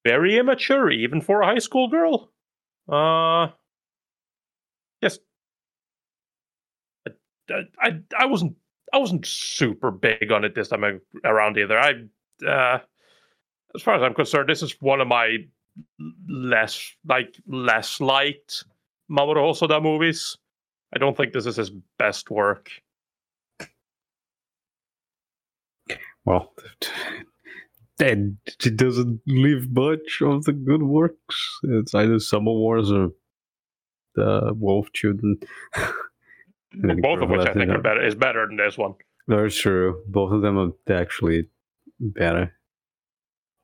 very 0.05 0.37
immature, 0.39 0.91
even 0.91 1.21
for 1.21 1.43
a 1.43 1.47
high 1.47 1.59
school 1.59 1.89
girl. 1.89 2.31
Uh 2.89 3.49
yes, 5.01 5.19
I, 7.51 7.63
I 7.81 8.01
I 8.19 8.27
wasn't 8.27 8.57
I 8.93 8.99
wasn't 8.99 9.27
super 9.27 9.91
big 9.91 10.31
on 10.31 10.45
it 10.45 10.55
this 10.55 10.69
time 10.69 11.01
around 11.25 11.59
either. 11.59 11.79
I 11.79 11.93
uh 12.47 12.79
as 13.75 13.83
far 13.83 13.95
as 13.97 14.03
I'm 14.03 14.15
concerned, 14.15 14.49
this 14.49 14.63
is 14.63 14.77
one 14.81 15.01
of 15.01 15.09
my 15.09 15.39
less 16.29 16.95
like 17.07 17.35
less 17.47 18.01
liked 18.01 18.65
Mamoru 19.11 19.37
Hosoda 19.37 19.83
movies. 19.83 20.37
I 20.95 20.99
don't 20.99 21.17
think 21.17 21.33
this 21.33 21.47
is 21.47 21.57
his 21.57 21.71
best 21.99 22.31
work. 22.31 22.71
Well, 26.25 26.53
and 27.99 28.37
it 28.65 28.77
doesn't 28.77 29.21
leave 29.27 29.71
much 29.71 30.21
of 30.23 30.45
the 30.45 30.53
good 30.53 30.83
works. 30.83 31.59
It's 31.65 31.95
either 31.95 32.19
Summer 32.19 32.53
Wars 32.53 32.91
or 32.93 33.11
the 34.15 34.53
Wolf 34.55 34.93
Children. 34.93 35.39
Both 36.75 37.23
of 37.23 37.29
which 37.29 37.47
I 37.49 37.53
think 37.53 37.71
are 37.71 37.83
better 37.83 38.05
is 38.05 38.15
better 38.15 38.47
than 38.47 38.57
this 38.57 38.79
one. 38.79 38.95
That's 39.29 39.57
true. 39.57 40.03
Both 40.09 40.33
of 40.33 40.43
them 40.43 40.59
are 40.59 40.95
actually 40.95 41.49
better. 42.01 42.53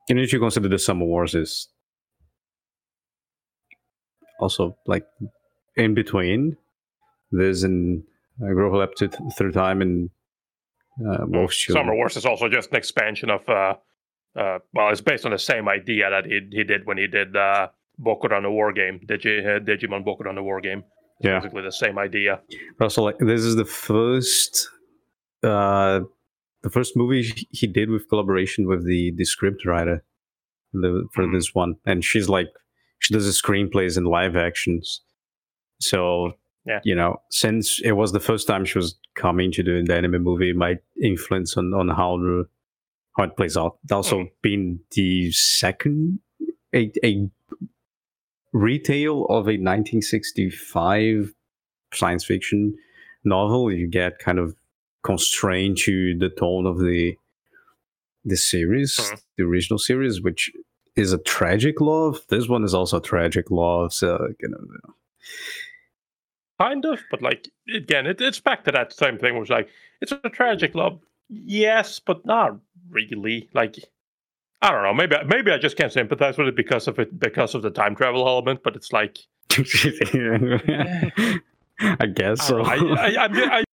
And 0.09 0.19
if 0.19 0.33
you 0.33 0.41
consider 0.41 0.69
the 0.69 0.79
Summer 0.79 1.05
Wars 1.05 1.35
is 1.35 1.69
also 4.41 4.77
like 4.87 5.07
in 5.77 5.95
between, 5.95 6.57
there's 7.31 7.63
an 7.63 8.05
uh, 8.43 8.49
Grow 8.49 8.81
Up 8.81 8.95
to 8.97 9.09
th- 9.09 9.33
Through 9.37 9.53
Time 9.53 9.83
and 9.83 10.11
uh, 11.07 11.25
Wolf's 11.27 11.57
Children. 11.57 11.85
Summer 11.85 11.95
Wars 11.97 12.17
is 12.17 12.25
also 12.27 12.49
just 12.49 12.71
an 12.71 12.77
expansion 12.77 13.31
of 13.31 13.49
uh 13.49 13.75
uh 14.37 14.59
well 14.75 14.89
it's 14.91 15.01
based 15.01 15.25
on 15.25 15.33
the 15.33 15.39
same 15.39 15.69
idea 15.69 16.09
that 16.11 16.25
he 16.27 16.41
he 16.53 16.65
did 16.65 16.87
when 16.87 16.99
he 16.99 17.07
did 17.07 17.37
uh 17.37 17.69
Bokura 18.01 18.41
no 18.41 18.43
the 18.43 18.51
War 18.53 18.73
Game, 18.73 19.01
Digi, 19.07 19.45
uh, 19.45 19.59
Digimon 19.59 20.05
Bokura 20.05 20.27
no 20.27 20.37
the 20.37 20.43
War 20.43 20.61
Game. 20.61 20.85
It's 21.21 21.27
Yeah. 21.27 21.39
basically 21.41 21.63
the 21.63 21.73
same 21.73 21.99
idea. 21.99 22.41
But 22.79 22.85
also 22.87 23.03
like 23.03 23.19
this 23.19 23.43
is 23.43 23.57
the 23.57 23.65
first 23.65 24.69
uh 25.43 26.01
the 26.63 26.71
first 26.71 26.97
movie 26.97 27.23
he- 27.23 27.49
he 27.51 27.67
did 27.67 27.89
with 27.91 28.09
collaboration 28.09 28.67
with 28.67 28.85
the 28.87 29.13
the 29.17 29.25
script 29.25 29.65
writer 29.65 30.05
the, 30.73 31.09
for 31.15 31.25
Mhm. 31.25 31.33
this 31.35 31.55
one 31.55 31.77
and 31.87 32.05
she's 32.05 32.29
like 32.29 32.49
she 32.99 33.15
does 33.15 33.25
the 33.27 33.33
screenplays 33.33 33.97
and 33.97 34.07
live 34.07 34.37
actions 34.37 35.03
so 35.81 36.33
Yeah. 36.67 36.81
you 36.85 36.95
know 36.95 37.23
since 37.31 37.81
it 37.83 37.93
was 37.93 38.13
the 38.13 38.21
first 38.21 38.47
time 38.47 38.65
she 38.67 38.79
was 38.79 38.99
coming 39.15 39.51
to 39.53 39.63
do 39.63 39.83
the 39.83 39.95
anime 39.95 40.23
movie 40.23 40.53
my 40.53 40.79
influence 41.03 41.57
on 41.57 41.73
on 41.73 41.89
how 41.89 42.19
the 42.19 42.47
how 43.17 43.25
it 43.25 43.37
plays 43.37 43.57
out 43.57 43.79
also 43.91 44.19
Mhm. 44.25 44.31
being 44.43 44.81
the 44.93 45.31
second 45.33 46.21
a, 46.75 46.93
a 47.03 47.31
retail 48.53 49.25
of 49.27 49.47
a 49.49 49.57
1965 49.57 51.33
science 51.93 52.25
fiction 52.25 52.75
novel 53.25 53.73
you 53.73 53.87
get 53.87 54.19
kind 54.19 54.39
of 54.39 54.55
constrained 55.03 55.77
to 55.79 56.17
the 56.19 56.29
tone 56.29 56.67
of 56.67 56.79
the 56.79 57.15
the 58.25 58.37
series 58.37 58.97
Mhm. 58.97 59.23
the 59.37 59.45
original 59.45 59.79
series 59.79 60.21
which 60.21 60.51
is 60.97 61.13
a 61.13 61.19
tragic 61.19 61.81
love 61.81 62.21
this 62.29 62.49
one 62.49 62.65
is 62.65 62.75
also 62.75 62.99
a 62.99 63.03
tragic 63.03 63.51
love 63.51 63.93
so 63.93 64.29
you 64.41 64.49
know 64.49 64.59
Kind 66.61 66.85
of, 66.85 67.01
but 67.11 67.23
like 67.23 67.49
again, 67.73 68.07
it, 68.07 68.21
it's 68.21 68.41
back 68.41 68.65
to 68.65 68.73
that 68.73 68.93
same 68.93 69.19
thing. 69.19 69.39
Was 69.39 69.49
like 69.49 69.69
it's 70.01 70.13
a 70.13 70.29
tragic 70.29 70.75
love, 70.75 71.01
yes, 71.29 72.01
but 72.01 72.27
not 72.27 72.59
really. 72.91 73.49
Like 73.55 73.77
I 74.61 74.73
don't 74.73 74.83
know. 74.83 74.95
Maybe 74.95 75.17
maybe 75.27 75.53
I 75.53 75.59
just 75.59 75.77
can't 75.77 75.93
sympathize 75.93 76.37
with 76.37 76.49
it 76.49 76.57
because 76.57 76.89
of 76.89 76.99
it 76.99 77.19
because 77.19 77.55
of 77.55 77.63
the 77.63 77.71
time 77.71 77.95
travel 77.95 78.27
element. 78.27 78.63
But 78.65 78.75
it's 78.75 78.93
like 78.93 79.19
i 81.91 82.07
guess 82.07 82.41
I, 82.41 82.45
so 82.45 82.63
I, 82.63 82.75
I, 82.75 83.25
I'm 83.25 83.37
I 83.37 83.65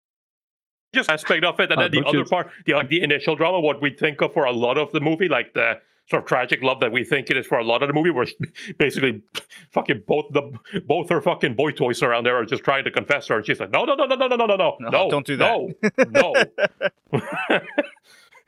just 0.94 1.10
aspect 1.10 1.44
of 1.44 1.58
it, 1.60 1.72
and 1.72 1.80
then 1.80 1.90
the 1.90 2.06
other 2.06 2.24
part, 2.24 2.50
the 2.66 2.74
like 2.74 2.88
the 2.88 3.02
initial 3.02 3.36
drama, 3.36 3.60
what 3.60 3.82
we 3.82 3.90
think 3.90 4.20
of 4.22 4.32
for 4.32 4.44
a 4.44 4.52
lot 4.52 4.78
of 4.78 4.92
the 4.92 5.00
movie, 5.00 5.28
like 5.28 5.54
the 5.54 5.80
sort 6.10 6.22
of 6.22 6.28
tragic 6.28 6.62
love 6.62 6.80
that 6.80 6.92
we 6.92 7.02
think 7.04 7.30
it 7.30 7.36
is 7.36 7.46
for 7.46 7.58
a 7.58 7.64
lot 7.64 7.82
of 7.82 7.88
the 7.88 7.94
movie, 7.94 8.10
where 8.10 8.26
basically 8.78 9.22
fucking 9.72 10.02
both 10.06 10.26
the 10.32 10.52
both 10.86 11.08
her 11.08 11.20
fucking 11.22 11.54
boy 11.54 11.70
toys 11.70 12.02
around 12.02 12.24
there 12.24 12.36
are 12.36 12.44
just 12.44 12.62
trying 12.64 12.84
to 12.84 12.90
confess 12.90 13.26
her, 13.28 13.36
and 13.36 13.46
she's 13.46 13.58
like, 13.60 13.70
no, 13.70 13.84
no, 13.84 13.94
no, 13.94 14.04
no, 14.06 14.14
no, 14.16 14.26
no, 14.26 14.36
no, 14.36 14.46
no, 14.46 14.56
no, 14.56 14.76
No, 14.90 15.10
don't 15.10 15.26
do 15.26 15.36
that, 15.38 15.74
no, 16.10 16.32
no, 16.32 16.44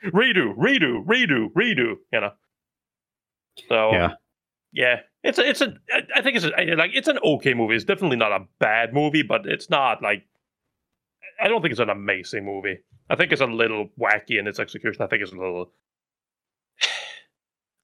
redo, 0.05 0.55
redo, 0.55 1.03
redo, 1.05 1.51
redo, 1.53 1.95
you 2.13 2.21
know. 2.21 2.31
So 3.67 3.91
Yeah. 3.91 4.13
yeah, 4.71 4.99
it's 5.23 5.39
a, 5.39 5.49
it's 5.49 5.61
a, 5.61 5.73
I- 5.91 6.07
I 6.17 6.21
think 6.21 6.35
it's 6.37 6.45
a, 6.45 6.75
like 6.75 6.91
it's 6.93 7.07
an 7.07 7.17
okay 7.23 7.53
movie. 7.53 7.75
It's 7.75 7.85
definitely 7.85 8.17
not 8.17 8.31
a 8.31 8.45
bad 8.59 8.93
movie, 8.93 9.23
but 9.23 9.45
it's 9.47 9.69
not 9.69 10.01
like 10.03 10.25
I 11.41 11.47
don't 11.47 11.61
think 11.61 11.71
it's 11.71 11.79
an 11.79 11.89
amazing 11.89 12.45
movie. 12.45 12.77
I 13.09 13.15
think 13.15 13.31
it's 13.31 13.41
a 13.41 13.45
little 13.47 13.89
wacky 13.99 14.39
in 14.39 14.47
its 14.47 14.59
execution. 14.59 15.01
I 15.01 15.07
think 15.07 15.21
it's 15.23 15.31
a 15.31 15.35
little 15.35 15.71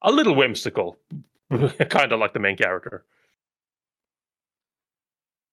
a 0.04 0.12
little 0.12 0.36
whimsical, 0.36 0.98
kind 1.90 2.12
of 2.12 2.20
like 2.20 2.34
the 2.34 2.40
main 2.40 2.58
character. 2.58 3.04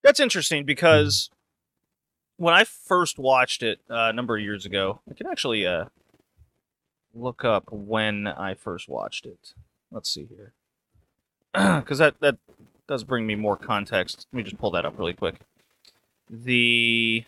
That's 0.02 0.20
interesting 0.20 0.64
because 0.64 1.30
when 2.36 2.54
I 2.54 2.64
first 2.64 3.18
watched 3.18 3.62
it 3.62 3.80
uh, 3.90 4.08
a 4.08 4.12
number 4.12 4.36
of 4.36 4.42
years 4.42 4.64
ago, 4.64 5.00
I 5.10 5.14
can 5.14 5.26
actually 5.26 5.66
uh, 5.66 5.86
look 7.14 7.44
up 7.44 7.70
when 7.70 8.26
I 8.26 8.54
first 8.54 8.88
watched 8.88 9.26
it. 9.26 9.52
Let's 9.90 10.10
see 10.10 10.26
here, 10.26 10.52
because 11.80 11.98
that 11.98 12.18
that 12.20 12.38
does 12.88 13.04
bring 13.04 13.26
me 13.26 13.34
more 13.34 13.56
context. 13.56 14.26
Let 14.32 14.38
me 14.38 14.42
just 14.42 14.58
pull 14.58 14.70
that 14.72 14.86
up 14.86 14.98
really 14.98 15.12
quick. 15.12 15.36
The 16.30 17.24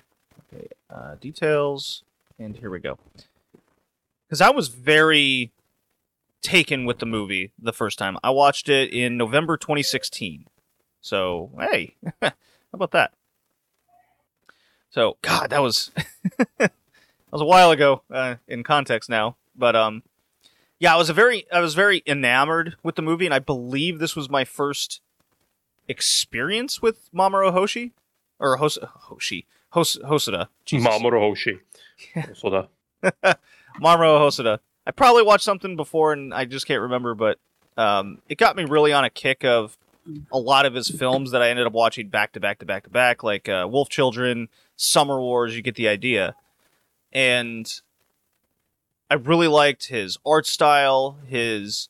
okay, 0.53 0.69
uh, 0.89 1.17
details, 1.21 2.05
and 2.39 2.57
here 2.57 2.71
we 2.71 2.79
go. 2.79 2.99
Because 4.27 4.41
I 4.41 4.51
was 4.51 4.69
very 4.69 5.51
taken 6.43 6.85
with 6.85 6.99
the 6.99 7.07
movie 7.07 7.53
the 7.59 7.73
first 7.73 7.99
time. 7.99 8.17
I 8.23 8.31
watched 8.31 8.69
it 8.69 8.93
in 8.93 9.17
November 9.17 9.57
2016. 9.57 10.47
So 11.01 11.51
hey, 11.59 11.97
how 12.23 12.33
about 12.73 12.91
that? 12.93 13.13
So 14.91 15.17
God, 15.23 15.51
that 15.51 15.63
was 15.63 15.91
that 16.59 16.73
was 17.31 17.41
a 17.41 17.47
while 17.47 17.71
ago 17.71 18.03
uh, 18.11 18.37
in 18.47 18.63
context 18.63 19.09
now, 19.09 19.37
but 19.57 19.75
um, 19.75 20.03
yeah, 20.79 20.95
I 20.95 20.99
was 20.99 21.09
a 21.09 21.15
very 21.15 21.47
I 21.53 21.61
was 21.61 21.75
very 21.75 22.03
enamored 22.07 22.77
with 22.83 22.97
the 22.97 23.03
movie, 23.03 23.25
and 23.25 23.35
I 23.35 23.39
believe 23.39 23.99
this 23.99 24.15
was 24.17 24.29
my 24.29 24.45
first 24.45 25.01
experience 25.89 26.83
with 26.83 27.11
Mamoru 27.13 27.53
Hoshi 27.53 27.93
or 28.39 28.57
Hos- 28.57 28.79
Hoshi 28.83 29.47
Hos- 29.71 29.99
Hosoda. 30.05 30.49
Jesus. 30.65 30.87
Mamoru 30.87 31.21
Hoshi. 31.21 31.59
Hosoda. 32.15 32.69
Mamoru 33.03 34.19
Hosoda. 34.21 34.59
I 34.87 34.91
probably 34.91 35.23
watched 35.23 35.45
something 35.45 35.77
before 35.77 36.13
and 36.13 36.35
I 36.35 36.45
just 36.45 36.67
can't 36.67 36.83
remember, 36.83 37.15
but 37.15 37.39
um, 37.77 38.19
it 38.29 38.39
got 38.39 38.57
me 38.57 38.65
really 38.65 38.93
on 38.93 39.05
a 39.05 39.11
kick 39.11 39.45
of 39.45 39.77
a 40.33 40.39
lot 40.39 40.67
of 40.67 40.75
his 40.75 40.89
films 40.89 41.31
that 41.31 41.43
I 41.43 41.49
ended 41.49 41.67
up 41.67 41.73
watching 41.73 42.09
back 42.09 42.33
to 42.33 42.41
back 42.41 42.59
to 42.59 42.67
back 42.67 42.85
to 42.85 42.91
back, 42.91 43.23
like 43.23 43.49
uh, 43.49 43.67
Wolf 43.71 43.89
Children, 43.89 44.49
Summer 44.77 45.21
Wars. 45.21 45.55
You 45.55 45.63
get 45.63 45.77
the 45.77 45.89
idea, 45.89 46.35
and 47.13 47.73
I 49.11 49.15
really 49.15 49.47
liked 49.47 49.87
his 49.87 50.19
art 50.27 50.47
style, 50.47 51.19
his 51.27 51.89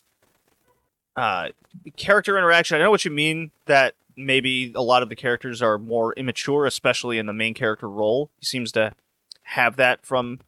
uh, 1.17 1.49
character 1.97 2.37
interaction. 2.37 2.77
I 2.77 2.85
know 2.85 2.91
what 2.91 3.05
you 3.05 3.11
mean 3.11 3.51
that 3.67 3.95
maybe 4.17 4.73
a 4.75 4.83
lot 4.83 5.03
of 5.03 5.09
the 5.09 5.17
characters 5.17 5.63
are 5.63 5.79
more 5.79 6.13
immature, 6.15 6.67
especially 6.67 7.19
in 7.19 7.27
the 7.27 7.33
main 7.33 7.55
character 7.55 7.89
role. 7.89 8.31
He 8.39 8.47
seems 8.47 8.73
to 8.73 8.93
have 9.45 9.77
that 9.77 10.05
from 10.05 10.41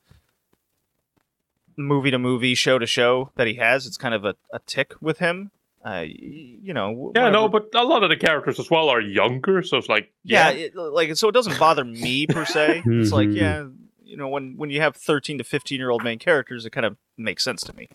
movie 1.76 2.10
to 2.10 2.18
movie, 2.18 2.54
show 2.54 2.78
to 2.78 2.86
show 2.86 3.30
that 3.36 3.46
he 3.46 3.54
has. 3.54 3.86
It's 3.86 3.96
kind 3.96 4.14
of 4.14 4.24
a, 4.24 4.34
a 4.52 4.58
tick 4.66 4.92
with 5.00 5.18
him. 5.18 5.50
Uh, 5.84 6.04
you 6.06 6.72
know. 6.72 7.12
Yeah, 7.14 7.28
no, 7.28 7.46
but 7.48 7.74
a 7.74 7.84
lot 7.84 8.02
of 8.02 8.08
the 8.08 8.16
characters 8.16 8.58
as 8.58 8.70
well 8.70 8.88
are 8.88 9.00
younger, 9.02 9.62
so 9.62 9.76
it's 9.76 9.88
like 9.88 10.10
yeah, 10.22 10.50
yeah, 10.50 10.64
it, 10.66 10.76
like 10.76 11.14
so 11.16 11.28
it 11.28 11.32
doesn't 11.32 11.58
bother 11.58 11.84
me 11.84 12.26
per 12.26 12.44
se. 12.46 12.82
It's 12.86 13.12
like 13.12 13.28
Mhm. 13.28 13.36
yeah, 13.36 13.66
you 14.02 14.16
know, 14.16 14.28
when 14.28 14.56
when 14.56 14.70
you 14.70 14.80
have 14.80 14.96
thirteen 14.96 15.36
to 15.38 15.44
fifteen 15.44 15.78
year 15.78 15.90
old 15.90 16.02
main 16.02 16.18
characters, 16.18 16.64
it 16.64 16.70
kind 16.70 16.86
of 16.86 16.96
makes 17.18 17.44
sense 17.44 17.62
to 17.64 17.76
me. 17.76 17.88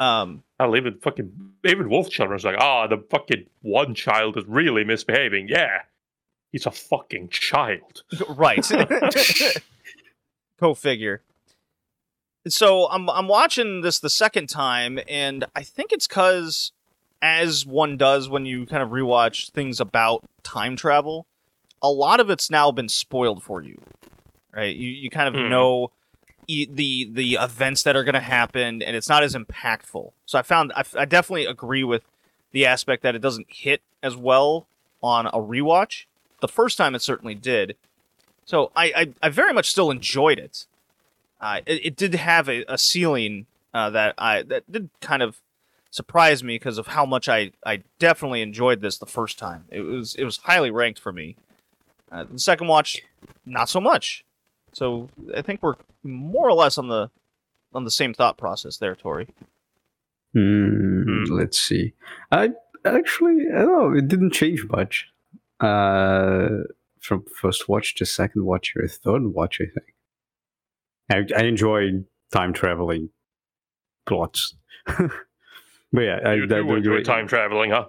Um, 0.00 0.42
I'll 0.58 0.74
even 0.76 0.94
fucking 0.98 1.30
even 1.64 1.90
Wolf 1.90 2.08
Children's 2.08 2.44
like, 2.44 2.56
ah, 2.58 2.86
the 2.86 3.04
fucking 3.10 3.46
one 3.60 3.94
child 3.94 4.36
is 4.38 4.44
really 4.46 4.82
misbehaving. 4.82 5.48
Yeah, 5.48 5.82
he's 6.52 6.64
a 6.64 6.70
fucking 6.70 7.28
child. 7.28 8.02
right. 8.30 8.66
Go 10.60 10.72
figure. 10.74 11.20
So 12.46 12.86
I'm 12.90 13.08
I'm 13.08 13.28
watching 13.28 13.80
this 13.80 13.98
the 13.98 14.10
second 14.10 14.48
time, 14.48 14.98
and 15.08 15.46
I 15.56 15.62
think 15.62 15.92
it's 15.92 16.06
because, 16.06 16.72
as 17.22 17.64
one 17.64 17.96
does 17.96 18.28
when 18.28 18.44
you 18.46 18.66
kind 18.66 18.82
of 18.82 18.90
rewatch 18.90 19.50
things 19.50 19.80
about 19.80 20.24
time 20.42 20.76
travel, 20.76 21.26
a 21.82 21.88
lot 21.90 22.20
of 22.20 22.28
it's 22.30 22.50
now 22.50 22.70
been 22.70 22.88
spoiled 22.88 23.42
for 23.42 23.62
you, 23.62 23.80
right? 24.54 24.74
You 24.76 24.88
you 24.88 25.08
kind 25.10 25.28
of 25.34 25.42
Hmm. 25.42 25.48
know 25.48 25.90
e- 26.46 26.66
the 26.70 27.08
the 27.10 27.34
events 27.40 27.82
that 27.84 27.96
are 27.96 28.04
going 28.04 28.14
to 28.14 28.20
happen, 28.20 28.82
and 28.82 28.94
it's 28.94 29.08
not 29.08 29.22
as 29.22 29.34
impactful. 29.34 30.12
So 30.26 30.38
I 30.38 30.42
found 30.42 30.70
I, 30.76 30.84
I 30.98 31.04
definitely 31.06 31.46
agree 31.46 31.84
with 31.84 32.02
the 32.52 32.66
aspect 32.66 33.02
that 33.02 33.14
it 33.14 33.20
doesn't 33.20 33.46
hit 33.48 33.80
as 34.02 34.16
well 34.16 34.66
on 35.02 35.26
a 35.26 35.32
rewatch. 35.38 36.04
The 36.40 36.48
first 36.48 36.76
time 36.76 36.94
it 36.94 37.00
certainly 37.00 37.34
did. 37.34 37.74
So 38.44 38.70
I, 38.76 38.84
I, 38.94 39.12
I 39.22 39.28
very 39.30 39.54
much 39.54 39.70
still 39.70 39.90
enjoyed 39.90 40.38
it. 40.38 40.66
It, 41.66 41.86
it 41.86 41.96
did 41.96 42.14
have 42.14 42.48
a, 42.48 42.64
a 42.68 42.78
ceiling 42.78 43.46
uh, 43.72 43.90
that 43.90 44.14
I 44.18 44.42
that 44.42 44.70
did 44.70 44.90
kind 45.00 45.22
of 45.22 45.40
surprise 45.90 46.42
me 46.42 46.56
because 46.56 46.78
of 46.78 46.88
how 46.88 47.06
much 47.06 47.28
I, 47.28 47.52
I 47.64 47.82
definitely 47.98 48.42
enjoyed 48.42 48.80
this 48.80 48.98
the 48.98 49.06
first 49.06 49.38
time. 49.38 49.64
It 49.70 49.82
was 49.82 50.14
it 50.14 50.24
was 50.24 50.38
highly 50.38 50.70
ranked 50.70 50.98
for 50.98 51.12
me. 51.12 51.36
Uh, 52.10 52.24
the 52.30 52.38
second 52.38 52.68
watch, 52.68 53.02
not 53.44 53.68
so 53.68 53.80
much. 53.80 54.24
So 54.72 55.08
I 55.36 55.42
think 55.42 55.62
we're 55.62 55.76
more 56.02 56.48
or 56.48 56.54
less 56.54 56.78
on 56.78 56.88
the 56.88 57.10
on 57.74 57.84
the 57.84 57.90
same 57.90 58.14
thought 58.14 58.36
process 58.36 58.76
there, 58.76 58.94
Tori. 58.94 59.28
Hmm. 60.32 61.24
Let's 61.30 61.60
see. 61.60 61.94
I 62.32 62.50
actually, 62.84 63.46
I 63.54 63.58
don't 63.58 63.92
know. 63.92 63.98
It 63.98 64.08
didn't 64.08 64.32
change 64.32 64.66
much 64.68 65.08
uh, 65.60 66.48
from 67.00 67.24
first 67.40 67.68
watch 67.68 67.94
to 67.96 68.06
second 68.06 68.44
watch 68.44 68.74
or 68.76 68.86
third 68.88 69.26
watch. 69.26 69.60
I 69.60 69.66
think. 69.66 69.94
I, 71.10 71.24
I 71.36 71.42
enjoy 71.44 71.90
time 72.32 72.52
traveling 72.52 73.10
plots. 74.06 74.54
but 74.86 75.10
yeah, 75.92 76.18
I, 76.24 76.34
You 76.34 76.44
I 76.44 76.46
do 76.46 76.56
enjoy 76.56 76.76
enjoy- 76.76 77.02
time 77.02 77.26
traveling, 77.28 77.70
huh? 77.70 77.88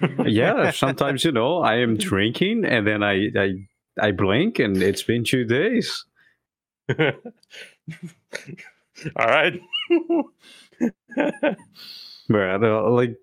yeah, 0.26 0.70
sometimes 0.70 1.24
you 1.24 1.32
know 1.32 1.60
I 1.60 1.76
am 1.76 1.96
drinking 1.96 2.64
and 2.66 2.86
then 2.86 3.02
I 3.02 3.28
I 3.36 3.52
I 4.00 4.10
blink 4.12 4.58
and 4.58 4.82
it's 4.82 5.02
been 5.02 5.24
two 5.24 5.44
days. 5.44 6.04
All 6.98 7.06
right. 9.16 9.58
But 12.28 12.62
uh, 12.62 12.90
like, 12.90 13.16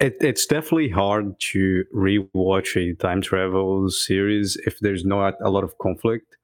it, 0.00 0.16
it's 0.20 0.46
definitely 0.46 0.88
hard 0.90 1.38
to 1.52 1.84
rewatch 1.94 2.76
a 2.76 2.94
time 2.96 3.20
travel 3.22 3.88
series 3.90 4.56
if 4.66 4.80
there's 4.80 5.04
not 5.04 5.34
a 5.42 5.50
lot 5.50 5.62
of 5.62 5.78
conflict 5.78 6.36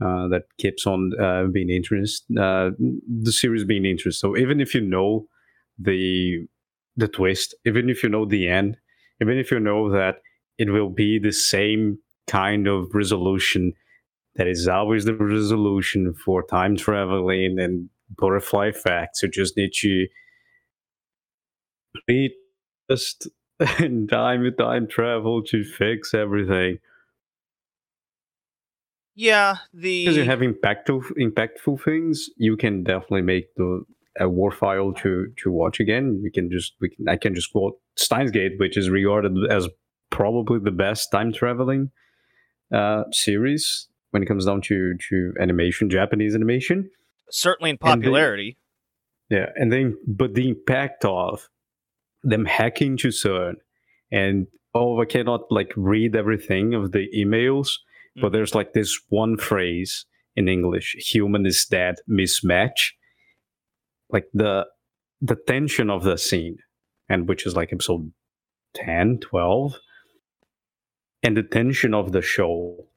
uh, 0.00 0.28
that 0.28 0.44
keeps 0.58 0.86
on 0.86 1.12
uh, 1.20 1.44
being 1.44 1.70
interest. 1.70 2.24
Uh, 2.38 2.70
the 3.22 3.32
series 3.32 3.64
being 3.64 3.84
interest. 3.84 4.20
So 4.20 4.36
even 4.36 4.60
if 4.60 4.74
you 4.74 4.80
know 4.80 5.26
the 5.78 6.46
the 6.96 7.08
twist, 7.08 7.54
even 7.64 7.88
if 7.88 8.02
you 8.02 8.08
know 8.08 8.24
the 8.24 8.48
end, 8.48 8.76
even 9.20 9.38
if 9.38 9.50
you 9.50 9.60
know 9.60 9.90
that 9.90 10.16
it 10.58 10.70
will 10.70 10.90
be 10.90 11.18
the 11.18 11.32
same 11.32 11.98
kind 12.26 12.66
of 12.66 12.94
resolution 12.94 13.72
that 14.36 14.46
is 14.48 14.68
always 14.68 15.04
the 15.04 15.14
resolution 15.14 16.14
for 16.14 16.42
time 16.44 16.76
traveling 16.76 17.58
and 17.58 17.88
butterfly 18.16 18.68
effects, 18.68 19.22
you 19.22 19.28
just 19.30 19.56
need 19.56 19.72
to 19.74 20.06
need 22.08 22.32
just 22.90 23.28
time 24.10 24.42
with 24.42 24.56
time 24.56 24.86
travel 24.88 25.42
to 25.42 25.64
fix 25.64 26.14
everything 26.14 26.78
Yeah, 29.20 29.56
the 29.74 30.04
because 30.04 30.16
you 30.16 30.24
have 30.24 30.38
impactful 30.38 31.02
impactful 31.18 31.82
things 31.82 32.30
you 32.36 32.56
can 32.56 32.84
definitely 32.84 33.22
make 33.22 33.52
the 33.56 33.82
a 34.20 34.28
war 34.28 34.52
file 34.52 34.92
to 34.92 35.32
to 35.42 35.50
watch 35.50 35.80
again 35.80 36.20
we 36.22 36.30
can 36.30 36.48
just 36.50 36.74
we 36.80 36.90
can, 36.90 37.08
i 37.08 37.16
can 37.16 37.34
just 37.34 37.50
quote 37.52 37.78
steins 37.96 38.30
gate 38.30 38.52
which 38.58 38.76
is 38.76 38.90
regarded 38.90 39.32
as 39.50 39.68
probably 40.10 40.60
the 40.60 40.70
best 40.70 41.10
time 41.10 41.32
traveling 41.32 41.90
uh 42.72 43.02
series 43.10 43.88
when 44.10 44.22
it 44.22 44.26
comes 44.26 44.46
down 44.46 44.60
to 44.60 44.94
to 45.08 45.32
animation 45.40 45.90
japanese 45.90 46.34
animation 46.34 46.88
certainly 47.30 47.70
in 47.70 47.74
and 47.74 47.80
popularity. 47.80 48.56
Yeah, 49.30 49.46
and 49.56 49.72
then 49.72 49.98
but 50.06 50.34
the 50.34 50.48
impact 50.48 51.04
of 51.04 51.48
them 52.22 52.44
hacking 52.44 52.96
to 52.98 53.08
CERN 53.08 53.54
and 54.10 54.46
oh, 54.74 55.00
I 55.00 55.06
cannot 55.06 55.50
like 55.50 55.72
read 55.76 56.14
everything 56.14 56.74
of 56.74 56.92
the 56.92 57.08
emails, 57.14 57.78
but 58.16 58.28
Mhm. 58.28 58.32
there's 58.32 58.54
like 58.54 58.72
this 58.72 58.98
one 59.08 59.36
phrase 59.36 60.06
in 60.36 60.48
English: 60.48 60.94
"Human 61.14 61.46
is 61.46 61.64
dead." 61.66 61.96
Mismatch, 62.08 62.92
like 64.10 64.26
the 64.32 64.66
the 65.20 65.36
tension 65.46 65.90
of 65.90 66.04
the 66.04 66.16
scene, 66.16 66.58
and 67.08 67.28
which 67.28 67.44
is 67.46 67.56
like 67.56 67.72
episode 67.72 68.12
10, 68.74 69.18
12, 69.18 69.74
and 71.22 71.36
the 71.36 71.42
tension 71.42 71.94
of 71.94 72.12
the 72.12 72.22
show 72.22 72.88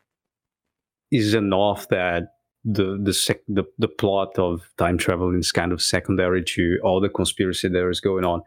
is 1.11 1.33
enough 1.33 1.87
that 1.89 2.23
the 2.63 2.99
the 3.03 3.13
sec- 3.13 3.43
the 3.47 3.63
the 3.79 3.87
plot 3.87 4.37
of 4.37 4.61
time 4.77 4.97
travel 4.97 5.35
is 5.35 5.51
kind 5.51 5.71
of 5.71 5.81
secondary 5.81 6.43
to 6.43 6.77
all 6.83 7.01
the 7.01 7.09
conspiracy 7.09 7.67
there 7.67 7.89
is 7.89 7.99
going 7.99 8.23
on. 8.23 8.41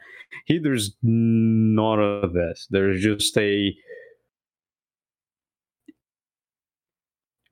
Here, 0.46 0.60
there's 0.62 0.96
none 1.02 2.00
of 2.00 2.32
this. 2.32 2.68
There's 2.70 3.02
just 3.02 3.36
a 3.36 3.74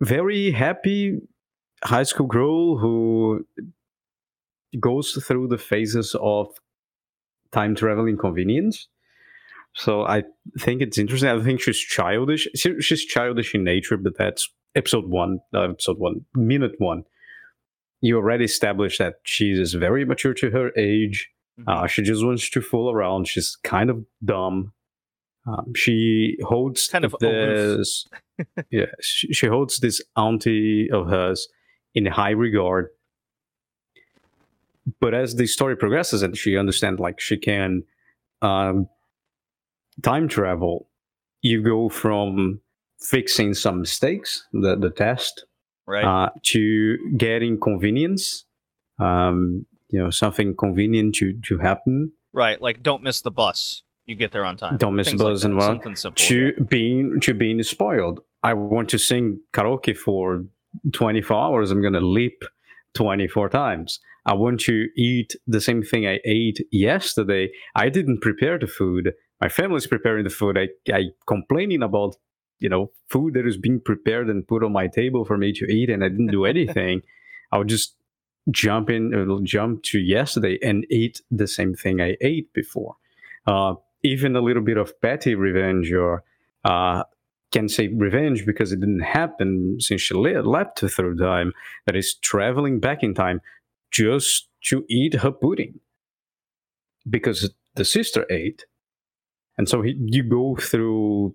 very 0.02 0.50
happy 0.50 1.20
high 1.84 2.02
school 2.04 2.26
girl 2.26 2.76
who 2.78 3.46
goes 4.80 5.12
through 5.12 5.48
the 5.48 5.58
phases 5.58 6.16
of 6.20 6.48
time 7.52 7.74
travel 7.74 8.06
inconvenience. 8.06 8.88
So 9.74 10.02
I 10.02 10.24
think 10.58 10.82
it's 10.82 10.98
interesting. 10.98 11.30
I 11.30 11.40
think 11.42 11.60
she's 11.60 11.78
childish. 11.78 12.46
She's 12.54 13.04
childish 13.04 13.54
in 13.54 13.64
nature, 13.64 13.96
but 13.96 14.16
that's 14.18 14.48
episode 14.74 15.06
one, 15.08 15.40
uh, 15.54 15.62
episode 15.70 15.98
one, 15.98 16.24
minute 16.34 16.74
one. 16.78 17.04
you 18.04 18.16
already 18.16 18.44
established 18.44 18.98
that 18.98 19.14
she 19.22 19.52
is 19.52 19.74
very 19.74 20.04
mature 20.04 20.34
to 20.34 20.50
her 20.50 20.72
age. 20.76 21.30
Mhm. 21.60 21.64
Uh, 21.68 21.86
she 21.86 22.02
just 22.02 22.24
wants 22.24 22.50
to 22.50 22.60
fool 22.60 22.90
around. 22.90 23.28
She's 23.28 23.56
kind 23.62 23.90
of 23.90 24.04
dumb. 24.24 24.72
Um, 25.46 25.72
she 25.74 26.36
holds 26.42 26.88
Kind 26.88 27.04
of 27.04 27.16
this. 27.20 28.06
yeah, 28.70 28.86
she, 29.00 29.32
she 29.32 29.46
holds 29.46 29.80
this 29.80 30.00
auntie 30.16 30.88
of 30.90 31.08
hers 31.08 31.48
in 31.94 32.06
high 32.06 32.30
regard. 32.30 32.88
But 35.00 35.14
as 35.14 35.36
the 35.36 35.46
story 35.46 35.76
progresses, 35.76 36.22
and 36.22 36.36
she 36.36 36.56
understands 36.56 37.00
like 37.00 37.20
she 37.20 37.36
can 37.36 37.84
um, 38.40 38.88
time 40.02 40.28
travel, 40.28 40.88
you 41.40 41.62
go 41.62 41.88
from 41.88 42.60
fixing 43.00 43.54
some 43.54 43.80
mistakes, 43.80 44.46
the 44.52 44.76
the 44.76 44.90
test, 44.90 45.44
right? 45.86 46.04
uh, 46.04 46.30
to 46.42 46.98
getting 47.16 47.58
convenience. 47.60 48.44
Um, 48.98 49.66
you 49.88 49.98
know, 49.98 50.10
something 50.10 50.56
convenient 50.56 51.16
to 51.16 51.34
to 51.48 51.58
happen. 51.58 52.12
right. 52.32 52.60
Like 52.60 52.82
don't 52.82 53.02
miss 53.02 53.20
the 53.20 53.30
bus. 53.30 53.82
You 54.06 54.16
get 54.16 54.32
there 54.32 54.44
on 54.44 54.56
time. 54.56 54.76
Don't 54.78 54.96
miss 54.96 55.08
Things 55.08 55.20
like 55.20 55.44
and 55.44 55.56
what? 55.56 55.98
Simple. 55.98 56.12
to 56.14 56.52
being 56.68 57.20
to 57.20 57.34
being 57.34 57.62
spoiled. 57.62 58.20
I 58.42 58.54
want 58.54 58.88
to 58.90 58.98
sing 58.98 59.40
karaoke 59.52 59.96
for 59.96 60.44
24 60.92 61.36
hours. 61.36 61.70
I'm 61.70 61.82
gonna 61.82 62.00
leap 62.00 62.42
24 62.94 63.48
times. 63.50 64.00
I 64.26 64.34
want 64.34 64.60
to 64.60 64.88
eat 64.96 65.34
the 65.46 65.60
same 65.60 65.82
thing 65.82 66.06
I 66.06 66.18
ate 66.24 66.60
yesterday. 66.70 67.50
I 67.74 67.88
didn't 67.88 68.20
prepare 68.20 68.58
the 68.58 68.66
food. 68.66 69.12
My 69.40 69.48
family's 69.48 69.86
preparing 69.86 70.24
the 70.24 70.30
food. 70.30 70.58
I, 70.58 70.68
I 70.92 71.06
complaining 71.26 71.82
about 71.82 72.16
you 72.58 72.68
know 72.68 72.90
food 73.08 73.34
that 73.34 73.46
is 73.46 73.56
being 73.56 73.80
prepared 73.80 74.28
and 74.28 74.46
put 74.46 74.64
on 74.64 74.72
my 74.72 74.88
table 74.88 75.24
for 75.24 75.38
me 75.38 75.52
to 75.52 75.64
eat, 75.66 75.90
and 75.90 76.02
I 76.02 76.08
didn't 76.08 76.32
do 76.32 76.44
anything. 76.54 77.02
I 77.52 77.58
would 77.58 77.68
just 77.68 77.94
jump 78.50 78.90
in, 78.90 79.14
uh, 79.14 79.44
jump 79.44 79.84
to 79.84 80.00
yesterday 80.00 80.58
and 80.62 80.84
eat 80.90 81.20
the 81.30 81.46
same 81.46 81.74
thing 81.74 82.00
I 82.00 82.16
ate 82.20 82.52
before. 82.52 82.96
Uh, 83.46 83.74
even 84.02 84.36
a 84.36 84.40
little 84.40 84.62
bit 84.62 84.76
of 84.76 85.00
petty 85.00 85.34
revenge 85.34 85.92
or 85.92 86.24
uh, 86.64 87.02
can 87.52 87.68
say 87.68 87.88
revenge 87.88 88.46
because 88.46 88.72
it 88.72 88.80
didn't 88.80 89.00
happen 89.00 89.76
since 89.78 90.00
she 90.00 90.14
left 90.14 90.80
through 90.80 91.16
time 91.16 91.52
that 91.86 91.96
is 91.96 92.14
traveling 92.14 92.80
back 92.80 93.02
in 93.02 93.14
time 93.14 93.40
just 93.90 94.48
to 94.64 94.84
eat 94.88 95.14
her 95.14 95.30
pudding. 95.30 95.80
Because 97.08 97.52
the 97.74 97.84
sister 97.84 98.26
ate 98.30 98.64
and 99.58 99.68
so 99.68 99.82
he, 99.82 99.96
you 99.98 100.22
go 100.22 100.56
through 100.56 101.34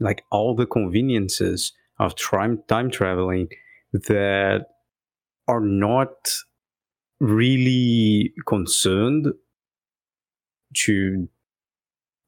like 0.00 0.24
all 0.30 0.54
the 0.54 0.66
conveniences 0.66 1.72
of 1.98 2.16
time, 2.16 2.62
time 2.68 2.90
traveling 2.90 3.48
that 3.92 4.66
are 5.48 5.60
not 5.60 6.10
really 7.20 8.32
concerned 8.46 9.28
to 10.74 11.28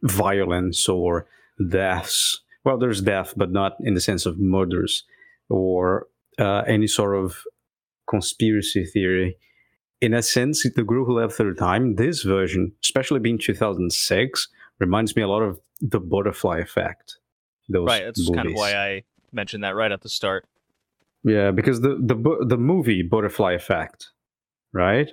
violence 0.03 0.89
or 0.89 1.27
deaths. 1.71 2.41
Well, 2.65 2.79
there's 2.79 3.01
death, 3.01 3.35
but 3.37 3.51
not 3.51 3.77
in 3.81 3.95
the 3.95 4.01
sense 4.01 4.27
of 4.27 4.39
murders 4.39 5.05
or 5.49 6.07
uh, 6.39 6.63
any 6.67 6.87
sort 6.87 7.17
of 7.17 7.43
conspiracy 8.09 8.85
theory. 8.85 9.37
In 10.01 10.15
a 10.15 10.23
sense, 10.23 10.65
the 10.75 10.85
Girl 10.85 11.05
Who 11.05 11.19
Leapt 11.19 11.33
Through 11.33 11.55
Time, 11.57 11.97
this 11.97 12.23
version, 12.23 12.73
especially 12.85 13.21
being 13.21 13.39
2006, 13.39 14.49
reminds 14.79 15.17
me 15.17 15.23
a 15.23 15.29
lot 15.29 15.43
of 15.43 15.59
the 15.81 15.99
Butterfly 15.99 16.59
Effect. 16.59 17.19
Those 17.69 17.87
right. 17.87 18.05
That's 18.05 18.31
kind 18.31 18.49
of 18.49 18.55
why 18.55 18.75
I 18.75 19.03
mentioned 19.33 19.65
that 19.65 19.75
right 19.75 19.93
at 19.93 20.03
the 20.03 20.09
start. 20.09 20.47
Yeah, 21.25 21.51
because 21.51 21.81
the 21.81 21.99
the 22.01 22.45
the 22.47 22.57
movie 22.57 23.03
Butterfly 23.03 23.53
Effect, 23.53 24.11
right? 24.73 25.11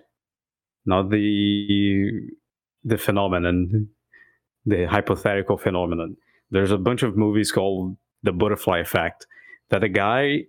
Not 0.86 1.09
the 1.09 2.29
the 2.83 2.97
phenomenon, 2.97 3.89
the 4.66 4.86
hypothetical 4.86 5.57
phenomenon. 5.57 6.18
There's 6.51 6.72
a 6.72 6.78
bunch 6.78 7.03
of 7.03 7.18
movies 7.18 7.51
called 7.51 7.97
the 8.24 8.32
Butterfly 8.32 8.80
Effect 8.80 9.28
that 9.70 9.84
a 9.84 9.89
guy 9.89 10.43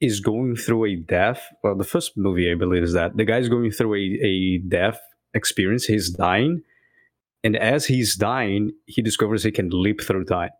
is 0.00 0.20
going 0.20 0.56
through 0.56 0.84
a 0.86 0.96
death. 0.96 1.46
Well, 1.62 1.76
the 1.76 1.84
first 1.84 2.16
movie 2.16 2.50
I 2.50 2.54
believe 2.54 2.82
is 2.82 2.92
that 2.92 3.16
the 3.16 3.24
guy's 3.24 3.48
going 3.48 3.70
through 3.70 3.94
a, 3.94 4.26
a 4.26 4.58
death 4.58 5.00
experience. 5.34 5.84
He's 5.84 6.10
dying, 6.10 6.62
and 7.44 7.56
as 7.56 7.86
he's 7.86 8.16
dying, 8.16 8.72
he 8.86 9.02
discovers 9.02 9.44
he 9.44 9.52
can 9.52 9.70
leap 9.72 10.00
through 10.00 10.24
time. 10.24 10.50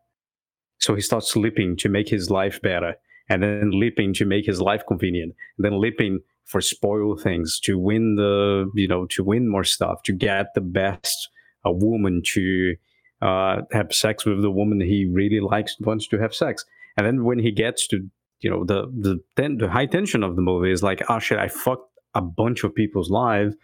So 0.79 0.95
he 0.95 1.01
starts 1.01 1.37
leaping 1.37 1.77
to 1.79 1.89
make 1.89 2.09
his 2.09 2.31
life 2.31 2.61
better 2.61 2.95
and 3.29 3.43
then 3.43 3.71
leaping 3.73 4.13
to 4.15 4.25
make 4.25 4.47
his 4.47 4.61
life 4.61 4.83
convenient, 4.87 5.35
and 5.57 5.65
then 5.65 5.81
leaping 5.81 6.21
for 6.45 6.61
spoil 6.61 7.17
things 7.17 7.61
to 7.61 7.79
win 7.79 8.17
the 8.17 8.71
you 8.75 8.89
know 8.89 9.07
to 9.07 9.25
win 9.25 9.49
more 9.49 9.65
stuff, 9.65 10.03
to 10.05 10.13
get 10.13 10.55
the 10.55 10.61
best 10.61 11.29
a 11.65 11.73
woman 11.73 12.23
to 12.35 12.77
uh, 13.21 13.63
have 13.73 13.93
sex 13.93 14.25
with 14.25 14.43
the 14.43 14.51
woman 14.51 14.81
he 14.81 15.05
really 15.05 15.41
likes 15.41 15.77
wants 15.81 16.07
to 16.09 16.19
have 16.19 16.35
sex, 16.35 16.65
and 16.97 17.07
then 17.07 17.25
when 17.25 17.39
he 17.39 17.51
gets 17.51 17.87
to 17.89 18.09
you 18.41 18.51
know 18.51 18.65
the 18.65 18.87
the 18.93 19.21
ten, 19.37 19.59
the 19.59 19.69
high 19.69 19.87
tension 19.87 20.23
of 20.23 20.37
the 20.37 20.43
movie 20.43 20.73
is 20.73 20.83
like 20.83 21.03
oh 21.09 21.19
shit 21.19 21.39
I 21.39 21.49
fucked 21.49 21.91
a 22.15 22.21
bunch 22.21 22.65
of 22.65 22.75
people's 22.75 23.11
lives, 23.11 23.55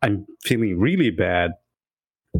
I'm 0.00 0.26
feeling 0.42 0.78
really 0.78 1.10
bad. 1.10 1.52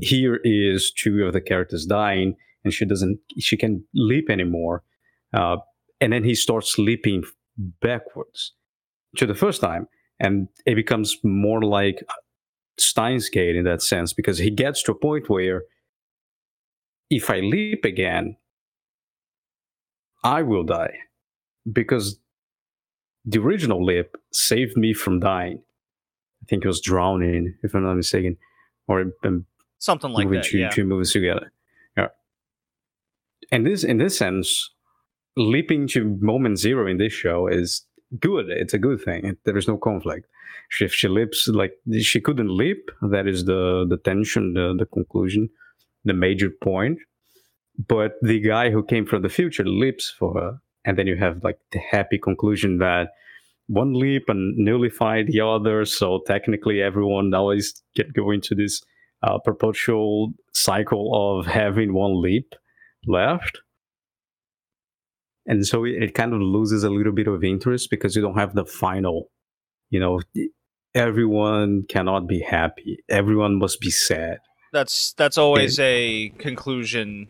Here 0.00 0.40
is 0.42 0.90
two 0.90 1.24
of 1.24 1.32
the 1.32 1.40
characters 1.40 1.86
dying, 1.86 2.36
and 2.64 2.72
she 2.72 2.84
doesn't 2.84 3.18
she 3.38 3.56
can 3.56 3.84
leap 3.94 4.30
anymore. 4.30 4.82
Uh, 5.32 5.56
and 6.00 6.12
then 6.12 6.24
he 6.24 6.34
starts 6.34 6.78
leaping 6.78 7.22
backwards 7.56 8.52
to 9.16 9.26
the 9.26 9.34
first 9.34 9.60
time 9.60 9.86
and 10.22 10.48
it 10.66 10.76
becomes 10.76 11.16
more 11.22 11.62
like 11.62 12.02
Steins 12.78 13.28
Gate 13.28 13.56
in 13.56 13.64
that 13.64 13.82
sense 13.82 14.12
because 14.12 14.38
he 14.38 14.50
gets 14.50 14.82
to 14.84 14.92
a 14.92 14.94
point 14.94 15.28
where 15.28 15.62
if 17.10 17.28
I 17.30 17.40
leap 17.40 17.84
again, 17.84 18.36
I 20.24 20.42
will 20.42 20.64
die 20.64 20.94
because 21.70 22.18
the 23.24 23.38
original 23.38 23.84
leap 23.84 24.16
saved 24.32 24.76
me 24.76 24.94
from 24.94 25.20
dying. 25.20 25.62
I 26.42 26.44
think 26.48 26.64
it 26.64 26.68
was 26.68 26.80
drowning, 26.80 27.54
if 27.62 27.74
I'm 27.74 27.84
not 27.84 27.94
mistaken, 27.94 28.36
or 28.88 29.12
um, 29.24 29.46
Something 29.78 30.12
like 30.12 30.24
moving 30.24 30.40
that. 30.40 30.48
two, 30.48 30.58
yeah. 30.58 30.70
two 30.70 30.84
movies 30.84 31.12
together. 31.12 31.52
Yeah. 31.96 32.08
And 33.50 33.66
this, 33.66 33.84
in 33.84 33.98
this 33.98 34.16
sense, 34.16 34.70
leaping 35.36 35.86
to 35.88 36.18
moment 36.20 36.58
zero 36.58 36.88
in 36.88 36.98
this 36.98 37.12
show 37.12 37.46
is 37.46 37.84
good. 38.20 38.46
It's 38.50 38.74
a 38.74 38.78
good 38.78 39.00
thing. 39.02 39.24
It- 39.26 39.38
There 39.44 39.56
is 39.56 39.68
no 39.68 39.76
conflict. 39.76 40.26
If 40.80 40.92
she 40.94 41.08
leaps 41.08 41.48
like 41.48 41.74
she 42.00 42.20
couldn't 42.20 42.56
leap, 42.56 42.90
that 43.10 43.26
is 43.26 43.44
the 43.44 43.86
the 43.88 43.96
tension, 43.98 44.54
the 44.54 44.74
the 44.78 44.86
conclusion, 44.86 45.50
the 46.04 46.14
major 46.14 46.50
point. 46.50 46.98
But 47.88 48.14
the 48.22 48.40
guy 48.40 48.70
who 48.70 48.84
came 48.84 49.06
from 49.06 49.22
the 49.22 49.28
future 49.28 49.64
leaps 49.64 50.10
for 50.10 50.34
her, 50.34 50.58
and 50.84 50.98
then 50.98 51.06
you 51.06 51.16
have 51.16 51.42
like 51.44 51.58
the 51.72 51.78
happy 51.78 52.18
conclusion 52.18 52.78
that 52.78 53.10
one 53.68 53.94
leap 53.94 54.24
and 54.28 54.56
nullify 54.58 55.22
the 55.22 55.40
other. 55.40 55.84
So 55.84 56.22
technically, 56.26 56.82
everyone 56.82 57.32
always 57.34 57.82
get 57.96 58.12
go 58.14 58.30
into 58.30 58.54
this 58.54 58.82
uh, 59.22 59.38
perpetual 59.38 60.34
cycle 60.52 61.06
of 61.14 61.46
having 61.46 61.94
one 61.94 62.20
leap 62.22 62.54
left. 63.06 63.60
And 65.46 65.66
so 65.66 65.84
it, 65.84 66.02
it 66.02 66.14
kind 66.14 66.32
of 66.32 66.40
loses 66.40 66.84
a 66.84 66.90
little 66.90 67.12
bit 67.12 67.26
of 67.26 67.42
interest 67.42 67.90
because 67.90 68.14
you 68.14 68.22
don't 68.22 68.38
have 68.38 68.54
the 68.54 68.64
final, 68.64 69.28
you 69.90 69.98
know, 69.98 70.20
everyone 70.94 71.84
cannot 71.88 72.26
be 72.26 72.40
happy. 72.40 72.98
Everyone 73.08 73.58
must 73.58 73.80
be 73.80 73.90
sad. 73.90 74.38
That's 74.72 75.12
that's 75.14 75.36
always 75.36 75.78
a 75.80 76.30
conclusion, 76.38 77.28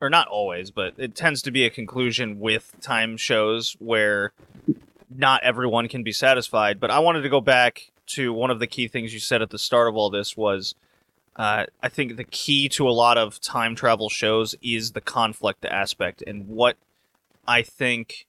or 0.00 0.08
not 0.08 0.28
always, 0.28 0.70
but 0.70 0.94
it 0.96 1.16
tends 1.16 1.42
to 1.42 1.50
be 1.50 1.64
a 1.64 1.70
conclusion 1.70 2.38
with 2.38 2.72
time 2.80 3.16
shows 3.16 3.76
where 3.80 4.32
not 5.10 5.42
everyone 5.42 5.88
can 5.88 6.04
be 6.04 6.12
satisfied. 6.12 6.78
But 6.78 6.92
I 6.92 7.00
wanted 7.00 7.22
to 7.22 7.28
go 7.28 7.40
back 7.40 7.90
to 8.08 8.32
one 8.32 8.50
of 8.50 8.60
the 8.60 8.68
key 8.68 8.86
things 8.86 9.12
you 9.12 9.18
said 9.18 9.42
at 9.42 9.50
the 9.50 9.58
start 9.58 9.88
of 9.88 9.96
all 9.96 10.10
this 10.10 10.36
was. 10.36 10.74
Uh, 11.34 11.66
I 11.80 11.88
think 11.88 12.16
the 12.16 12.24
key 12.24 12.68
to 12.70 12.88
a 12.88 12.90
lot 12.90 13.16
of 13.16 13.40
time 13.40 13.76
travel 13.76 14.08
shows 14.08 14.56
is 14.60 14.90
the 14.90 15.00
conflict 15.00 15.64
aspect, 15.64 16.20
and 16.26 16.48
what 16.48 16.76
I 17.48 17.62
think 17.62 18.26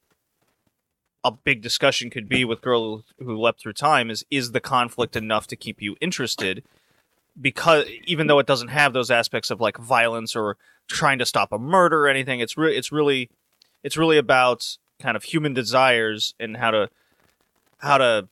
a 1.26 1.32
big 1.32 1.61
discussion 1.61 2.09
could 2.09 2.30
be 2.30 2.45
with 2.45 2.61
Girl 2.61 3.03
Who 3.20 3.38
Leapt 3.38 3.59
Through 3.59 3.74
Time 3.74 4.09
is 4.09 4.26
is 4.32 4.53
the 4.53 4.61
conflict 4.61 5.17
enough 5.17 5.45
to 5.47 5.57
keep 5.57 5.82
you 5.82 5.97
interested? 5.99 6.63
Because 7.39 7.86
even 8.05 8.28
though 8.28 8.39
it 8.39 8.47
doesn't 8.47 8.70
have 8.70 8.93
those 8.93 9.11
aspects 9.11 9.51
of 9.51 9.59
like 9.59 9.78
violence 9.78 10.38
or 10.38 10.55
trying 10.88 11.20
to 11.20 11.26
stop 11.26 11.51
a 11.51 11.59
murder 11.59 12.05
or 12.05 12.07
anything, 12.07 12.39
it's 12.39 12.57
re- 12.57 12.76
it's 12.76 12.93
really 12.93 13.30
it's 13.84 13.97
really 13.97 14.17
about 14.17 14.78
kind 14.99 15.17
of 15.17 15.24
human 15.24 15.53
desires 15.53 16.34
and 16.39 16.55
how 16.55 16.72
to 16.72 16.89
how 17.80 17.97
to 17.97 18.30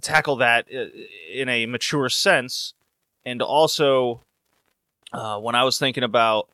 tackle 0.00 0.36
that 0.36 0.68
in 0.70 1.48
a 1.48 1.66
mature 1.66 2.08
sense, 2.08 2.74
and 3.26 3.42
also 3.42 4.20
uh, 5.12 5.38
when 5.38 5.56
I 5.56 5.64
was 5.64 5.78
thinking 5.78 6.04
about 6.04 6.48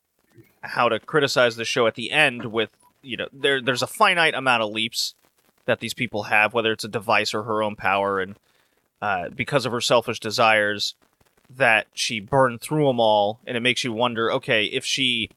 how 0.62 0.88
to 0.88 0.98
criticize 0.98 1.56
the 1.56 1.64
show 1.66 1.86
at 1.86 1.94
the 1.94 2.10
end 2.10 2.46
with 2.46 2.70
you 3.02 3.16
know 3.16 3.28
there 3.32 3.60
there's 3.62 3.82
a 3.82 3.86
finite 3.86 4.34
amount 4.34 4.62
of 4.62 4.70
leaps 4.70 5.14
that 5.66 5.80
these 5.80 5.94
people 5.94 6.24
have, 6.24 6.54
whether 6.54 6.72
it's 6.72 6.84
a 6.84 6.88
device 6.88 7.34
or 7.34 7.42
her 7.42 7.62
own 7.62 7.76
power, 7.76 8.20
and 8.20 8.36
uh, 9.02 9.28
because 9.28 9.66
of 9.66 9.72
her 9.72 9.80
selfish 9.80 10.18
desires, 10.18 10.94
that 11.54 11.86
she 11.92 12.20
burned 12.20 12.60
through 12.60 12.86
them 12.86 12.98
all, 12.98 13.40
and 13.46 13.56
it 13.56 13.60
makes 13.60 13.84
you 13.84 13.92
wonder, 13.92 14.32
okay, 14.32 14.64
if 14.64 14.84
she 14.84 15.28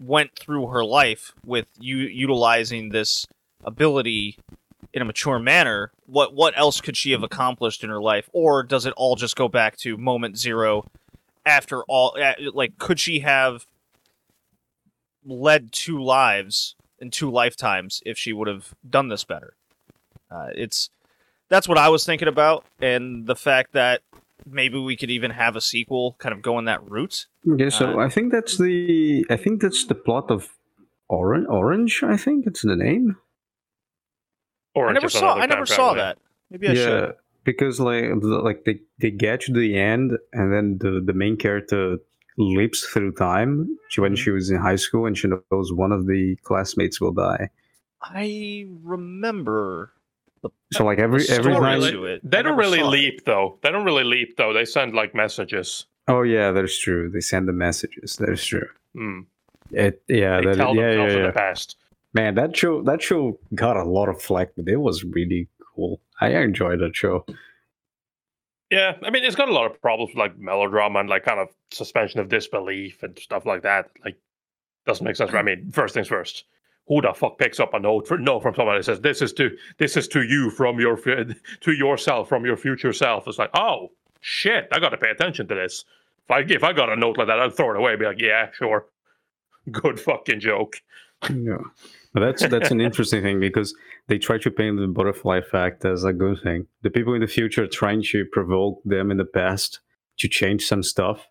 went 0.00 0.36
through 0.36 0.66
her 0.66 0.84
life 0.84 1.32
with 1.44 1.66
you 1.78 1.96
utilizing 1.96 2.90
this 2.90 3.26
ability 3.64 4.36
in 4.92 5.02
a 5.02 5.04
mature 5.04 5.38
manner, 5.38 5.92
what 6.06 6.34
what 6.34 6.56
else 6.56 6.80
could 6.80 6.96
she 6.96 7.12
have 7.12 7.22
accomplished 7.22 7.84
in 7.84 7.90
her 7.90 8.00
life, 8.00 8.28
or 8.32 8.62
does 8.62 8.86
it 8.86 8.94
all 8.96 9.16
just 9.16 9.36
go 9.36 9.48
back 9.48 9.76
to 9.76 9.96
moment 9.96 10.38
zero? 10.38 10.84
After 11.46 11.82
all, 11.84 12.16
like, 12.52 12.78
could 12.78 13.00
she 13.00 13.20
have 13.20 13.66
led 15.24 15.72
two 15.72 16.02
lives 16.02 16.74
in 17.00 17.10
two 17.10 17.30
lifetimes 17.30 18.02
if 18.04 18.18
she 18.18 18.32
would 18.32 18.48
have 18.48 18.74
done 18.88 19.08
this 19.08 19.24
better? 19.24 19.54
Uh, 20.30 20.48
it's 20.54 20.90
that's 21.48 21.68
what 21.68 21.78
I 21.78 21.88
was 21.88 22.04
thinking 22.04 22.28
about, 22.28 22.64
and 22.80 23.26
the 23.26 23.36
fact 23.36 23.72
that 23.72 24.02
maybe 24.46 24.78
we 24.78 24.96
could 24.96 25.10
even 25.10 25.30
have 25.30 25.56
a 25.56 25.60
sequel, 25.60 26.16
kind 26.18 26.34
of 26.34 26.42
going 26.42 26.66
that 26.66 26.82
route. 26.88 27.26
Yeah, 27.44 27.70
so 27.70 27.98
Uh, 27.98 28.04
I 28.04 28.08
think 28.08 28.32
that's 28.32 28.58
the 28.58 29.24
I 29.30 29.36
think 29.36 29.62
that's 29.62 29.86
the 29.86 29.94
plot 29.94 30.30
of 30.30 30.54
Orange. 31.08 31.46
Orange, 31.48 32.02
I 32.02 32.16
think 32.16 32.46
it's 32.46 32.62
the 32.62 32.76
name. 32.76 33.16
Or 34.74 34.88
I 34.88 34.92
never 34.92 35.08
saw. 35.08 35.34
I 35.34 35.46
never 35.46 35.66
saw 35.66 35.92
travel, 35.92 35.94
that. 35.96 36.18
Maybe 36.50 36.68
I 36.68 36.74
should. 36.74 37.14
because 37.44 37.80
like 37.80 38.04
like 38.22 38.64
they 38.64 38.80
they 38.98 39.10
get 39.10 39.40
to 39.42 39.52
the 39.52 39.78
end, 39.78 40.18
and 40.32 40.52
then 40.52 40.78
the 40.78 41.00
the 41.04 41.14
main 41.14 41.36
character 41.36 41.98
leaps 42.38 42.86
through 42.86 43.12
time 43.12 43.76
she, 43.90 44.00
when 44.00 44.12
Mhm. 44.14 44.18
she 44.18 44.30
was 44.30 44.50
in 44.50 44.56
high 44.58 44.76
school, 44.76 45.06
and 45.06 45.18
she 45.18 45.28
knows 45.28 45.72
one 45.72 45.92
of 45.92 46.06
the 46.06 46.36
classmates 46.44 47.00
will 47.00 47.12
die. 47.12 47.50
I 48.02 48.66
remember. 48.84 49.92
So 50.72 50.84
like 50.84 50.98
every 50.98 51.24
every 51.28 51.52
story 51.54 51.54
time. 51.56 51.80
really. 51.80 52.20
They 52.22 52.38
I 52.38 52.42
don't 52.42 52.56
really 52.56 52.78
saw 52.78 52.86
it. 52.88 52.90
leap 52.90 53.24
though. 53.24 53.58
They 53.62 53.70
don't 53.70 53.84
really 53.84 54.04
leap 54.04 54.36
though. 54.36 54.52
They 54.52 54.64
send 54.64 54.94
like 54.94 55.14
messages. 55.14 55.86
Oh 56.06 56.22
yeah, 56.22 56.52
that's 56.52 56.78
true. 56.78 57.10
They 57.10 57.20
send 57.20 57.48
the 57.48 57.52
messages. 57.52 58.16
That's 58.20 58.44
true. 58.44 58.68
Hmm. 58.94 59.20
It 59.72 60.02
yeah, 60.08 60.38
They 60.40 60.46
that, 60.46 60.56
tell 60.56 60.74
yeah, 60.76 60.80
yeah, 60.82 60.88
themselves 60.90 61.12
in 61.14 61.20
yeah. 61.20 61.26
the 61.26 61.32
past. 61.32 61.76
Man, 62.14 62.34
that 62.36 62.56
show 62.56 62.82
that 62.82 63.02
show 63.02 63.38
got 63.54 63.76
a 63.76 63.84
lot 63.84 64.08
of 64.08 64.22
flack, 64.22 64.50
but 64.56 64.68
it 64.68 64.76
was 64.76 65.02
really 65.04 65.48
cool. 65.74 66.00
I 66.20 66.28
enjoyed 66.30 66.80
that 66.80 66.94
show. 66.96 67.26
Yeah, 68.70 68.96
I 69.02 69.10
mean, 69.10 69.24
it's 69.24 69.36
got 69.36 69.48
a 69.48 69.52
lot 69.52 69.70
of 69.70 69.80
problems 69.80 70.10
with 70.10 70.18
like 70.18 70.38
melodrama 70.38 71.00
and 71.00 71.08
like 71.08 71.24
kind 71.24 71.40
of 71.40 71.48
suspension 71.70 72.20
of 72.20 72.28
disbelief 72.28 73.02
and 73.02 73.18
stuff 73.18 73.46
like 73.46 73.62
that. 73.62 73.90
Like, 74.04 74.18
doesn't 74.86 75.04
make 75.04 75.16
sense. 75.16 75.32
I 75.32 75.42
mean, 75.42 75.70
first 75.70 75.94
things 75.94 76.08
first. 76.08 76.44
Who 76.86 77.02
the 77.02 77.12
fuck 77.12 77.38
picks 77.38 77.60
up 77.60 77.74
a 77.74 77.78
note 77.78 78.08
for 78.08 78.16
no 78.16 78.40
from 78.40 78.54
somebody 78.54 78.78
that 78.78 78.84
says 78.84 79.00
this 79.00 79.20
is 79.20 79.34
to 79.34 79.50
this 79.76 79.96
is 79.96 80.08
to 80.08 80.22
you 80.22 80.50
from 80.50 80.80
your 80.80 80.96
to 81.60 81.72
yourself 81.72 82.28
from 82.28 82.44
your 82.44 82.56
future 82.56 82.92
self? 82.92 83.28
It's 83.28 83.38
like, 83.38 83.50
oh 83.54 83.90
shit, 84.20 84.68
I 84.72 84.80
got 84.80 84.90
to 84.90 84.96
pay 84.96 85.10
attention 85.10 85.46
to 85.48 85.54
this. 85.54 85.84
If 86.24 86.30
I 86.30 86.40
if 86.40 86.64
I 86.64 86.72
got 86.72 86.90
a 86.90 86.96
note 86.96 87.18
like 87.18 87.26
that, 87.26 87.40
I'd 87.40 87.54
throw 87.54 87.70
it 87.70 87.76
away. 87.76 87.92
and 87.92 88.00
Be 88.00 88.06
like, 88.06 88.20
yeah, 88.20 88.50
sure, 88.52 88.86
good 89.70 90.00
fucking 90.00 90.40
joke. 90.40 90.80
Yeah, 91.28 91.58
that's 92.14 92.46
that's 92.48 92.70
an 92.70 92.80
interesting 92.80 93.22
thing 93.22 93.40
because 93.40 93.74
they 94.08 94.18
try 94.18 94.38
to 94.38 94.50
paint 94.50 94.78
the 94.78 94.86
butterfly 94.88 95.38
effect 95.38 95.84
as 95.84 96.04
a 96.04 96.12
good 96.12 96.40
thing. 96.42 96.66
The 96.82 96.90
people 96.90 97.14
in 97.14 97.20
the 97.20 97.26
future 97.26 97.64
are 97.64 97.68
trying 97.68 98.02
to 98.04 98.24
provoke 98.32 98.80
them 98.84 99.10
in 99.10 99.18
the 99.18 99.24
past 99.24 99.80
to 100.18 100.28
change 100.28 100.66
some 100.66 100.82
stuff, 100.82 101.26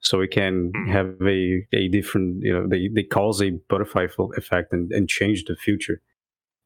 so 0.00 0.18
we 0.18 0.28
can 0.28 0.72
Mhm. 0.72 0.88
have 0.88 1.16
a 1.22 1.66
a 1.72 1.88
different. 1.88 2.42
You 2.42 2.52
know, 2.54 2.66
they 2.68 2.88
they 2.88 3.02
cause 3.04 3.42
a 3.42 3.50
butterfly 3.68 4.06
effect 4.36 4.72
and, 4.72 4.92
and 4.92 5.08
change 5.08 5.44
the 5.44 5.56
future, 5.56 6.00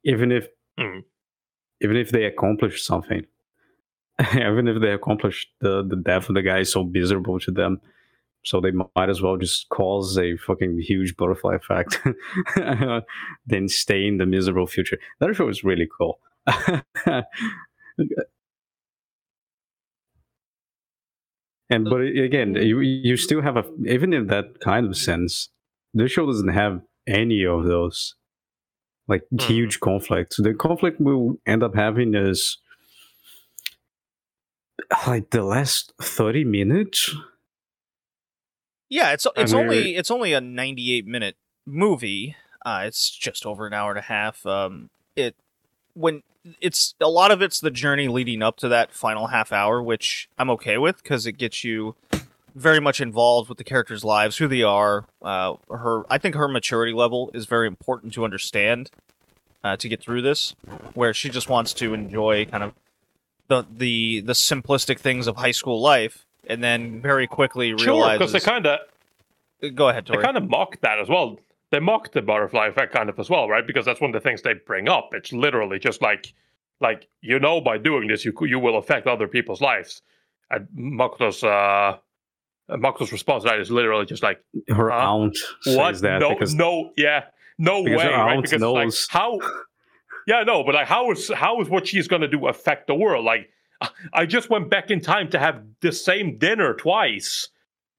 even 0.04 0.32
if 0.32 0.48
Mhm. 0.78 1.04
even 1.82 1.96
if 1.96 2.10
they 2.10 2.24
accomplish 2.24 2.82
something. 2.82 3.26
even 4.34 4.68
if 4.68 4.80
they 4.80 4.92
accomplish 4.92 5.48
the 5.60 5.82
the 5.82 5.96
death 5.96 6.28
of 6.28 6.34
the 6.34 6.42
guy 6.42 6.58
is 6.60 6.72
so 6.72 6.84
miserable 6.84 7.38
to 7.40 7.50
them 7.50 7.80
so 8.44 8.60
they 8.60 8.70
might 8.70 9.08
as 9.10 9.20
well 9.22 9.36
just 9.36 9.68
cause 9.68 10.16
a 10.18 10.36
fucking 10.38 10.78
huge 10.80 11.16
butterfly 11.16 11.56
effect 11.56 12.00
than 13.46 13.68
stay 13.68 14.06
in 14.06 14.18
the 14.18 14.26
miserable 14.26 14.66
future. 14.66 14.98
That 15.20 15.34
show 15.34 15.48
is 15.48 15.64
really 15.64 15.88
cool. 15.98 16.18
And 21.68 21.84
but 21.84 22.00
again 22.00 22.56
you 22.56 22.80
you 22.80 23.16
still 23.16 23.42
have 23.42 23.56
a 23.56 23.64
even 23.86 24.12
in 24.12 24.26
that 24.26 24.58
kind 24.60 24.86
of 24.86 24.96
sense 24.96 25.50
the 25.94 26.08
show 26.08 26.26
doesn't 26.26 26.48
have 26.48 26.80
any 27.06 27.44
of 27.46 27.64
those 27.64 28.16
like 29.08 29.22
Hmm. 29.30 29.38
huge 29.38 29.80
conflicts. 29.80 30.36
The 30.36 30.54
conflict 30.54 31.00
we'll 31.00 31.36
end 31.46 31.62
up 31.62 31.74
having 31.74 32.14
is 32.14 32.58
like 35.06 35.30
the 35.30 35.42
last 35.44 35.92
30 36.00 36.44
minutes 36.44 37.14
Yeah, 38.90 39.12
it's 39.12 39.26
it's 39.36 39.52
mean- 39.54 39.62
only 39.62 39.96
it's 39.96 40.10
only 40.10 40.32
a 40.34 40.40
98 40.40 41.06
minute 41.06 41.36
movie. 41.64 42.36
Uh, 42.66 42.82
it's 42.84 43.08
just 43.08 43.46
over 43.46 43.66
an 43.66 43.72
hour 43.72 43.90
and 43.90 43.98
a 43.98 44.02
half. 44.02 44.44
Um, 44.44 44.90
it 45.16 45.34
when 45.94 46.22
it's 46.60 46.94
a 47.00 47.08
lot 47.08 47.30
of 47.30 47.40
it's 47.40 47.60
the 47.60 47.70
journey 47.70 48.08
leading 48.08 48.42
up 48.42 48.56
to 48.58 48.68
that 48.68 48.92
final 48.92 49.28
half 49.28 49.52
hour, 49.52 49.82
which 49.82 50.28
I'm 50.38 50.50
okay 50.50 50.76
with 50.76 51.02
because 51.02 51.26
it 51.26 51.32
gets 51.32 51.64
you 51.64 51.94
very 52.54 52.80
much 52.80 53.00
involved 53.00 53.48
with 53.48 53.58
the 53.58 53.64
characters' 53.64 54.04
lives, 54.04 54.38
who 54.38 54.48
they 54.48 54.62
are. 54.62 55.06
Uh, 55.22 55.54
her, 55.70 56.04
I 56.10 56.18
think 56.18 56.34
her 56.34 56.48
maturity 56.48 56.92
level 56.92 57.30
is 57.32 57.46
very 57.46 57.66
important 57.66 58.12
to 58.14 58.24
understand 58.24 58.90
uh, 59.62 59.76
to 59.76 59.88
get 59.88 60.00
through 60.00 60.22
this, 60.22 60.54
where 60.94 61.14
she 61.14 61.28
just 61.28 61.48
wants 61.48 61.72
to 61.74 61.94
enjoy 61.94 62.46
kind 62.46 62.64
of 62.64 62.74
the 63.48 63.64
the 63.70 64.20
the 64.20 64.32
simplistic 64.32 64.98
things 64.98 65.26
of 65.26 65.36
high 65.36 65.50
school 65.50 65.80
life, 65.80 66.26
and 66.46 66.62
then 66.62 67.00
very 67.00 67.26
quickly 67.26 67.72
Sure, 67.72 67.84
realizes. 67.86 68.18
because 68.18 68.32
they 68.32 68.40
kind 68.40 68.66
of 68.66 68.80
Go 69.74 69.88
ahead, 69.90 70.06
they 70.06 70.16
kind 70.18 70.36
of 70.38 70.48
mock 70.48 70.80
that 70.80 70.98
as 70.98 71.08
well. 71.08 71.38
They 71.70 71.80
mock 71.80 72.12
the 72.12 72.22
butterfly 72.22 72.66
effect 72.68 72.92
kind 72.94 73.08
of 73.10 73.18
as 73.20 73.28
well, 73.28 73.48
right? 73.48 73.66
Because 73.66 73.84
that's 73.84 74.00
one 74.00 74.08
of 74.14 74.14
the 74.14 74.26
things 74.26 74.42
they 74.42 74.54
bring 74.54 74.88
up. 74.88 75.10
It's 75.12 75.32
literally 75.32 75.78
just 75.78 76.00
like, 76.02 76.32
like 76.80 77.08
you 77.20 77.38
know, 77.38 77.60
by 77.60 77.76
doing 77.78 78.08
this, 78.08 78.24
you 78.24 78.32
you 78.42 78.58
will 78.58 78.78
affect 78.78 79.06
other 79.06 79.28
people's 79.28 79.60
lives. 79.60 80.02
And 80.50 80.66
Makoto's 80.74 81.44
uh, 81.44 81.98
Makoto's 82.70 83.12
response 83.12 83.42
to 83.44 83.50
that 83.50 83.60
is 83.60 83.70
literally 83.70 84.06
just 84.06 84.22
like, 84.22 84.42
her 84.68 84.90
Huh? 84.90 84.96
aunt 85.14 85.36
"What? 85.64 85.94
says 85.94 86.00
that 86.00 86.20
no, 86.20 86.30
because 86.30 86.54
no, 86.54 86.92
yeah, 86.96 87.24
no 87.58 87.82
because 87.84 87.98
way, 87.98 88.04
her 88.06 88.10
right? 88.12 88.36
aunt 88.36 88.42
Because 88.42 88.60
knows. 88.62 88.74
like 88.74 89.20
how, 89.20 89.38
yeah, 90.26 90.42
no, 90.42 90.64
but 90.64 90.74
like 90.74 90.88
how 90.88 91.10
is 91.12 91.30
how 91.34 91.60
is 91.60 91.68
what 91.68 91.86
she's 91.86 92.08
gonna 92.08 92.28
do 92.28 92.48
affect 92.48 92.86
the 92.86 92.94
world? 92.94 93.24
Like, 93.24 93.50
I 94.12 94.26
just 94.26 94.50
went 94.50 94.70
back 94.70 94.90
in 94.90 95.00
time 95.00 95.30
to 95.30 95.38
have 95.38 95.62
the 95.80 95.92
same 95.92 96.38
dinner 96.38 96.74
twice. 96.74 97.48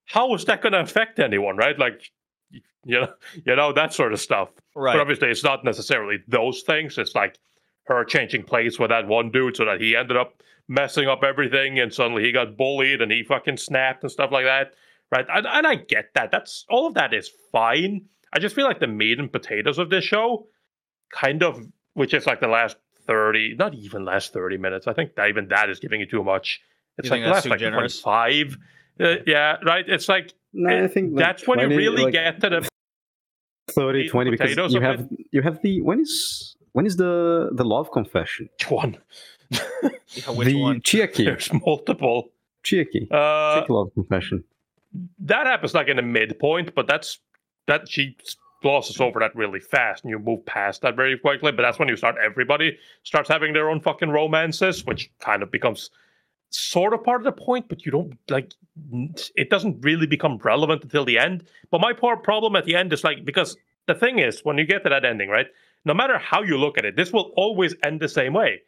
How 0.05 0.33
is 0.35 0.45
that 0.45 0.61
gonna 0.61 0.79
affect 0.81 1.19
anyone, 1.19 1.57
right? 1.57 1.77
Like, 1.77 2.11
you 2.51 2.61
know, 2.99 3.13
you 3.45 3.55
know 3.55 3.73
that 3.73 3.93
sort 3.93 4.13
of 4.13 4.19
stuff. 4.19 4.49
right. 4.75 4.93
But 4.93 5.01
obviously, 5.01 5.29
it's 5.29 5.43
not 5.43 5.63
necessarily 5.63 6.17
those 6.27 6.61
things. 6.61 6.97
It's 6.97 7.15
like 7.15 7.37
her 7.85 8.03
changing 8.05 8.43
place 8.43 8.79
with 8.79 8.89
that 8.89 9.07
one 9.07 9.31
dude 9.31 9.57
so 9.57 9.65
that 9.65 9.81
he 9.81 9.95
ended 9.95 10.17
up 10.17 10.41
messing 10.67 11.07
up 11.07 11.23
everything 11.23 11.79
and 11.79 11.93
suddenly 11.93 12.23
he 12.23 12.31
got 12.31 12.55
bullied 12.55 13.01
and 13.01 13.11
he 13.11 13.23
fucking 13.23 13.57
snapped 13.57 14.03
and 14.03 14.11
stuff 14.11 14.31
like 14.31 14.45
that. 14.45 14.73
Right. 15.11 15.25
And, 15.33 15.45
and 15.45 15.67
I 15.67 15.75
get 15.75 16.13
that. 16.13 16.31
That's 16.31 16.65
all 16.69 16.87
of 16.87 16.93
that 16.93 17.13
is 17.13 17.29
fine. 17.51 18.05
I 18.31 18.39
just 18.39 18.55
feel 18.55 18.65
like 18.65 18.79
the 18.79 18.87
meat 18.87 19.19
and 19.19 19.31
potatoes 19.31 19.77
of 19.77 19.89
this 19.89 20.05
show 20.05 20.47
kind 21.13 21.43
of, 21.43 21.67
which 21.93 22.13
is 22.13 22.25
like 22.25 22.39
the 22.39 22.47
last 22.47 22.77
30, 23.05 23.55
not 23.55 23.73
even 23.73 24.05
last 24.05 24.33
30 24.33 24.57
minutes. 24.57 24.87
I 24.87 24.93
think 24.93 25.15
that 25.15 25.29
even 25.29 25.47
that 25.49 25.69
is 25.69 25.79
giving 25.79 25.99
you 25.99 26.05
too 26.05 26.23
much. 26.23 26.61
It's 26.97 27.05
You 27.05 27.11
like 27.11 27.21
think 27.23 27.33
last 27.33 27.45
like 27.47 27.59
generous? 27.59 28.01
25. 28.01 28.57
Uh, 28.99 29.15
yeah, 29.25 29.57
right. 29.63 29.87
It's 29.87 30.07
like 30.09 30.33
no, 30.53 30.83
I 30.83 30.87
think 30.87 31.13
like 31.13 31.23
that's 31.23 31.47
when 31.47 31.59
you 31.59 31.67
really 31.77 32.03
like, 32.03 32.13
get 32.13 32.41
to 32.41 32.49
the 32.49 32.69
30 33.71 34.09
20 34.09 34.31
because 34.31 34.55
you 34.73 34.79
of 34.79 34.83
have 34.83 35.07
you 35.31 35.41
have 35.41 35.61
the 35.61 35.81
when 35.81 36.01
is 36.01 36.55
when 36.73 36.85
is 36.85 36.97
the 36.97 37.49
the 37.53 37.63
love 37.63 37.91
confession 37.91 38.49
one. 38.69 38.97
Yeah, 40.13 40.31
which 40.31 40.47
the 40.47 40.55
one? 40.55 40.81
chiaki 40.81 41.23
There's 41.23 41.51
multiple. 41.65 42.31
chiaki 42.65 43.07
Uh, 43.09 43.61
Chiaki 43.61 43.69
love 43.69 43.93
confession 43.93 44.43
that 45.19 45.47
happens 45.47 45.73
like 45.73 45.87
in 45.87 45.95
the 45.97 46.01
midpoint, 46.03 46.75
but 46.75 46.87
that's 46.87 47.19
that 47.67 47.89
she 47.89 48.17
glosses 48.61 48.99
over 48.99 49.19
that 49.19 49.35
really 49.35 49.59
fast, 49.59 50.03
and 50.03 50.11
you 50.11 50.19
move 50.19 50.45
past 50.45 50.81
that 50.81 50.95
very 50.95 51.17
quickly. 51.17 51.51
But 51.51 51.63
that's 51.63 51.79
when 51.79 51.87
you 51.87 51.95
start. 51.95 52.15
Everybody 52.23 52.77
starts 53.03 53.29
having 53.29 53.53
their 53.53 53.69
own 53.69 53.81
fucking 53.81 54.09
romances, 54.09 54.85
which 54.85 55.11
kind 55.19 55.43
of 55.43 55.51
becomes 55.51 55.89
sort 56.49 56.93
of 56.93 57.03
part 57.03 57.21
of 57.21 57.25
the 57.25 57.31
point, 57.31 57.67
but 57.69 57.85
you 57.85 57.91
don't 57.91 58.17
like. 58.29 58.53
It 59.35 59.49
doesn't 59.49 59.83
really 59.83 60.07
become 60.07 60.37
relevant 60.37 60.83
until 60.83 61.05
the 61.05 61.17
end. 61.17 61.45
But 61.69 61.81
my 61.81 61.93
poor 61.93 62.17
problem 62.17 62.55
at 62.55 62.65
the 62.65 62.75
end 62.75 62.93
is 62.93 63.03
like 63.03 63.25
because 63.25 63.57
the 63.87 63.95
thing 63.95 64.19
is 64.19 64.41
when 64.41 64.57
you 64.57 64.65
get 64.65 64.83
to 64.83 64.89
that 64.89 65.05
ending, 65.05 65.29
right? 65.29 65.47
No 65.83 65.93
matter 65.93 66.17
how 66.19 66.43
you 66.43 66.57
look 66.57 66.77
at 66.77 66.85
it, 66.85 66.95
this 66.95 67.11
will 67.11 67.31
always 67.35 67.73
end 67.83 67.99
the 67.99 68.07
same 68.07 68.33
way. 68.33 68.61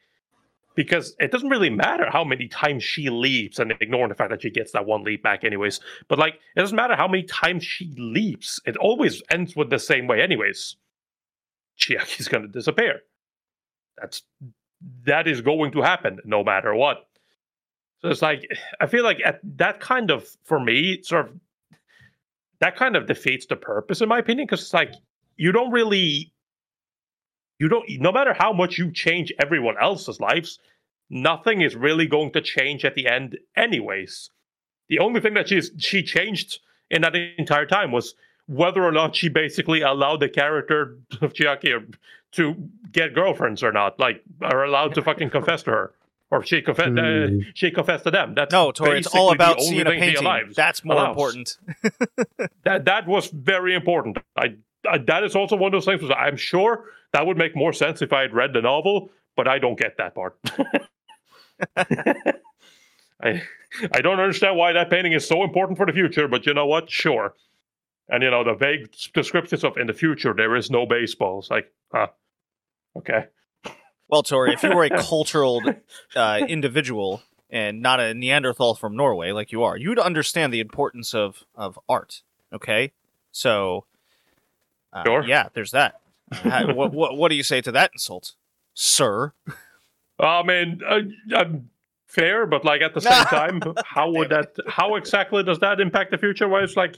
Because 0.75 1.15
it 1.19 1.31
doesn't 1.31 1.49
really 1.49 1.69
matter 1.69 2.09
how 2.09 2.23
many 2.23 2.47
times 2.47 2.83
she 2.83 3.09
leaps, 3.09 3.59
and 3.59 3.71
ignoring 3.79 4.09
the 4.09 4.15
fact 4.15 4.31
that 4.31 4.41
she 4.41 4.49
gets 4.49 4.71
that 4.71 4.85
one 4.85 5.03
leap 5.03 5.21
back, 5.21 5.43
anyways. 5.43 5.79
But 6.07 6.17
like, 6.17 6.35
it 6.55 6.59
doesn't 6.59 6.75
matter 6.75 6.95
how 6.95 7.07
many 7.07 7.23
times 7.23 7.63
she 7.63 7.93
leaps; 7.97 8.59
it 8.65 8.75
always 8.77 9.21
ends 9.29 9.55
with 9.55 9.69
the 9.69 9.79
same 9.79 10.07
way, 10.07 10.21
anyways. 10.21 10.77
Chiaki's 11.79 12.27
gonna 12.27 12.47
disappear. 12.47 13.01
That's 13.97 14.23
that 15.05 15.27
is 15.27 15.41
going 15.41 15.71
to 15.71 15.81
happen 15.81 16.19
no 16.25 16.43
matter 16.43 16.73
what. 16.75 17.07
So 18.01 18.09
it's 18.09 18.21
like 18.21 18.45
I 18.81 18.87
feel 18.87 19.03
like 19.03 19.19
at 19.23 19.39
that 19.57 19.79
kind 19.79 20.11
of 20.11 20.27
for 20.43 20.59
me 20.59 21.01
sort 21.03 21.29
of 21.29 21.39
that 22.59 22.75
kind 22.75 22.95
of 22.95 23.07
defeats 23.07 23.45
the 23.45 23.55
purpose 23.55 24.01
in 24.01 24.09
my 24.09 24.19
opinion 24.19 24.45
because 24.45 24.61
it's 24.61 24.73
like 24.73 24.93
you 25.37 25.51
don't 25.51 25.71
really 25.71 26.32
you 27.63 27.69
don't 27.73 27.87
no 28.07 28.11
matter 28.11 28.33
how 28.43 28.51
much 28.61 28.77
you 28.77 28.91
change 28.91 29.31
everyone 29.45 29.75
else's 29.87 30.19
lives 30.19 30.59
nothing 31.09 31.61
is 31.67 31.75
really 31.87 32.07
going 32.15 32.31
to 32.31 32.41
change 32.41 32.83
at 32.89 32.95
the 32.95 33.05
end 33.17 33.37
anyways 33.55 34.29
the 34.89 34.99
only 34.99 35.19
thing 35.23 35.33
that 35.33 35.47
she's 35.49 35.71
she 35.77 36.03
changed 36.15 36.59
in 36.89 37.01
that 37.03 37.15
entire 37.37 37.65
time 37.65 37.91
was 37.97 38.15
whether 38.47 38.83
or 38.83 38.91
not 38.91 39.15
she 39.15 39.29
basically 39.29 39.81
allowed 39.81 40.19
the 40.19 40.27
character 40.41 40.97
of 41.21 41.33
Chiaki 41.33 41.71
to 42.33 42.43
get 42.91 43.13
girlfriends 43.13 43.63
or 43.63 43.71
not 43.71 43.99
like 44.05 44.17
are 44.41 44.63
allowed 44.65 44.93
to 44.95 45.01
fucking 45.01 45.29
confess 45.29 45.63
to 45.63 45.71
her 45.71 45.93
or 46.31 46.43
she 46.43 46.61
confessed 46.61 46.97
uh, 46.97 47.27
Hmm. 47.27 47.39
she 47.53 47.69
confessed 47.71 48.03
to 48.05 48.11
them 48.11 48.33
that's 48.35 48.51
No, 48.51 48.71
Tori, 48.71 48.97
it's 48.99 49.07
all 49.07 49.29
basically 49.31 49.37
the 49.37 49.43
about 49.43 49.59
only 49.59 49.69
seeing 49.75 49.87
a 49.87 49.89
thing 49.91 50.15
she 50.15 50.25
painting. 50.25 50.53
That's 50.55 50.83
more 50.83 50.97
allows. 50.97 51.09
important. 51.09 51.57
that 52.63 52.85
that 52.85 53.07
was 53.07 53.27
very 53.27 53.73
important. 53.75 54.17
I, 54.35 54.45
I 54.45 54.55
that 55.05 55.23
is 55.23 55.35
also 55.35 55.55
one 55.55 55.73
of 55.73 55.83
those 55.83 55.85
things. 55.85 56.09
I'm 56.15 56.37
sure 56.37 56.85
that 57.11 57.25
would 57.25 57.37
make 57.37 57.55
more 57.55 57.73
sense 57.73 58.01
if 58.01 58.13
I 58.13 58.21
had 58.21 58.33
read 58.33 58.53
the 58.53 58.61
novel, 58.61 59.11
but 59.35 59.47
I 59.47 59.59
don't 59.59 59.77
get 59.77 59.97
that 59.97 60.15
part. 60.15 60.37
I 63.23 63.41
I 63.91 64.01
don't 64.01 64.19
understand 64.19 64.57
why 64.57 64.73
that 64.73 64.89
painting 64.89 65.13
is 65.13 65.27
so 65.27 65.43
important 65.43 65.77
for 65.77 65.85
the 65.85 65.93
future, 65.93 66.27
but 66.27 66.45
you 66.45 66.53
know 66.53 66.65
what? 66.65 66.89
Sure. 66.89 67.33
And 68.09 68.21
you 68.21 68.29
know 68.29 68.43
the 68.43 68.53
vague 68.53 68.93
descriptions 69.13 69.63
of 69.63 69.77
in 69.77 69.87
the 69.87 69.93
future 69.93 70.33
there 70.35 70.55
is 70.55 70.69
no 70.69 70.85
baseball. 70.85 71.39
It's 71.39 71.49
like, 71.49 71.71
huh, 71.91 72.07
okay. 72.97 73.27
Well, 74.09 74.23
Tori, 74.23 74.53
if 74.53 74.61
you 74.61 74.75
were 74.75 74.83
a 74.83 74.89
cultural 75.03 75.61
uh, 76.15 76.41
individual 76.47 77.23
and 77.49 77.81
not 77.81 77.99
a 77.99 78.13
Neanderthal 78.13 78.75
from 78.75 78.95
Norway 78.95 79.31
like 79.31 79.51
you 79.51 79.63
are, 79.63 79.77
you'd 79.77 79.97
understand 79.97 80.53
the 80.53 80.59
importance 80.59 81.13
of, 81.15 81.43
of 81.55 81.79
art. 81.87 82.21
Okay, 82.51 82.91
so 83.31 83.85
uh, 84.93 85.03
Sure. 85.03 85.23
yeah, 85.23 85.49
there's 85.53 85.71
that. 85.71 85.99
Uh, 86.43 86.73
what, 86.73 86.93
what 86.93 87.17
what 87.17 87.29
do 87.29 87.35
you 87.35 87.43
say 87.43 87.61
to 87.61 87.71
that 87.71 87.91
insult, 87.93 88.33
sir? 88.73 89.33
I 90.19 90.43
mean, 90.43 90.81
uh, 90.87 90.99
I'm 91.35 91.69
fair, 92.07 92.45
but 92.45 92.63
like 92.63 92.81
at 92.81 92.93
the 92.93 93.01
same 93.01 93.23
time, 93.25 93.61
how 93.85 94.11
would 94.11 94.29
that? 94.29 94.55
How 94.67 94.95
exactly 94.95 95.43
does 95.43 95.59
that 95.59 95.79
impact 95.79 96.11
the 96.11 96.17
future? 96.17 96.47
Where 96.47 96.63
it's 96.63 96.77
like, 96.77 96.97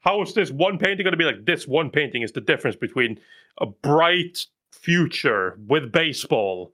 how 0.00 0.22
is 0.22 0.34
this 0.34 0.50
one 0.50 0.78
painting 0.78 1.04
going 1.04 1.12
to 1.12 1.18
be 1.18 1.24
like? 1.24 1.44
This 1.44 1.66
one 1.66 1.90
painting 1.90 2.22
is 2.22 2.32
the 2.32 2.40
difference 2.40 2.76
between 2.76 3.18
a 3.60 3.66
bright 3.66 4.46
future 4.72 5.58
with 5.66 5.92
baseball, 5.92 6.72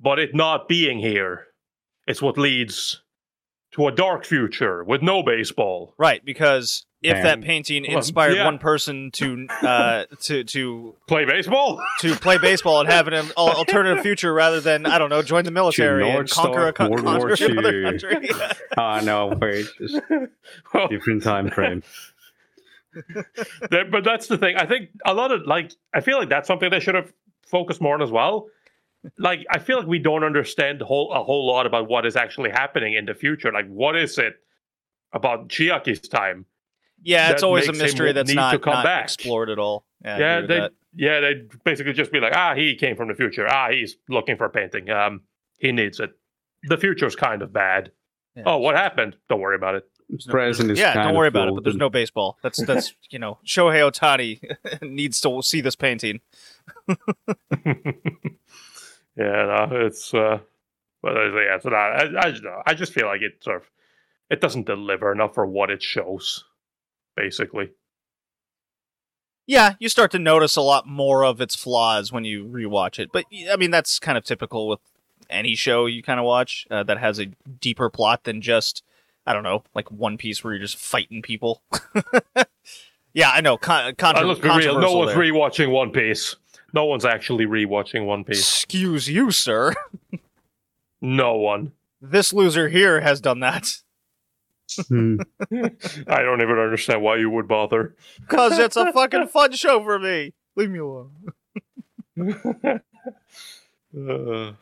but 0.00 0.18
it 0.18 0.34
not 0.34 0.68
being 0.68 0.98
here. 0.98 1.46
It's 2.06 2.22
what 2.22 2.38
leads 2.38 3.02
to 3.72 3.86
a 3.86 3.92
dark 3.92 4.24
future 4.24 4.82
with 4.82 5.00
no 5.02 5.22
baseball. 5.22 5.94
Right, 5.96 6.24
because 6.24 6.86
if 7.02 7.22
that 7.22 7.40
painting 7.40 7.84
Well, 7.88 7.96
inspired 7.96 8.34
yeah. 8.36 8.44
one 8.44 8.58
person 8.58 9.10
to 9.12 9.46
uh, 9.62 10.04
to 10.22 10.44
to 10.44 10.94
Play 11.06 11.24
baseball? 11.24 11.80
to 12.00 12.14
play 12.16 12.38
baseball 12.38 12.80
and 12.80 12.88
have 12.90 13.08
an 13.08 13.30
alternative 13.36 14.02
future 14.02 14.32
rather 14.34 14.60
than 14.60 14.86
I 14.86 14.98
don't 14.98 15.10
know, 15.10 15.22
join 15.22 15.44
the 15.44 15.50
military 15.50 16.08
and 16.08 16.28
conquer 16.28 16.66
a 16.68 16.72
conquer 16.72 17.00
another 17.00 17.36
country. 17.36 18.28
Ah, 18.76 19.00
no, 19.02 19.28
wait, 19.40 19.66
just 19.78 20.00
Well, 20.72 20.88
different 20.90 21.22
time 21.22 21.50
frame. 21.50 21.82
But 23.70 24.04
that's 24.04 24.26
the 24.26 24.38
thing. 24.38 24.56
I 24.56 24.66
think 24.66 24.90
a 25.04 25.14
lot 25.14 25.32
of 25.32 25.46
like 25.46 25.72
I 25.94 26.00
feel 26.00 26.18
like 26.18 26.28
that's 26.28 26.46
something 26.48 26.70
they 26.70 26.80
should 26.80 26.94
have 26.94 27.12
focused 27.46 27.80
more 27.80 27.94
on 27.94 28.02
as 28.02 28.10
well. 28.10 28.46
Like 29.18 29.46
I 29.50 29.58
feel 29.58 29.78
like 29.78 29.86
we 29.86 29.98
don't 29.98 30.24
understand 30.24 30.82
whole 30.82 31.12
a 31.12 31.22
whole 31.22 31.46
lot 31.46 31.66
about 31.66 31.88
what 31.88 32.04
is 32.04 32.16
actually 32.16 32.50
happening 32.50 32.94
in 32.94 33.06
the 33.06 33.14
future. 33.14 33.52
Like 33.52 33.68
what 33.68 33.96
is 33.96 34.18
it 34.18 34.34
about 35.12 35.48
Chiaki's 35.48 36.00
time? 36.00 36.46
Yeah, 37.02 37.30
it's 37.30 37.42
always 37.42 37.68
a 37.68 37.72
mystery 37.72 38.12
that's 38.12 38.32
not, 38.32 38.52
to 38.52 38.58
come 38.58 38.74
not 38.74 38.84
back. 38.84 39.04
explored 39.04 39.50
at 39.50 39.58
all. 39.58 39.84
Yeah, 40.04 40.18
yeah, 40.18 40.40
they 40.46 40.68
yeah 40.94 41.20
they 41.20 41.42
basically 41.64 41.92
just 41.92 42.10
be 42.12 42.20
like 42.20 42.34
ah 42.34 42.54
he 42.54 42.74
came 42.74 42.96
from 42.96 43.08
the 43.08 43.14
future 43.14 43.46
ah 43.48 43.68
he's 43.70 43.96
looking 44.08 44.36
for 44.36 44.46
a 44.46 44.50
painting 44.50 44.90
um 44.90 45.22
he 45.58 45.72
needs 45.72 46.00
it. 46.00 46.10
The 46.64 46.76
future's 46.76 47.16
kind 47.16 47.42
of 47.42 47.52
bad. 47.52 47.92
Yeah. 48.34 48.44
Oh, 48.46 48.58
what 48.58 48.76
happened? 48.76 49.16
Don't 49.28 49.40
worry 49.40 49.56
about 49.56 49.74
it. 49.76 49.84
no- 50.08 50.32
Present 50.32 50.70
is 50.70 50.78
yeah, 50.78 50.94
kind 50.94 51.04
don't 51.04 51.10
of 51.12 51.16
worry 51.16 51.28
about 51.28 51.48
it. 51.48 51.54
But 51.54 51.64
there's 51.64 51.76
no 51.76 51.90
baseball. 51.90 52.38
That's 52.42 52.62
that's 52.66 52.94
you 53.10 53.18
know 53.18 53.38
Shohei 53.46 53.90
Ohtani 53.90 54.82
needs 54.82 55.20
to 55.20 55.42
see 55.42 55.60
this 55.60 55.76
painting. 55.76 56.20
Yeah, 59.16 59.66
no, 59.70 59.76
it's 59.86 60.14
uh, 60.14 60.38
but 61.02 61.12
yeah, 61.14 61.56
it's 61.56 61.64
not. 61.64 61.74
I, 61.74 62.28
I, 62.28 62.62
I 62.68 62.74
just 62.74 62.92
feel 62.94 63.06
like 63.06 63.20
it 63.20 63.42
sort 63.42 63.58
of 63.58 63.70
it 64.30 64.40
doesn't 64.40 64.66
deliver 64.66 65.12
enough 65.12 65.34
for 65.34 65.44
what 65.44 65.70
it 65.70 65.82
shows, 65.82 66.44
basically. 67.16 67.70
Yeah, 69.46 69.74
you 69.80 69.88
start 69.88 70.12
to 70.12 70.18
notice 70.18 70.54
a 70.56 70.60
lot 70.60 70.86
more 70.86 71.24
of 71.24 71.40
its 71.40 71.56
flaws 71.56 72.12
when 72.12 72.24
you 72.24 72.44
rewatch 72.44 72.98
it. 72.98 73.10
But 73.12 73.24
I 73.50 73.56
mean, 73.56 73.70
that's 73.72 73.98
kind 73.98 74.16
of 74.16 74.24
typical 74.24 74.68
with 74.68 74.78
any 75.28 75.54
show 75.54 75.86
you 75.86 76.02
kind 76.02 76.20
of 76.20 76.26
watch 76.26 76.66
uh, 76.70 76.82
that 76.84 76.98
has 76.98 77.18
a 77.18 77.26
deeper 77.60 77.90
plot 77.90 78.24
than 78.24 78.40
just 78.40 78.82
I 79.26 79.32
don't 79.32 79.42
know, 79.42 79.64
like 79.74 79.90
One 79.90 80.16
Piece 80.16 80.42
where 80.44 80.52
you're 80.54 80.62
just 80.62 80.76
fighting 80.76 81.20
people. 81.22 81.62
yeah, 83.12 83.30
I 83.30 83.40
know. 83.40 83.56
Con- 83.56 83.86
Uh, 83.88 83.92
contra- 83.96 84.34
be 84.36 84.48
real. 84.48 84.80
No 84.80 84.96
one's 84.96 85.12
there. 85.14 85.20
rewatching 85.20 85.70
One 85.70 85.90
Piece. 85.90 86.36
No 86.72 86.84
one's 86.84 87.04
actually 87.04 87.46
rewatching 87.46 88.06
One 88.06 88.22
Piece. 88.24 88.38
Excuse 88.38 89.08
you, 89.08 89.30
sir. 89.30 89.74
No 91.02 91.36
one. 91.36 91.72
This 92.02 92.30
loser 92.32 92.68
here 92.68 93.00
has 93.00 93.22
done 93.22 93.40
that 93.40 93.78
Hmm. 94.88 95.16
I 95.52 96.22
don't 96.22 96.40
even 96.42 96.58
understand 96.58 97.02
why 97.02 97.16
you 97.16 97.30
would 97.30 97.48
bother. 97.48 97.94
because 98.20 98.58
it's 98.58 98.76
a 98.76 98.92
fucking 98.92 99.26
fun 99.32 99.52
show 99.52 99.82
for 99.82 99.98
me. 99.98 100.32
Leave 100.56 100.70
me 100.70 100.78
alone. 100.80 101.12
Uh, 103.96 104.52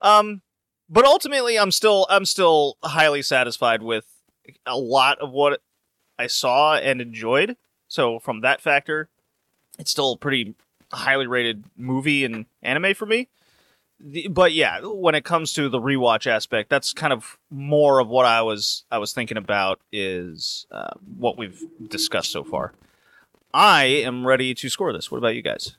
Um, 0.00 0.42
but 0.88 1.04
ultimately, 1.04 1.58
I'm 1.58 1.70
still 1.72 2.06
I'm 2.08 2.24
still 2.24 2.78
highly 2.82 3.20
satisfied 3.22 3.82
with 3.82 4.06
a 4.64 4.78
lot 4.78 5.18
of 5.18 5.30
what 5.32 5.60
I 6.18 6.28
saw 6.28 6.76
and 6.76 7.00
enjoyed. 7.00 7.56
So 7.88 8.18
from 8.18 8.40
that 8.42 8.60
factor, 8.60 9.08
it's 9.78 9.90
still 9.90 10.12
a 10.12 10.16
pretty 10.16 10.54
highly 10.92 11.26
rated 11.26 11.64
movie 11.76 12.24
and 12.24 12.46
anime 12.62 12.94
for 12.94 13.06
me. 13.06 13.28
The, 14.00 14.28
but 14.28 14.52
yeah, 14.52 14.80
when 14.82 15.14
it 15.14 15.24
comes 15.24 15.52
to 15.54 15.68
the 15.68 15.80
rewatch 15.80 16.26
aspect, 16.26 16.70
that's 16.70 16.92
kind 16.92 17.12
of 17.12 17.38
more 17.50 17.98
of 18.00 18.08
what 18.08 18.26
I 18.26 18.42
was 18.42 18.84
I 18.90 18.98
was 18.98 19.12
thinking 19.12 19.36
about 19.36 19.80
is 19.90 20.66
uh, 20.70 20.94
what 21.16 21.36
we've 21.36 21.60
discussed 21.88 22.30
so 22.30 22.44
far. 22.44 22.72
I 23.52 23.84
am 23.84 24.26
ready 24.26 24.54
to 24.54 24.68
score 24.68 24.92
this. 24.92 25.10
What 25.10 25.18
about 25.18 25.34
you 25.34 25.42
guys? 25.42 25.76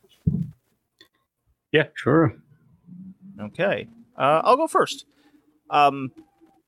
Yeah, 1.72 1.88
sure. 1.94 2.36
Okay. 3.40 3.88
Uh, 4.18 4.42
I'll 4.44 4.58
go 4.58 4.68
first. 4.68 5.06
Um, 5.70 6.12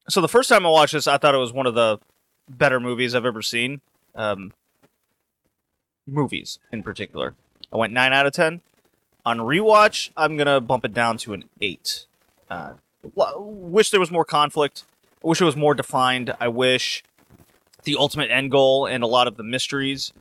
so 0.07 0.21
the 0.21 0.29
first 0.29 0.47
time 0.47 0.65
I 0.65 0.69
watched 0.69 0.93
this, 0.93 1.07
I 1.07 1.17
thought 1.17 1.35
it 1.35 1.39
was 1.39 1.51
one 1.51 1.65
of 1.65 1.75
the 1.75 1.99
better 2.47 2.79
movies 2.79 3.15
I've 3.15 3.25
ever 3.25 3.41
seen. 3.41 3.81
Um, 4.15 4.53
movies 6.07 6.59
in 6.71 6.83
particular. 6.83 7.35
I 7.73 7.77
went 7.77 7.93
9 7.93 8.13
out 8.13 8.25
of 8.25 8.33
10. 8.33 8.61
On 9.25 9.37
rewatch, 9.39 10.09
I'm 10.17 10.37
to 10.37 10.59
bump 10.59 10.85
it 10.85 10.93
down 10.93 11.17
to 11.19 11.33
an 11.33 11.45
8. 11.61 12.05
Uh, 12.49 12.73
wish 13.13 13.91
there 13.91 13.99
was 13.99 14.11
more 14.11 14.25
conflict. 14.25 14.83
I 15.23 15.27
wish 15.27 15.41
it 15.41 15.45
was 15.45 15.55
more 15.55 15.75
defined. 15.75 16.33
I 16.39 16.47
wish 16.47 17.03
the 17.83 17.95
ultimate 17.95 18.31
end 18.31 18.51
goal 18.51 18.85
and 18.85 19.03
a 19.03 19.07
lot 19.07 19.27
of 19.27 19.37
the 19.37 19.43
mysteries 19.43 20.13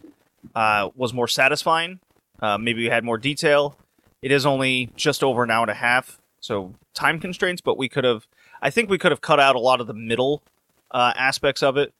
uh, 0.54 0.90
was 0.94 1.12
more 1.12 1.28
satisfying. 1.28 2.00
Uh, 2.40 2.58
maybe 2.58 2.82
we 2.82 2.90
had 2.90 3.04
more 3.04 3.18
detail. 3.18 3.76
It 4.22 4.32
is 4.32 4.44
only 4.44 4.90
just 4.96 5.22
over 5.22 5.42
an 5.42 5.50
hour 5.50 5.62
and 5.62 5.70
a 5.70 5.74
half, 5.74 6.18
so 6.40 6.74
time 6.94 7.20
constraints. 7.20 7.60
But 7.60 7.78
we 7.78 7.88
could 7.88 8.04
have, 8.04 8.26
I 8.60 8.70
think 8.70 8.90
we 8.90 8.98
could 8.98 9.12
have 9.12 9.20
cut 9.20 9.40
out 9.40 9.56
a 9.56 9.60
lot 9.60 9.80
of 9.80 9.86
the 9.86 9.94
middle 9.94 10.42
uh, 10.90 11.12
aspects 11.16 11.62
of 11.62 11.76
it, 11.76 11.92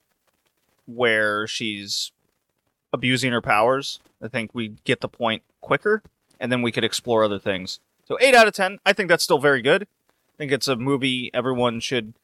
where 0.86 1.46
she's 1.46 2.12
abusing 2.92 3.32
her 3.32 3.40
powers. 3.40 4.00
I 4.22 4.28
think 4.28 4.50
we 4.54 4.76
get 4.84 5.00
the 5.00 5.08
point 5.08 5.42
quicker, 5.60 6.02
and 6.40 6.50
then 6.50 6.62
we 6.62 6.72
could 6.72 6.82
explore 6.82 7.22
other 7.22 7.38
things. 7.38 7.78
So 8.08 8.18
eight 8.20 8.34
out 8.34 8.48
of 8.48 8.54
ten. 8.54 8.80
I 8.84 8.92
think 8.92 9.08
that's 9.08 9.22
still 9.22 9.38
very 9.38 9.62
good. 9.62 9.82
I 9.82 10.36
think 10.38 10.50
it's 10.50 10.66
a 10.66 10.74
movie 10.74 11.30
everyone 11.32 11.78
should 11.80 12.14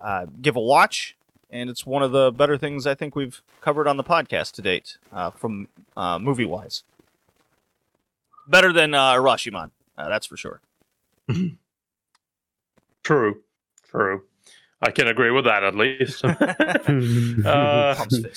uh, 0.00 0.26
give 0.40 0.56
a 0.56 0.60
watch, 0.60 1.16
and 1.50 1.70
it's 1.70 1.86
one 1.86 2.02
of 2.02 2.10
the 2.10 2.32
better 2.32 2.56
things 2.58 2.86
I 2.86 2.94
think 2.94 3.14
we've 3.14 3.42
covered 3.60 3.86
on 3.86 3.96
the 3.96 4.04
podcast 4.04 4.52
to 4.52 4.62
date, 4.62 4.98
uh, 5.12 5.30
from 5.30 5.68
uh, 5.96 6.18
movie 6.18 6.46
wise. 6.46 6.82
Better 8.48 8.72
than 8.72 8.94
uh, 8.94 9.22
uh, 9.22 9.68
that's 9.96 10.26
for 10.26 10.36
sure. 10.36 10.60
true. 13.02 13.42
True. 13.90 14.22
I 14.80 14.90
can 14.90 15.08
agree 15.08 15.30
with 15.30 15.44
that 15.44 15.64
at 15.64 15.74
least. 15.74 16.24
uh, 16.24 16.30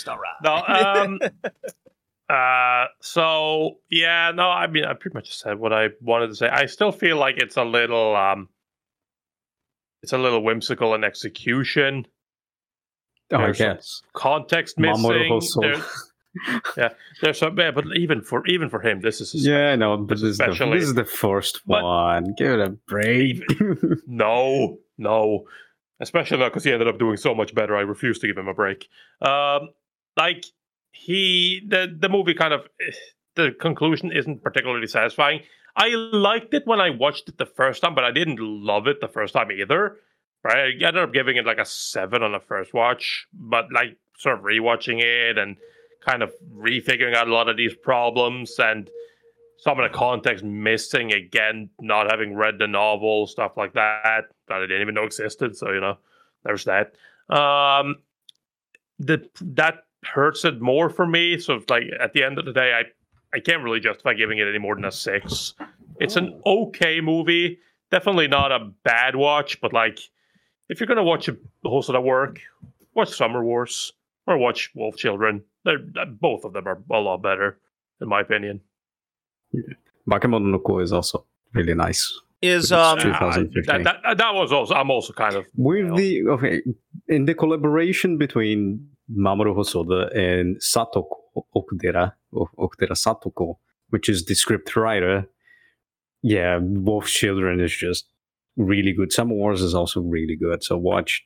all 0.08 0.18
right. 0.18 0.38
no, 0.44 0.56
um, 0.66 1.20
Uh, 2.32 2.86
so 3.02 3.80
yeah, 3.90 4.32
no, 4.34 4.50
I 4.50 4.68
mean, 4.68 4.86
I 4.86 4.94
pretty 4.94 5.16
much 5.16 5.36
said 5.36 5.60
what 5.60 5.74
I 5.74 5.90
wanted 6.02 6.28
to 6.28 6.36
say. 6.36 6.48
I 6.48 6.66
still 6.68 6.92
feel 6.92 7.18
like 7.18 7.38
it's 7.38 7.58
a 7.58 7.64
little, 7.64 8.16
um, 8.16 8.48
it's 10.02 10.14
a 10.14 10.18
little 10.18 10.42
whimsical 10.42 10.94
in 10.96 11.04
execution. 11.04 12.06
Oh, 13.34 13.38
I 13.38 13.46
There's 13.46 13.58
some 13.58 13.76
guess. 13.76 14.02
Context 14.14 14.80
missing. 14.80 15.42
Yeah, 16.78 16.90
there's 17.22 17.40
some, 17.40 17.60
yeah, 17.60 17.72
but 17.72 17.84
even 17.94 18.22
for 18.22 18.48
even 18.48 18.70
for 18.70 18.80
him, 18.80 19.02
this 19.02 19.20
is 19.20 19.46
Yeah, 19.46 19.74
I 19.74 19.76
know, 19.76 19.98
but 19.98 20.16
this 20.16 20.24
is, 20.24 20.38
the, 20.38 20.48
this 20.72 20.84
is 20.84 20.94
the 20.94 21.04
first 21.04 21.60
But- 21.66 21.84
one. 21.84 22.34
Give 22.38 22.52
it 22.54 22.60
a 22.62 22.70
break. 22.88 23.44
No, 24.08 24.78
no. 24.98 25.44
Especially 26.00 26.38
because 26.38 26.64
he 26.64 26.72
ended 26.72 26.88
up 26.88 26.98
doing 27.00 27.18
so 27.18 27.36
much 27.36 27.54
better. 27.54 27.76
I 27.76 27.82
refuse 27.82 28.18
to 28.20 28.28
give 28.28 28.38
him 28.38 28.48
a 28.48 28.54
break. 28.54 28.88
Um, 29.22 29.72
like 30.16 30.46
he, 30.92 31.62
the 31.68 31.96
the 31.98 32.10
movie 32.10 32.34
kind 32.34 32.54
of, 32.54 32.62
eh, 32.80 32.92
the 33.36 33.52
conclusion 33.60 34.12
isn't 34.12 34.44
particularly 34.44 34.88
satisfying. 34.88 35.42
I 35.76 35.90
liked 35.90 36.54
it 36.54 36.64
when 36.66 36.82
I 36.82 36.90
watched 36.90 37.30
it 37.30 37.38
the 37.38 37.46
first 37.46 37.82
time, 37.82 37.96
but 37.96 38.04
I 38.04 38.12
didn't 38.12 38.40
love 38.40 38.88
it 38.88 39.00
the 39.00 39.08
first 39.08 39.34
time 39.34 39.52
either. 39.52 39.98
Right, 40.44 40.58
I 40.58 40.88
ended 40.88 40.98
up 40.98 41.14
giving 41.14 41.38
it 41.38 41.46
like 41.46 41.60
a 41.60 41.66
seven 41.66 42.24
on 42.24 42.32
the 42.32 42.40
first 42.40 42.74
watch, 42.74 43.28
but 43.32 43.72
like 43.72 43.98
sort 44.18 44.40
of 44.40 44.44
rewatching 44.44 45.00
it 45.00 45.38
and 45.38 45.56
kind 46.04 46.24
of 46.24 46.34
refiguring 46.52 47.16
out 47.16 47.28
a 47.28 47.34
lot 47.34 47.48
of 47.48 47.58
these 47.58 47.76
problems 47.76 48.56
and 48.58 48.90
some 49.60 49.80
of 49.80 49.90
the 49.90 49.96
context 49.96 50.44
missing 50.44 51.14
again, 51.14 51.70
not 51.80 52.10
having 52.10 52.36
read 52.36 52.58
the 52.58 52.66
novel, 52.66 53.28
stuff 53.28 53.56
like 53.56 53.74
that 53.74 54.24
that 54.48 54.56
I 54.56 54.62
didn't 54.62 54.82
even 54.82 54.96
know 54.96 55.04
existed. 55.04 55.56
So 55.56 55.72
you 55.72 55.80
know, 55.80 55.98
there's 56.44 56.66
that. 56.66 56.94
Um, 57.30 57.98
the 58.98 59.30
that 59.42 59.86
hurts 60.04 60.46
it 60.46 60.62
more 60.62 60.90
for 60.90 61.06
me. 61.06 61.38
So 61.40 61.56
it's 61.56 61.70
like 61.70 61.84
at 62.00 62.14
the 62.14 62.24
end 62.24 62.38
of 62.40 62.46
the 62.46 62.54
day, 62.54 62.74
I 62.74 62.84
I 63.36 63.40
can't 63.40 63.64
really 63.64 63.80
justify 63.80 64.14
giving 64.14 64.40
it 64.40 64.48
any 64.48 64.60
more 64.60 64.76
than 64.76 64.86
a 64.86 64.92
six. 64.92 65.54
It's 66.00 66.16
an 66.16 66.42
okay 66.46 67.00
movie, 67.02 67.60
definitely 67.92 68.28
not 68.28 68.52
a 68.52 68.72
bad 68.84 69.16
watch, 69.16 69.62
but 69.62 69.74
like 69.74 70.00
if 70.70 70.80
you're 70.80 70.88
gonna 70.88 71.04
watch 71.04 71.28
a 71.28 71.38
Hosoda 71.66 72.02
work, 72.04 72.40
watch 72.94 73.10
Summer 73.16 73.44
Wars 73.44 73.94
or 74.28 74.38
watch 74.38 74.72
Wolf 74.76 74.98
Children. 74.98 75.44
They're 75.64 75.78
both 76.08 76.44
of 76.44 76.54
them 76.54 76.68
are 76.68 76.82
a 76.92 77.00
lot 77.00 77.22
better, 77.22 77.60
in 78.02 78.08
my 78.10 78.22
opinion. 78.22 78.62
Bakemono 80.10 80.46
no 80.52 80.60
Ko 80.60 80.80
is 80.80 80.92
also 80.92 81.26
really 81.54 81.74
nice. 81.76 82.20
Is 82.42 82.72
um 82.72 82.98
true. 82.98 83.12
Uh, 83.12 83.20
2015. 83.36 83.84
that, 83.84 83.98
that, 84.04 84.18
that 84.18 84.34
was 84.34 84.52
also 84.52 84.74
I'm 84.74 84.90
also 84.90 85.14
kind 85.14 85.36
of 85.36 85.46
With 85.56 85.86
Well- 85.86 85.96
the 85.96 86.28
okay, 86.30 86.62
in 87.08 87.26
the 87.26 87.36
collaboration 87.36 88.18
between 88.18 88.88
Mamoru 89.18 89.56
Hosoda 89.56 90.16
and 90.16 90.58
Satoko 90.58 91.16
Okudera, 91.56 92.14
Okudera 92.34 92.92
Satoko, 92.92 93.58
which 93.90 94.10
is 94.10 94.26
the 94.26 94.36
script 94.36 94.76
writer, 94.76 95.28
yeah, 96.22 96.60
both 96.60 97.08
Children 97.08 97.60
is 97.60 97.76
just 97.76 98.06
really 98.58 98.94
good. 98.94 99.12
Summer 99.12 99.34
Wars 99.34 99.62
is 99.62 99.74
also 99.74 100.02
really 100.02 100.36
good. 100.36 100.64
So 100.64 100.78
watch 100.78 101.26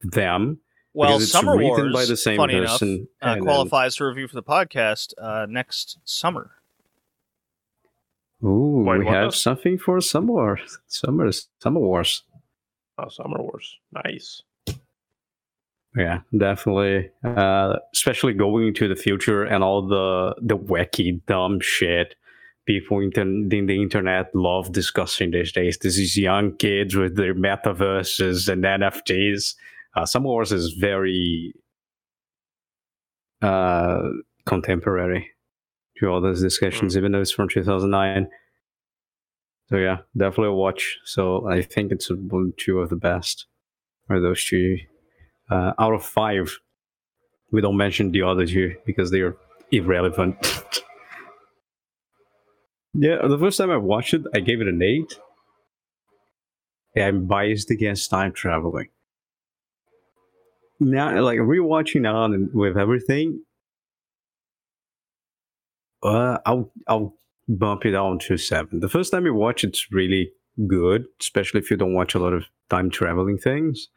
them. 0.00 0.60
well 0.92 1.10
because 1.10 1.24
it's 1.24 1.32
Summer 1.32 1.56
Wars, 1.56 1.92
by 1.92 2.04
the 2.04 2.16
same 2.16 2.36
funny 2.36 2.54
person, 2.54 2.88
enough, 2.88 3.08
uh, 3.22 3.26
and 3.34 3.42
qualifies 3.42 3.96
to 3.96 4.04
review 4.06 4.28
for 4.28 4.36
the 4.36 4.42
podcast 4.42 5.12
uh, 5.20 5.46
next 5.48 5.98
summer. 6.04 6.52
Ooh, 8.42 8.84
Wait, 8.86 8.98
we 8.98 9.06
have 9.06 9.30
does- 9.30 9.40
something 9.42 9.78
for 9.78 10.00
Summer 10.00 10.32
Wars. 10.32 10.78
Summer, 10.86 11.30
Summer 11.60 11.80
Wars. 11.80 12.24
oh, 12.98 13.08
Summer 13.08 13.38
Wars. 13.42 13.78
Nice. 13.92 14.42
Yeah, 15.96 16.20
definitely. 16.36 17.10
Uh, 17.22 17.76
especially 17.92 18.32
going 18.32 18.68
into 18.68 18.88
the 18.88 18.96
future 18.96 19.44
and 19.44 19.62
all 19.62 19.86
the 19.86 20.34
the 20.40 20.56
wacky, 20.56 21.24
dumb 21.26 21.60
shit 21.60 22.16
people 22.66 23.00
in 23.00 23.48
the 23.48 23.82
internet 23.82 24.34
love 24.34 24.72
discussing 24.72 25.30
these 25.30 25.52
days. 25.52 25.78
This 25.78 25.98
is 25.98 26.16
young 26.16 26.56
kids 26.56 26.94
with 26.94 27.16
their 27.16 27.34
metaverses 27.34 28.48
and 28.48 28.64
NFTs. 28.64 29.54
Uh, 29.94 30.06
Summer 30.06 30.26
Wars 30.26 30.52
is 30.52 30.72
very 30.72 31.54
uh, 33.42 34.02
contemporary 34.46 35.30
to 35.98 36.06
all 36.08 36.20
those 36.20 36.40
discussions, 36.40 36.96
even 36.96 37.12
though 37.12 37.20
it's 37.20 37.30
from 37.30 37.48
2009. 37.48 38.28
So 39.68 39.76
yeah, 39.76 39.98
definitely 40.16 40.48
a 40.48 40.52
watch. 40.52 40.98
So 41.04 41.48
I 41.48 41.62
think 41.62 41.92
it's 41.92 42.10
one, 42.10 42.52
two 42.56 42.80
of 42.80 42.90
the 42.90 42.96
best. 42.96 43.46
Are 44.08 44.20
those 44.20 44.44
two? 44.44 44.78
Uh, 45.50 45.72
out 45.78 45.94
of 45.94 46.04
five, 46.04 46.58
we 47.50 47.60
don't 47.60 47.76
mention 47.76 48.10
the 48.10 48.22
others 48.22 48.50
here 48.50 48.76
because 48.86 49.10
they 49.10 49.20
are 49.20 49.36
irrelevant. 49.70 50.36
yeah, 52.94 53.26
the 53.26 53.38
first 53.38 53.58
time 53.58 53.70
I 53.70 53.76
watched 53.76 54.14
it, 54.14 54.22
I 54.34 54.40
gave 54.40 54.60
it 54.60 54.68
an 54.68 54.82
eight. 54.82 55.18
Yeah, 56.94 57.08
I'm 57.08 57.26
biased 57.26 57.70
against 57.70 58.10
time 58.10 58.32
traveling. 58.32 58.88
Now, 60.80 61.20
like 61.22 61.38
rewatching 61.38 62.02
now 62.02 62.24
and 62.24 62.50
with 62.52 62.76
everything, 62.76 63.42
uh, 66.02 66.38
I'll 66.44 66.70
I'll 66.86 67.14
bump 67.48 67.84
it 67.86 67.92
down 67.92 68.18
to 68.20 68.36
seven. 68.36 68.80
The 68.80 68.88
first 68.88 69.12
time 69.12 69.24
you 69.24 69.34
watch, 69.34 69.64
it's 69.64 69.86
really 69.90 70.30
good, 70.66 71.06
especially 71.20 71.60
if 71.60 71.70
you 71.70 71.76
don't 71.76 71.94
watch 71.94 72.14
a 72.14 72.18
lot 72.18 72.32
of 72.32 72.44
time 72.70 72.90
traveling 72.90 73.38
things. 73.38 73.88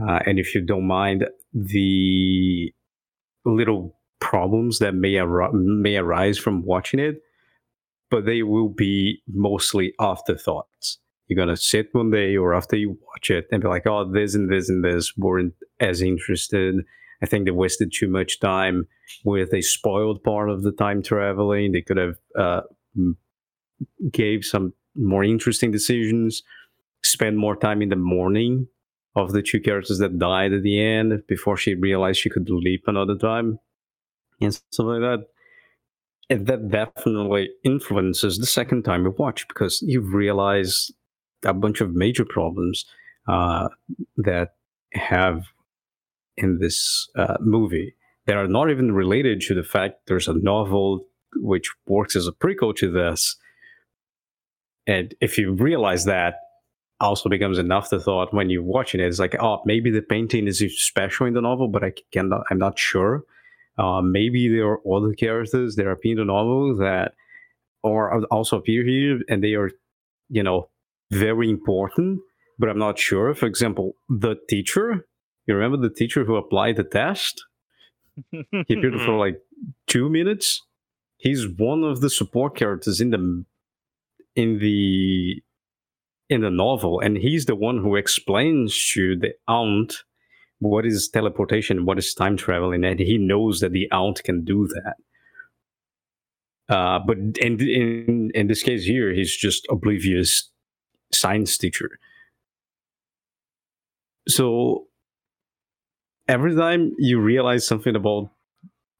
Uh, 0.00 0.20
and 0.26 0.38
if 0.38 0.54
you 0.54 0.60
don't 0.60 0.86
mind 0.86 1.26
the 1.52 2.72
little 3.44 3.96
problems 4.20 4.78
that 4.78 4.94
may, 4.94 5.18
ar- 5.18 5.52
may 5.52 5.96
arise 5.96 6.38
from 6.38 6.64
watching 6.64 6.98
it, 6.98 7.20
but 8.10 8.26
they 8.26 8.42
will 8.42 8.68
be 8.68 9.22
mostly 9.28 9.92
afterthoughts. 10.00 10.98
You're 11.26 11.36
gonna 11.36 11.56
sit 11.56 11.88
one 11.92 12.10
day 12.10 12.36
or 12.36 12.54
after 12.54 12.76
you 12.76 12.98
watch 13.08 13.30
it 13.30 13.46
and 13.50 13.62
be 13.62 13.68
like, 13.68 13.86
"Oh, 13.86 14.10
this 14.10 14.34
and 14.34 14.50
this 14.50 14.68
and 14.68 14.84
this 14.84 15.16
weren't 15.16 15.54
as 15.80 16.02
interested." 16.02 16.84
I 17.22 17.26
think 17.26 17.46
they 17.46 17.50
wasted 17.50 17.92
too 17.92 18.08
much 18.08 18.40
time 18.40 18.86
with 19.24 19.54
a 19.54 19.62
spoiled 19.62 20.22
part 20.22 20.50
of 20.50 20.62
the 20.62 20.72
time 20.72 21.02
traveling. 21.02 21.72
They 21.72 21.80
could 21.80 21.96
have 21.96 22.16
uh, 22.38 22.60
gave 24.12 24.44
some 24.44 24.74
more 24.94 25.24
interesting 25.24 25.70
decisions, 25.70 26.42
spend 27.02 27.38
more 27.38 27.56
time 27.56 27.80
in 27.80 27.88
the 27.88 27.96
morning 27.96 28.68
of 29.16 29.32
the 29.32 29.42
two 29.42 29.60
characters 29.60 29.98
that 29.98 30.18
died 30.18 30.52
at 30.52 30.62
the 30.62 30.82
end 30.82 31.22
before 31.28 31.56
she 31.56 31.74
realized 31.74 32.20
she 32.20 32.30
could 32.30 32.50
leap 32.50 32.84
another 32.86 33.16
time 33.16 33.58
and 34.40 34.54
stuff 34.54 34.86
like 34.86 35.00
that. 35.00 35.26
And 36.30 36.46
that 36.46 36.68
definitely 36.68 37.50
influences 37.64 38.38
the 38.38 38.46
second 38.46 38.84
time 38.84 39.04
you 39.04 39.14
watch 39.16 39.46
because 39.46 39.82
you 39.82 40.00
realize 40.00 40.90
a 41.44 41.52
bunch 41.52 41.80
of 41.80 41.94
major 41.94 42.24
problems 42.24 42.86
uh, 43.28 43.68
that 44.16 44.54
have 44.94 45.44
in 46.36 46.58
this 46.58 47.08
uh, 47.16 47.36
movie 47.40 47.94
that 48.26 48.36
are 48.36 48.48
not 48.48 48.70
even 48.70 48.92
related 48.92 49.40
to 49.42 49.54
the 49.54 49.62
fact 49.62 50.06
there's 50.06 50.28
a 50.28 50.34
novel 50.34 51.06
which 51.36 51.70
works 51.86 52.16
as 52.16 52.26
a 52.26 52.32
prequel 52.32 52.74
to 52.76 52.90
this. 52.90 53.36
And 54.86 55.14
if 55.20 55.38
you 55.38 55.52
realize 55.52 56.04
that, 56.06 56.36
also 57.00 57.28
becomes 57.28 57.58
an 57.58 57.72
afterthought 57.72 58.32
when 58.32 58.50
you're 58.50 58.62
watching 58.62 59.00
it. 59.00 59.06
It's 59.06 59.18
like, 59.18 59.36
oh, 59.40 59.60
maybe 59.64 59.90
the 59.90 60.02
painting 60.02 60.46
is 60.46 60.62
special 60.76 61.26
in 61.26 61.34
the 61.34 61.40
novel, 61.40 61.68
but 61.68 61.84
I 61.84 61.92
cannot, 62.12 62.44
I'm 62.50 62.58
not 62.58 62.78
sure. 62.78 63.22
Uh, 63.76 64.00
maybe 64.00 64.48
there 64.48 64.66
are 64.66 64.80
other 64.88 65.12
characters 65.14 65.76
that 65.76 65.88
appear 65.88 66.12
in 66.12 66.18
the 66.18 66.24
novel 66.24 66.76
that 66.76 67.14
or 67.82 68.24
also 68.26 68.56
appear 68.56 68.84
here, 68.84 69.20
and 69.28 69.44
they 69.44 69.54
are, 69.54 69.70
you 70.30 70.42
know, 70.42 70.70
very 71.10 71.50
important. 71.50 72.20
But 72.58 72.68
I'm 72.70 72.78
not 72.78 72.98
sure. 72.98 73.34
For 73.34 73.46
example, 73.46 73.96
the 74.08 74.36
teacher. 74.48 75.06
You 75.46 75.54
remember 75.54 75.76
the 75.76 75.94
teacher 75.94 76.24
who 76.24 76.36
applied 76.36 76.76
the 76.76 76.84
test? 76.84 77.44
He 78.30 78.44
appeared 78.50 79.00
for 79.02 79.18
like 79.18 79.42
two 79.86 80.08
minutes. 80.08 80.62
He's 81.18 81.46
one 81.46 81.84
of 81.84 82.00
the 82.00 82.08
support 82.08 82.56
characters 82.56 83.00
in 83.00 83.10
the 83.10 83.44
in 84.36 84.58
the 84.58 85.42
in 86.34 86.42
the 86.42 86.50
novel, 86.50 87.00
and 87.00 87.16
he's 87.16 87.46
the 87.46 87.56
one 87.56 87.78
who 87.78 87.96
explains 87.96 88.92
to 88.92 89.16
the 89.16 89.32
aunt 89.48 90.04
what 90.58 90.86
is 90.86 91.08
teleportation, 91.08 91.84
what 91.84 91.98
is 91.98 92.14
time 92.14 92.36
traveling, 92.36 92.84
and 92.84 93.00
he 93.00 93.18
knows 93.18 93.60
that 93.60 93.72
the 93.72 93.90
aunt 93.92 94.22
can 94.24 94.44
do 94.44 94.66
that. 94.68 94.94
Uh, 96.74 96.98
but 97.06 97.18
in, 97.18 97.60
in 97.60 98.30
in 98.34 98.46
this 98.46 98.62
case 98.62 98.84
here, 98.84 99.12
he's 99.12 99.36
just 99.36 99.66
oblivious 99.70 100.50
science 101.12 101.58
teacher. 101.58 101.98
So 104.26 104.86
every 106.26 106.56
time 106.56 106.92
you 106.98 107.20
realize 107.20 107.66
something 107.66 107.94
about 107.94 108.30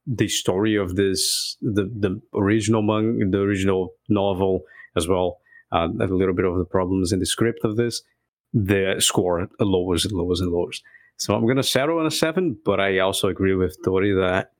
the 0.06 0.28
story 0.28 0.76
of 0.76 0.96
this, 0.96 1.56
the 1.62 1.84
the 1.84 2.20
original 2.34 2.82
manga, 2.82 3.24
the 3.30 3.40
original 3.40 3.94
novel 4.08 4.60
as 4.96 5.08
well, 5.08 5.38
uh, 5.74 5.88
a 6.00 6.06
little 6.06 6.34
bit 6.34 6.44
of 6.46 6.56
the 6.58 6.64
problems 6.64 7.12
in 7.12 7.18
the 7.18 7.26
script 7.26 7.60
of 7.64 7.76
this, 7.76 8.02
the 8.52 8.96
score 9.00 9.48
lowers 9.60 10.04
and 10.04 10.12
lowers 10.14 10.40
and 10.40 10.50
lowers. 10.52 10.82
So 11.16 11.34
I'm 11.34 11.46
gonna 11.46 11.62
settle 11.62 11.98
on 11.98 12.06
a 12.06 12.10
seven, 12.10 12.56
but 12.64 12.80
I 12.80 12.98
also 12.98 13.28
agree 13.28 13.54
with 13.54 13.76
Tori 13.84 14.12
that 14.14 14.52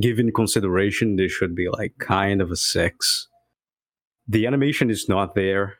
given 0.00 0.30
consideration, 0.32 1.16
this 1.16 1.32
should 1.32 1.54
be 1.54 1.68
like 1.68 1.94
kind 1.98 2.40
of 2.40 2.50
a 2.50 2.56
six. 2.56 3.28
The 4.28 4.46
animation 4.46 4.90
is 4.90 5.08
not 5.08 5.34
there. 5.34 5.78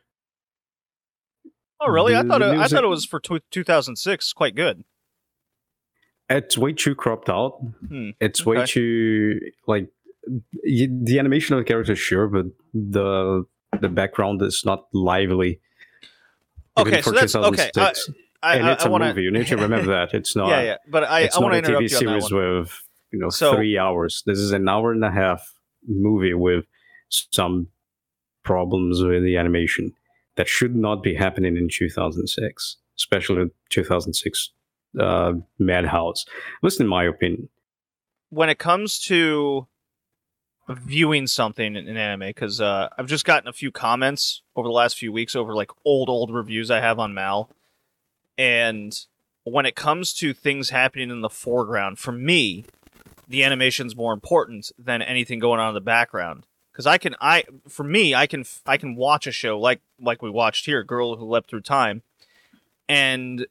Oh, 1.81 1.91
really? 1.91 2.15
I 2.17 2.23
thought 2.23 2.41
the 2.41 2.55
it, 2.55 2.59
I 2.59 2.67
thought 2.67 2.83
it 2.85 2.89
was 2.89 3.05
for 3.05 3.21
tw 3.21 3.41
2006. 3.51 4.33
Quite 4.33 4.55
good. 4.57 4.85
It's 6.31 6.59
way 6.59 6.73
too 6.73 6.95
cropped 6.95 7.29
out. 7.31 7.59
Hmm, 7.89 8.11
It's 8.21 8.45
way 8.45 8.59
okay. 8.59 8.67
too 8.67 9.41
like 9.67 9.89
y- 10.27 10.89
the 10.91 11.19
animation 11.19 11.55
of 11.57 11.61
the 11.61 11.65
characters, 11.65 11.99
sure, 11.99 12.27
but 12.29 12.47
the 12.75 13.45
the 13.81 13.89
background 13.89 14.43
is 14.43 14.65
not 14.65 14.87
lively. 14.93 15.61
Okay, 16.77 17.03
for 17.03 17.11
so 17.11 17.13
that's 17.13 17.35
okay. 17.35 17.65
I, 17.65 17.71
2006. 17.71 18.11
I, 18.43 18.57
and 18.57 18.67
I, 18.69 18.73
it's 18.73 18.85
I 18.85 18.89
a 18.89 18.91
wanna, 18.91 19.09
movie. 19.09 19.23
You 19.23 19.31
need 19.33 19.47
to 19.49 19.57
remember 19.57 19.91
that 19.93 20.15
it's 20.15 20.37
not. 20.41 20.49
yeah, 20.51 20.63
yeah. 20.63 20.77
But 20.89 21.05
I, 21.05 21.21
it's 21.21 21.37
I 21.37 21.41
want 21.41 21.55
not 21.55 21.65
to 21.65 21.77
a 21.77 21.81
TV 21.81 21.91
you 21.91 22.09
on 22.09 22.15
that 22.15 22.23
series 22.23 22.31
with 22.33 22.83
you 23.13 23.19
know 23.19 23.31
So- 23.31 23.55
three 23.55 23.77
hours. 23.79 24.23
This 24.27 24.39
is 24.39 24.53
an 24.53 24.69
hour 24.69 24.93
and 24.93 25.05
a 25.05 25.11
half 25.11 25.53
movie 25.87 26.35
with 26.35 26.65
some 27.09 27.69
problems 28.45 29.03
with 29.03 29.23
the 29.23 29.37
animation 29.37 29.93
that 30.37 30.49
should 30.49 30.77
not 30.77 31.03
be 31.03 31.15
happening 31.15 31.57
in 31.57 31.69
2006, 31.69 32.77
especially 32.97 33.51
2006 33.71 34.51
uh, 35.01 35.33
Madhouse. 35.59 36.25
Listen, 36.63 36.85
in 36.85 36.91
my 36.91 37.05
opinion, 37.05 37.49
when 38.31 38.49
it 38.49 38.59
comes 38.59 39.01
to 39.01 39.67
viewing 40.69 41.27
something 41.27 41.77
in, 41.77 41.89
in 41.89 41.97
anime, 41.97 42.29
because 42.29 42.61
uh, 42.61 42.89
I've 42.97 43.07
just 43.07 43.25
gotten 43.25 43.49
a 43.49 43.53
few 43.53 43.71
comments 43.71 44.43
over 44.55 44.69
the 44.69 44.73
last 44.73 44.99
few 44.99 45.13
weeks 45.13 45.35
over 45.35 45.55
like 45.55 45.71
old, 45.85 46.09
old 46.09 46.33
reviews 46.33 46.71
I 46.71 46.81
have 46.81 46.99
on 46.99 47.15
Mal. 47.15 47.51
And 48.37 48.99
when 49.45 49.67
it 49.67 49.75
comes 49.75 50.13
to 50.15 50.33
things 50.33 50.71
happening 50.71 51.11
in 51.11 51.23
the 51.23 51.31
foreground, 51.31 51.99
for 51.99 52.13
me, 52.13 52.65
the 53.27 53.45
animation's 53.45 53.97
more 53.97 54.13
important 54.13 54.71
than 54.79 55.03
anything 55.03 55.39
going 55.39 55.61
on 55.61 55.69
in 55.69 55.75
the 55.75 55.81
background. 55.81 56.45
Because 56.73 56.87
I 56.87 56.99
can, 56.99 57.17
I 57.21 57.45
for 57.69 57.83
me, 57.83 58.15
I 58.15 58.27
can, 58.27 58.45
I 58.65 58.77
can 58.77 58.95
watch 58.95 59.27
a 59.27 59.33
show 59.33 59.59
like 59.59 59.81
like 60.01 60.23
we 60.23 60.31
watched 60.31 60.67
here, 60.67 60.85
Girl 60.85 61.17
Who 61.17 61.25
Leapt 61.25 61.51
Through 61.51 61.63
Time, 61.63 62.03
and 62.89 63.47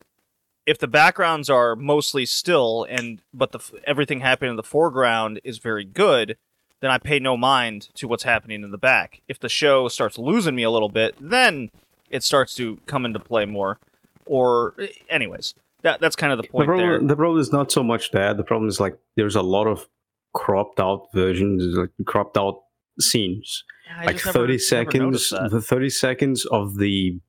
if 0.66 0.78
the 0.78 0.88
backgrounds 0.88 1.50
are 1.50 1.76
mostly 1.76 2.26
still 2.26 2.86
and 2.88 3.22
but 3.34 3.52
the 3.52 3.60
everything 3.86 4.22
happening 4.22 4.52
in 4.52 4.56
the 4.56 4.64
foreground 4.64 5.42
is 5.44 5.58
very 5.58 5.84
good 5.84 6.38
then 6.82 6.92
i 6.92 6.98
pay 6.98 7.20
no 7.20 7.36
mind 7.38 7.90
to 7.96 8.08
what's 8.08 8.24
happening 8.24 8.64
in 8.64 8.72
the 8.72 8.78
back 8.78 9.22
if 9.28 9.40
the 9.40 9.50
show 9.50 9.88
starts 9.88 10.18
losing 10.18 10.56
me 10.56 10.64
a 10.64 10.72
little 10.72 10.90
bit 10.90 11.16
then 11.20 11.70
it 12.10 12.24
starts 12.24 12.54
to 12.56 12.78
come 12.86 13.06
into 13.06 13.20
play 13.20 13.46
more 13.46 13.80
or 14.26 14.76
anyways 15.10 15.54
that 15.84 16.00
that's 16.00 16.16
kind 16.16 16.32
of 16.34 16.38
the 16.38 16.44
the 16.44 16.50
point 16.50 16.68
there 16.68 17.00
the 17.00 17.16
problem 17.16 17.40
is 17.40 17.52
not 17.52 17.72
so 17.72 17.84
much 17.84 18.12
that. 18.12 18.36
The 18.36 18.44
problem 18.44 18.68
is 18.68 18.80
like 18.80 18.98
there's 19.16 19.36
a 19.36 19.42
lot 19.42 19.68
of 19.68 19.88
cropped 20.34 20.80
out 20.80 21.08
versions, 21.14 21.78
like 21.78 21.92
cropped 22.06 22.36
out 22.36 22.62
scenes. 23.00 23.64
I 23.96 24.06
like 24.06 24.20
30 24.20 24.40
never 24.54 24.60
seconds, 24.60 25.30
that. 25.30 25.52
the 25.52 25.62
30 25.62 25.90
seconds 25.90 26.46
of 26.46 26.78
the 26.78 27.20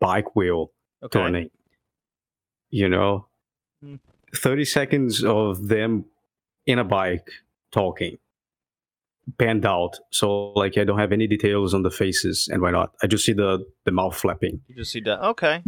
bike 0.00 0.34
wheel 0.36 0.72
okay. 1.02 1.18
turning. 1.18 1.50
You 2.70 2.88
know, 2.88 3.28
Hmm. 3.82 3.96
30 4.34 4.64
seconds 4.64 5.22
of 5.24 5.68
them 5.68 6.06
in 6.66 6.78
a 6.78 6.84
bike 6.84 7.28
talking, 7.70 8.18
panned 9.38 9.64
out. 9.66 9.98
So, 10.10 10.52
like, 10.52 10.76
I 10.78 10.84
don't 10.84 10.98
have 10.98 11.12
any 11.12 11.26
details 11.26 11.74
on 11.74 11.82
the 11.82 11.90
faces 11.90 12.48
and 12.52 12.60
why 12.62 12.70
not. 12.70 12.92
I 13.02 13.06
just 13.06 13.24
see 13.24 13.32
the, 13.32 13.64
the 13.84 13.90
mouth 13.92 14.16
flapping. 14.16 14.60
you 14.68 14.76
just 14.76 14.92
see 14.92 15.00
that 15.02 15.20
okay 15.22 15.62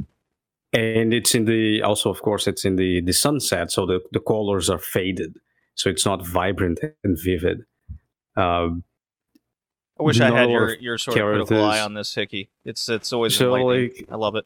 And 0.72 1.14
it's 1.14 1.34
in 1.34 1.44
the, 1.46 1.82
also, 1.82 2.10
of 2.10 2.20
course, 2.22 2.46
it's 2.46 2.64
in 2.64 2.76
the, 2.76 3.00
the 3.00 3.12
sunset. 3.12 3.70
So 3.70 3.86
the, 3.86 4.00
the 4.12 4.20
colors 4.20 4.68
are 4.68 4.78
faded. 4.78 5.38
So 5.74 5.88
it's 5.90 6.04
not 6.06 6.26
vibrant 6.26 6.80
and 7.04 7.18
vivid. 7.22 7.62
Um, 8.36 8.84
i 9.98 10.02
wish 10.02 10.20
i 10.20 10.30
had 10.30 10.50
your 10.50 10.74
your 10.78 10.98
sort 10.98 11.16
of 11.16 11.22
critical 11.24 11.64
eye 11.64 11.80
on 11.80 11.94
this 11.94 12.14
hickey 12.14 12.50
it's 12.66 12.86
it's 12.90 13.14
always 13.14 13.34
So, 13.34 13.50
like- 13.54 14.04
i 14.10 14.14
love 14.16 14.36
it 14.36 14.44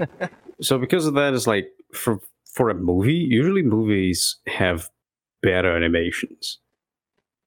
so 0.62 0.78
because 0.78 1.04
of 1.04 1.12
that 1.12 1.34
it's 1.34 1.46
like 1.46 1.66
for 1.92 2.20
for 2.50 2.70
a 2.70 2.74
movie 2.74 3.12
usually 3.12 3.60
movies 3.60 4.38
have 4.46 4.88
better 5.42 5.76
animations 5.76 6.58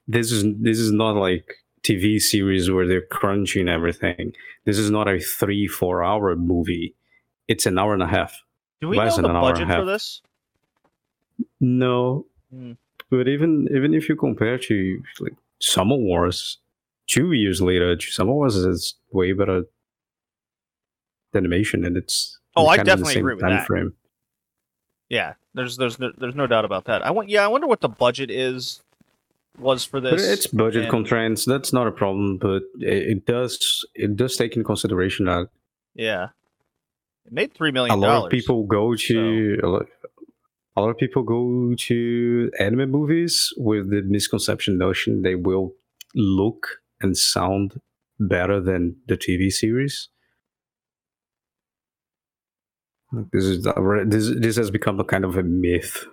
this 0.08 0.32
is 0.32 0.44
this 0.60 0.80
is 0.80 0.92
not 0.92 1.16
like 1.16 1.56
tv 1.84 2.20
series 2.22 2.70
where 2.72 2.88
they're 2.88 3.06
crunching 3.06 3.68
everything 3.70 4.34
this 4.66 4.78
is 4.78 4.90
not 4.90 5.08
a 5.08 5.20
three 5.20 5.68
four 5.68 6.04
hour 6.04 6.36
movie 6.36 6.96
it's 7.48 7.66
an 7.66 7.78
hour 7.78 7.94
and 7.94 8.02
a 8.04 8.08
half 8.08 8.42
do 8.82 8.88
we 8.90 8.98
less 8.98 9.18
know 9.18 9.24
the 9.24 9.30
an 9.30 9.36
hour 9.36 9.50
and 9.54 9.58
a 9.62 9.66
budget 9.66 9.78
for 9.80 9.86
this 9.86 10.22
no 11.60 12.26
Hmm. 12.52 12.74
but 13.10 13.28
even 13.28 13.68
even 13.76 13.94
if 13.94 14.08
you 14.08 14.16
compare 14.16 14.58
to 14.58 15.02
like 15.20 15.34
summer 15.60 15.96
wars 15.96 16.58
two 17.08 17.32
years 17.34 17.62
later 17.62 18.00
summer 18.00 18.34
wars 18.34 18.56
is 18.56 18.96
way 19.12 19.34
better 19.34 19.64
animation 21.34 21.86
and 21.86 21.98
it's 21.98 22.40
Oh, 22.58 22.68
I 22.68 22.78
definitely 22.78 23.16
agree 23.18 23.34
with 23.34 23.42
time 23.42 23.52
that. 23.58 23.66
frame. 23.68 23.94
Yeah, 25.10 25.34
there's 25.54 25.76
there's 25.76 26.00
no, 26.00 26.14
there's 26.18 26.36
no 26.36 26.48
doubt 26.48 26.64
about 26.64 26.86
that. 26.86 27.06
I 27.06 27.12
want 27.12 27.28
yeah, 27.28 27.44
I 27.44 27.48
wonder 27.50 27.68
what 27.68 27.82
the 27.82 27.90
budget 27.90 28.32
is 28.32 28.82
was 29.60 29.86
for 29.86 30.02
But 30.02 30.12
this. 30.18 30.28
it's 30.28 30.48
budget 30.48 30.84
and- 30.84 30.92
constraints. 30.92 31.46
That's 31.46 31.72
not 31.74 31.88
a 31.88 31.92
problem, 31.92 32.38
but 32.38 32.64
it, 32.80 33.04
it 33.18 33.26
does 33.26 33.86
it 33.96 34.16
does 34.16 34.36
take 34.38 34.56
in 34.56 34.64
consideration 34.64 35.26
that 35.26 35.50
yeah, 35.94 36.30
it 37.26 37.32
made 37.34 37.54
three 37.54 37.72
million. 37.72 37.96
a 37.98 38.00
lot 38.00 38.26
of 38.26 38.32
people 38.32 38.66
go 38.66 38.96
to 38.96 39.60
a, 39.64 39.68
lot, 39.68 39.86
a 40.76 40.82
lot 40.82 40.90
of 40.90 40.98
people 40.98 41.24
go 41.24 41.74
to 41.78 42.52
anime 42.60 42.92
movies 42.92 43.54
with 43.58 43.90
the 43.90 44.02
misconception 44.02 44.78
notion 44.78 45.22
they 45.22 45.36
will 45.36 45.74
look 46.14 46.68
and 47.02 47.18
sound 47.18 47.80
better 48.20 48.60
than 48.62 48.96
the 49.08 49.18
TV 49.18 49.52
series. 49.52 50.10
This 53.32 53.46
is 53.46 53.64
this 54.08 54.32
this 54.38 54.56
has 54.58 54.72
become 54.72 55.00
a 55.00 55.04
kind 55.06 55.24
of 55.24 55.38
a 55.38 55.44
myth 55.44 56.06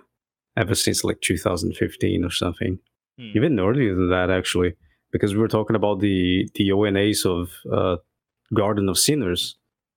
ever 0.55 0.75
since 0.75 1.03
like 1.03 1.19
2015 1.21 2.23
or 2.23 2.29
something. 2.29 2.79
Hmm. 3.19 3.31
even 3.35 3.59
earlier 3.59 3.93
than 3.95 4.09
that 4.09 4.29
actually 4.31 4.73
because 5.11 5.33
we 5.35 5.39
were 5.39 5.47
talking 5.47 5.75
about 5.75 5.99
the 5.99 6.49
the 6.55 6.69
onas 6.69 7.25
of 7.25 7.51
uh 7.71 7.97
garden 8.53 8.89
of 8.89 8.97
sinners 8.97 9.55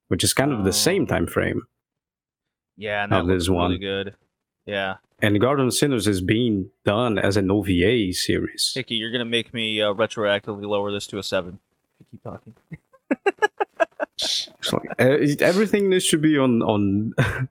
which 0.08 0.22
is 0.22 0.34
kind 0.34 0.52
of 0.52 0.64
the 0.64 0.72
same 0.72 1.02
Oh. 1.04 1.06
time 1.06 1.26
frame 1.26 1.62
yeah, 2.76 3.04
and 3.04 3.12
of 3.12 3.26
that 3.26 3.32
looks 3.32 3.44
this 3.44 3.48
really 3.48 3.56
one. 3.58 3.78
good. 3.80 4.14
Yeah, 4.66 4.96
and 5.22 5.40
garden 5.40 5.66
of 5.68 5.72
sinners 5.74 6.06
is 6.06 6.20
being 6.20 6.68
done 6.84 7.18
as 7.18 7.36
an 7.38 7.50
ova 7.50 8.12
series 8.12 8.72
Hickey, 8.74 8.96
you're 8.96 9.12
gonna 9.12 9.24
make 9.24 9.54
me 9.54 9.80
uh, 9.80 9.94
retroactively 9.94 10.66
lower 10.68 10.92
this 10.92 11.06
to 11.06 11.18
a 11.18 11.22
seven. 11.22 11.58
If 12.00 12.06
you 12.12 12.18
keep 12.18 12.22
talking. 12.22 12.54
Like, 14.72 15.00
uh, 15.00 15.18
everything 15.40 15.88
needs 15.90 16.08
to 16.08 16.18
be 16.18 16.36
on 16.38 16.62
on 16.62 17.14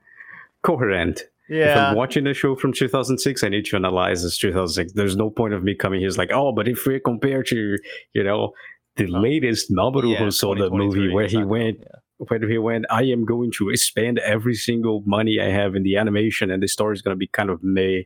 coherent 0.63 1.23
if 1.47 1.57
Yeah, 1.57 1.89
i'm 1.89 1.95
watching 1.95 2.25
a 2.27 2.33
show 2.33 2.55
from 2.55 2.73
2006 2.73 3.43
i 3.43 3.49
need 3.49 3.65
to 3.65 3.75
analyze 3.75 4.23
this 4.23 4.37
2006 4.37 4.93
there's 4.93 5.15
no 5.15 5.29
point 5.29 5.53
of 5.53 5.63
me 5.63 5.75
coming 5.75 5.99
here 5.99 6.07
it's 6.07 6.17
like 6.17 6.31
oh 6.33 6.51
but 6.51 6.67
if 6.67 6.85
we 6.85 6.99
compare 6.99 7.43
to 7.43 7.77
you 8.13 8.23
know 8.23 8.51
the 8.97 9.05
Oh. 9.13 9.19
latest 9.19 9.71
Mamoru 9.71 10.13
yeah, 10.13 10.19
Hosoda 10.19 10.69
2023, 10.69 10.77
movie 11.01 11.13
where 11.13 11.27
he 11.27 11.43
went 11.43 11.79
yeah. 11.81 11.99
where 12.17 12.47
he 12.49 12.57
went, 12.57 12.85
I 12.89 13.03
am 13.03 13.25
going 13.25 13.51
to 13.57 13.75
spend 13.75 14.19
every 14.19 14.55
single 14.55 15.03
money 15.05 15.37
I 15.41 15.49
have 15.49 15.75
in 15.75 15.83
the 15.83 15.97
animation, 15.97 16.49
and 16.49 16.63
the 16.63 16.67
story 16.69 16.93
is 16.93 17.01
going 17.01 17.13
to 17.13 17.19
be 17.19 17.27
kind 17.27 17.49
of 17.49 17.61
meh. 17.61 18.03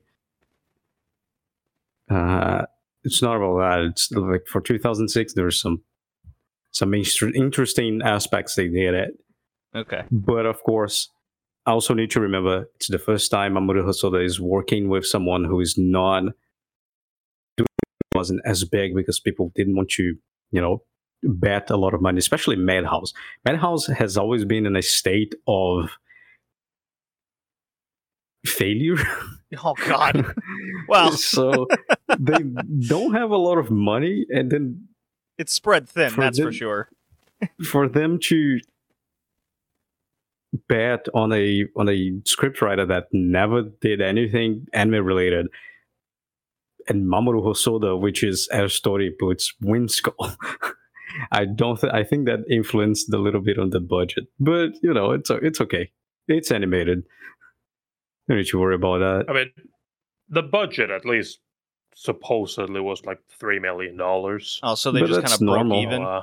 Uh, 2.09 2.65
it's 3.03 3.21
not 3.21 3.35
about 3.37 3.59
that. 3.59 3.81
It's 3.91 4.11
like 4.11 4.47
for 4.47 4.61
2006, 4.61 5.33
there's 5.33 5.61
some 5.61 5.81
some 6.71 6.91
interesting 6.93 8.01
aspects 8.03 8.55
they 8.55 8.67
did 8.67 8.93
it, 8.95 9.11
Okay. 9.75 10.03
but 10.11 10.45
of 10.47 10.63
course, 10.63 11.09
I 11.69 11.71
also 11.71 11.93
need 11.93 12.09
to 12.11 12.19
remember 12.19 12.67
it's 12.77 12.87
the 12.87 12.97
first 12.97 13.29
time 13.29 13.53
Mamoru 13.53 13.83
Hosoda 13.85 14.25
is 14.25 14.41
working 14.41 14.89
with 14.89 15.05
someone 15.05 15.45
who 15.45 15.59
is 15.59 15.75
not 15.77 16.23
wasn't 18.15 18.41
as 18.43 18.63
big 18.63 18.95
because 18.95 19.19
people 19.19 19.51
didn't 19.55 19.75
want 19.75 19.89
to, 19.91 20.15
you 20.49 20.59
know, 20.59 20.81
bet 21.21 21.69
a 21.69 21.77
lot 21.77 21.93
of 21.93 22.01
money, 22.01 22.17
especially 22.17 22.55
Madhouse. 22.55 23.13
Madhouse 23.45 23.85
has 23.85 24.17
always 24.17 24.45
been 24.45 24.65
in 24.65 24.75
a 24.75 24.81
state 24.81 25.35
of 25.47 25.91
failure. 28.45 28.97
Oh 29.63 29.73
God. 29.87 30.25
Well- 30.87 31.11
so 31.17 31.67
they 32.19 32.43
don't 32.87 33.13
have 33.15 33.31
a 33.31 33.37
lot 33.37 33.57
of 33.57 33.71
money, 33.71 34.25
and 34.29 34.51
then 34.51 34.87
It's 35.39 35.53
spread 35.53 35.89
thin, 35.89 36.11
For 36.11 36.21
that's 36.21 36.39
for 36.39 36.51
sure. 36.51 36.89
for 37.65 37.87
them 37.87 38.19
to 38.29 38.59
bet 40.67 41.05
on 41.13 41.31
a 41.31 41.65
on 41.75 41.87
a 41.89 42.11
scriptwriter 42.21 42.87
that 42.87 43.05
never 43.11 43.63
did 43.81 44.01
anything 44.01 44.65
anime 44.73 45.05
related 45.05 45.47
and 46.87 47.05
Mamoru 47.05 47.43
Hosoda 47.43 47.99
which 47.99 48.23
is 48.23 48.47
our 48.51 48.67
story 48.69 49.11
puts 49.19 49.53
Windskull 49.63 50.35
I 51.31 51.45
don't 51.45 51.79
th- 51.79 51.93
I 51.93 52.03
think 52.03 52.25
that 52.25 52.39
influenced 52.49 53.13
a 53.13 53.17
little 53.17 53.41
bit 53.41 53.59
on 53.59 53.69
the 53.69 53.79
budget 53.79 54.25
but 54.39 54.71
you 54.81 54.93
know 54.93 55.11
it's 55.11 55.29
it's 55.29 55.61
okay 55.61 55.91
it's 56.27 56.51
animated 56.51 57.03
don't 58.27 58.37
need 58.37 58.47
to 58.47 58.59
worry 58.59 58.75
about 58.75 58.99
that 58.99 59.25
I 59.29 59.33
mean, 59.33 59.51
the 60.29 60.43
budget 60.43 60.89
at 60.89 61.05
least 61.05 61.39
supposedly 61.95 62.79
was 62.79 63.05
like 63.05 63.19
three 63.39 63.59
million 63.59 63.97
dollars. 63.97 64.59
Oh, 64.63 64.75
so 64.75 64.91
they 64.91 65.01
But 65.01 65.07
just 65.07 65.21
kind 65.21 65.33
of 65.33 65.39
broke 65.39 65.55
normal. 65.67 65.81
even. 65.81 66.03
Uh, 66.03 66.21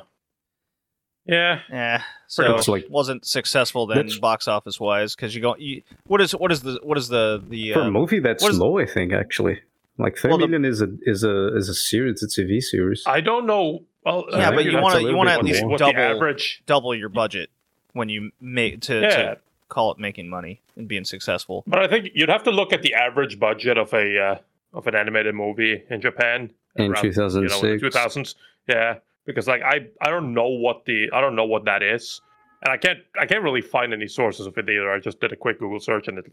yeah, 1.27 1.61
Yeah, 1.70 2.03
so 2.27 2.49
much 2.49 2.68
like- 2.68 2.87
wasn't 2.89 3.24
successful 3.24 3.87
then 3.87 3.99
That's- 3.99 4.18
box 4.18 4.47
office 4.49 4.79
wise 4.81 5.14
because 5.14 5.35
you 5.35 5.43
go. 5.43 5.57
You, 5.59 5.83
what 6.07 6.20
is 6.20 6.33
what 6.33 6.53
is 6.53 6.62
the 6.62 6.79
what 6.83 6.97
is 6.99 7.09
the 7.09 7.43
the 7.49 7.72
For 7.72 7.81
a 7.81 7.85
uh, 7.85 7.91
movie, 7.91 8.20
that's 8.20 8.43
what 8.43 8.53
is- 8.53 8.59
low, 8.59 8.79
I 8.79 8.87
think. 8.87 9.12
Actually, 9.12 9.61
like 9.99 10.16
thirty 10.16 10.29
Well, 10.33 10.39
the- 10.39 10.47
million 10.49 10.64
is 10.70 10.83
a 10.83 10.89
is 11.03 11.24
a 11.24 11.57
is 11.57 11.68
a 11.68 11.74
series. 11.74 12.22
It's 12.22 12.39
a 12.39 12.43
TV 12.43 12.61
series. 12.62 13.03
I 13.07 13.20
don't 13.20 13.47
know. 13.47 13.83
Well, 14.05 14.24
Yeah, 14.31 14.51
I 14.51 14.55
but 14.55 14.64
you 14.64 14.79
wanna- 14.81 15.01
you 15.01 15.16
wanna 15.16 15.33
at 15.33 15.43
least 15.45 15.61
the- 15.62 15.77
double- 15.77 15.99
average. 15.99 16.62
double 16.66 16.95
your 16.95 17.09
budget 17.09 17.51
when 17.93 18.09
you 18.09 18.31
make 18.41 18.81
to, 18.83 19.01
Yeah, 19.01 19.09
to 19.35 19.39
call 19.68 19.91
it 19.91 19.99
making 19.99 20.29
money 20.29 20.61
and 20.77 20.87
being 20.87 21.05
successful. 21.05 21.64
but 21.66 21.81
I 21.81 21.89
think 21.89 22.11
you'd 22.14 22.29
have 22.29 22.45
to 22.45 22.51
look 22.53 22.72
at 22.72 22.83
the 22.83 22.95
average 22.95 23.41
budget 23.41 23.77
of 23.79 23.93
a 23.93 24.18
uh, 24.18 24.39
of 24.74 24.87
an 24.87 24.95
animated 24.95 25.35
movie 25.35 25.83
in 25.91 26.01
Japan 26.01 26.51
In 26.77 26.93
around, 26.93 27.03
2006. 27.03 27.62
you 27.64 27.68
know, 27.72 27.79
two 27.79 27.91
thousands. 27.91 28.35
Yeah, 28.68 28.99
because 29.27 29.47
like 29.49 29.62
I 29.62 29.87
I 30.01 30.09
don't 30.11 30.33
know 30.35 30.49
what 30.49 30.85
the 30.85 31.11
I 31.12 31.20
don't 31.20 31.37
know 31.37 31.45
what 31.45 31.64
that 31.66 31.83
is, 31.83 32.20
and 32.62 32.72
I 32.72 32.77
can't 32.77 33.01
I 33.18 33.27
can't 33.27 33.43
really 33.43 33.61
find 33.62 33.93
any 33.93 34.07
sources 34.09 34.47
of 34.47 34.57
it 34.59 34.68
either. 34.70 34.91
I 34.91 34.99
just 35.01 35.20
did 35.20 35.33
a 35.33 35.37
quick 35.37 35.59
Google 35.59 35.81
search 35.81 36.09
and 36.09 36.18
it, 36.18 36.33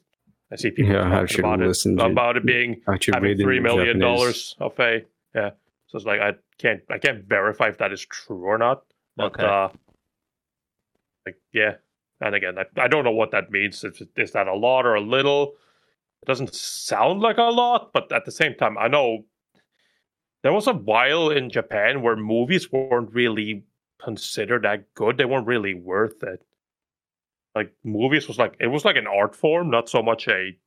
I 0.51 0.55
see 0.55 0.71
people 0.71 0.93
Yeah, 0.93 1.07
I 1.07 1.09
talking 1.11 1.27
should 1.27 1.39
about 1.39 1.61
it 1.61 1.73
to- 1.73 2.03
about 2.05 2.37
it 2.37 2.45
being 2.45 2.81
Actually, 2.87 3.13
having 3.15 3.29
reading 3.29 3.45
three 3.45 3.57
in 3.57 3.63
million 3.63 3.99
Japanese. 3.99 4.01
dollars 4.01 4.55
of 4.59 4.79
a 4.79 5.01
yeah. 5.35 5.49
So 5.87 5.97
it's 5.97 6.05
like 6.05 6.21
I 6.21 6.33
can't 6.59 6.81
I 6.89 6.97
can't 6.99 7.23
verify 7.25 7.67
if 7.69 7.77
that 7.79 7.91
is 7.91 8.05
true 8.05 8.43
or 8.43 8.57
not. 8.57 8.83
But 9.15 9.33
Okay. 9.33 9.43
uh 9.45 9.69
like 11.25 11.37
yeah. 11.53 11.75
And 12.21 12.35
again, 12.35 12.57
I, 12.57 12.65
I 12.81 12.87
don't 12.87 13.03
know 13.03 13.11
what 13.11 13.31
that 13.31 13.51
means. 13.51 13.83
Is, 13.83 14.01
is 14.15 14.31
that 14.31 14.47
a 14.47 14.55
lot 14.55 14.85
or 14.85 14.95
a 14.95 15.01
little? 15.01 15.55
It 16.21 16.25
doesn't 16.27 16.53
sound 16.55 17.19
like 17.21 17.37
a 17.37 17.41
lot, 17.43 17.91
but 17.91 18.09
at 18.13 18.23
the 18.23 18.31
same 18.31 18.55
time, 18.55 18.77
I 18.77 18.87
know 18.87 19.25
there 20.43 20.53
was 20.53 20.67
a 20.67 20.73
while 20.73 21.29
in 21.29 21.49
Japan 21.49 22.01
where 22.01 22.15
movies 22.15 22.71
weren't 22.71 23.13
really 23.13 23.63
considered 24.03 24.63
that 24.63 24.93
good. 24.93 25.17
They 25.17 25.25
weren't 25.25 25.47
really 25.47 25.73
worth 25.73 26.21
it. 26.21 26.45
Like 27.55 27.73
movies 27.83 28.27
was 28.27 28.37
like 28.37 28.55
it 28.59 28.67
was 28.67 28.83
like 28.83 28.97
an 28.97 29.07
art 29.07 29.35
form, 29.35 29.69
not 29.69 29.89
so 29.89 30.03
much 30.03 30.27
a 30.27 30.57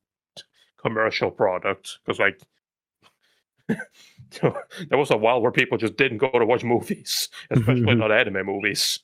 commercial 0.81 1.29
product. 1.29 1.99
Because 2.03 2.19
like 2.19 2.41
there 3.69 4.97
was 4.97 5.11
a 5.11 5.17
while 5.17 5.41
where 5.41 5.51
people 5.51 5.77
just 5.77 5.95
didn't 5.95 6.17
go 6.17 6.31
to 6.31 6.45
watch 6.45 6.63
movies, 6.63 7.29
especially 7.51 7.95
not 7.95 8.11
anime 8.11 8.45
movies. 8.45 8.99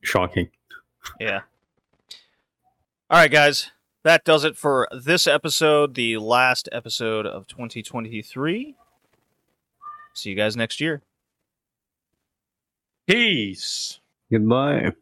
Shocking. 0.00 0.48
Yeah. 1.20 1.42
All 3.10 3.20
right, 3.20 3.30
guys. 3.30 3.70
That 4.04 4.24
does 4.24 4.44
it 4.44 4.56
for 4.56 4.86
this 4.92 5.26
episode, 5.26 5.96
the 5.96 6.18
last 6.18 6.68
episode 6.70 7.26
of 7.26 7.48
2023. 7.48 8.76
See 10.16 10.30
you 10.30 10.36
guys 10.36 10.56
next 10.56 10.80
year. 10.80 11.02
Peace. 13.06 14.00
Goodbye. 14.30 14.92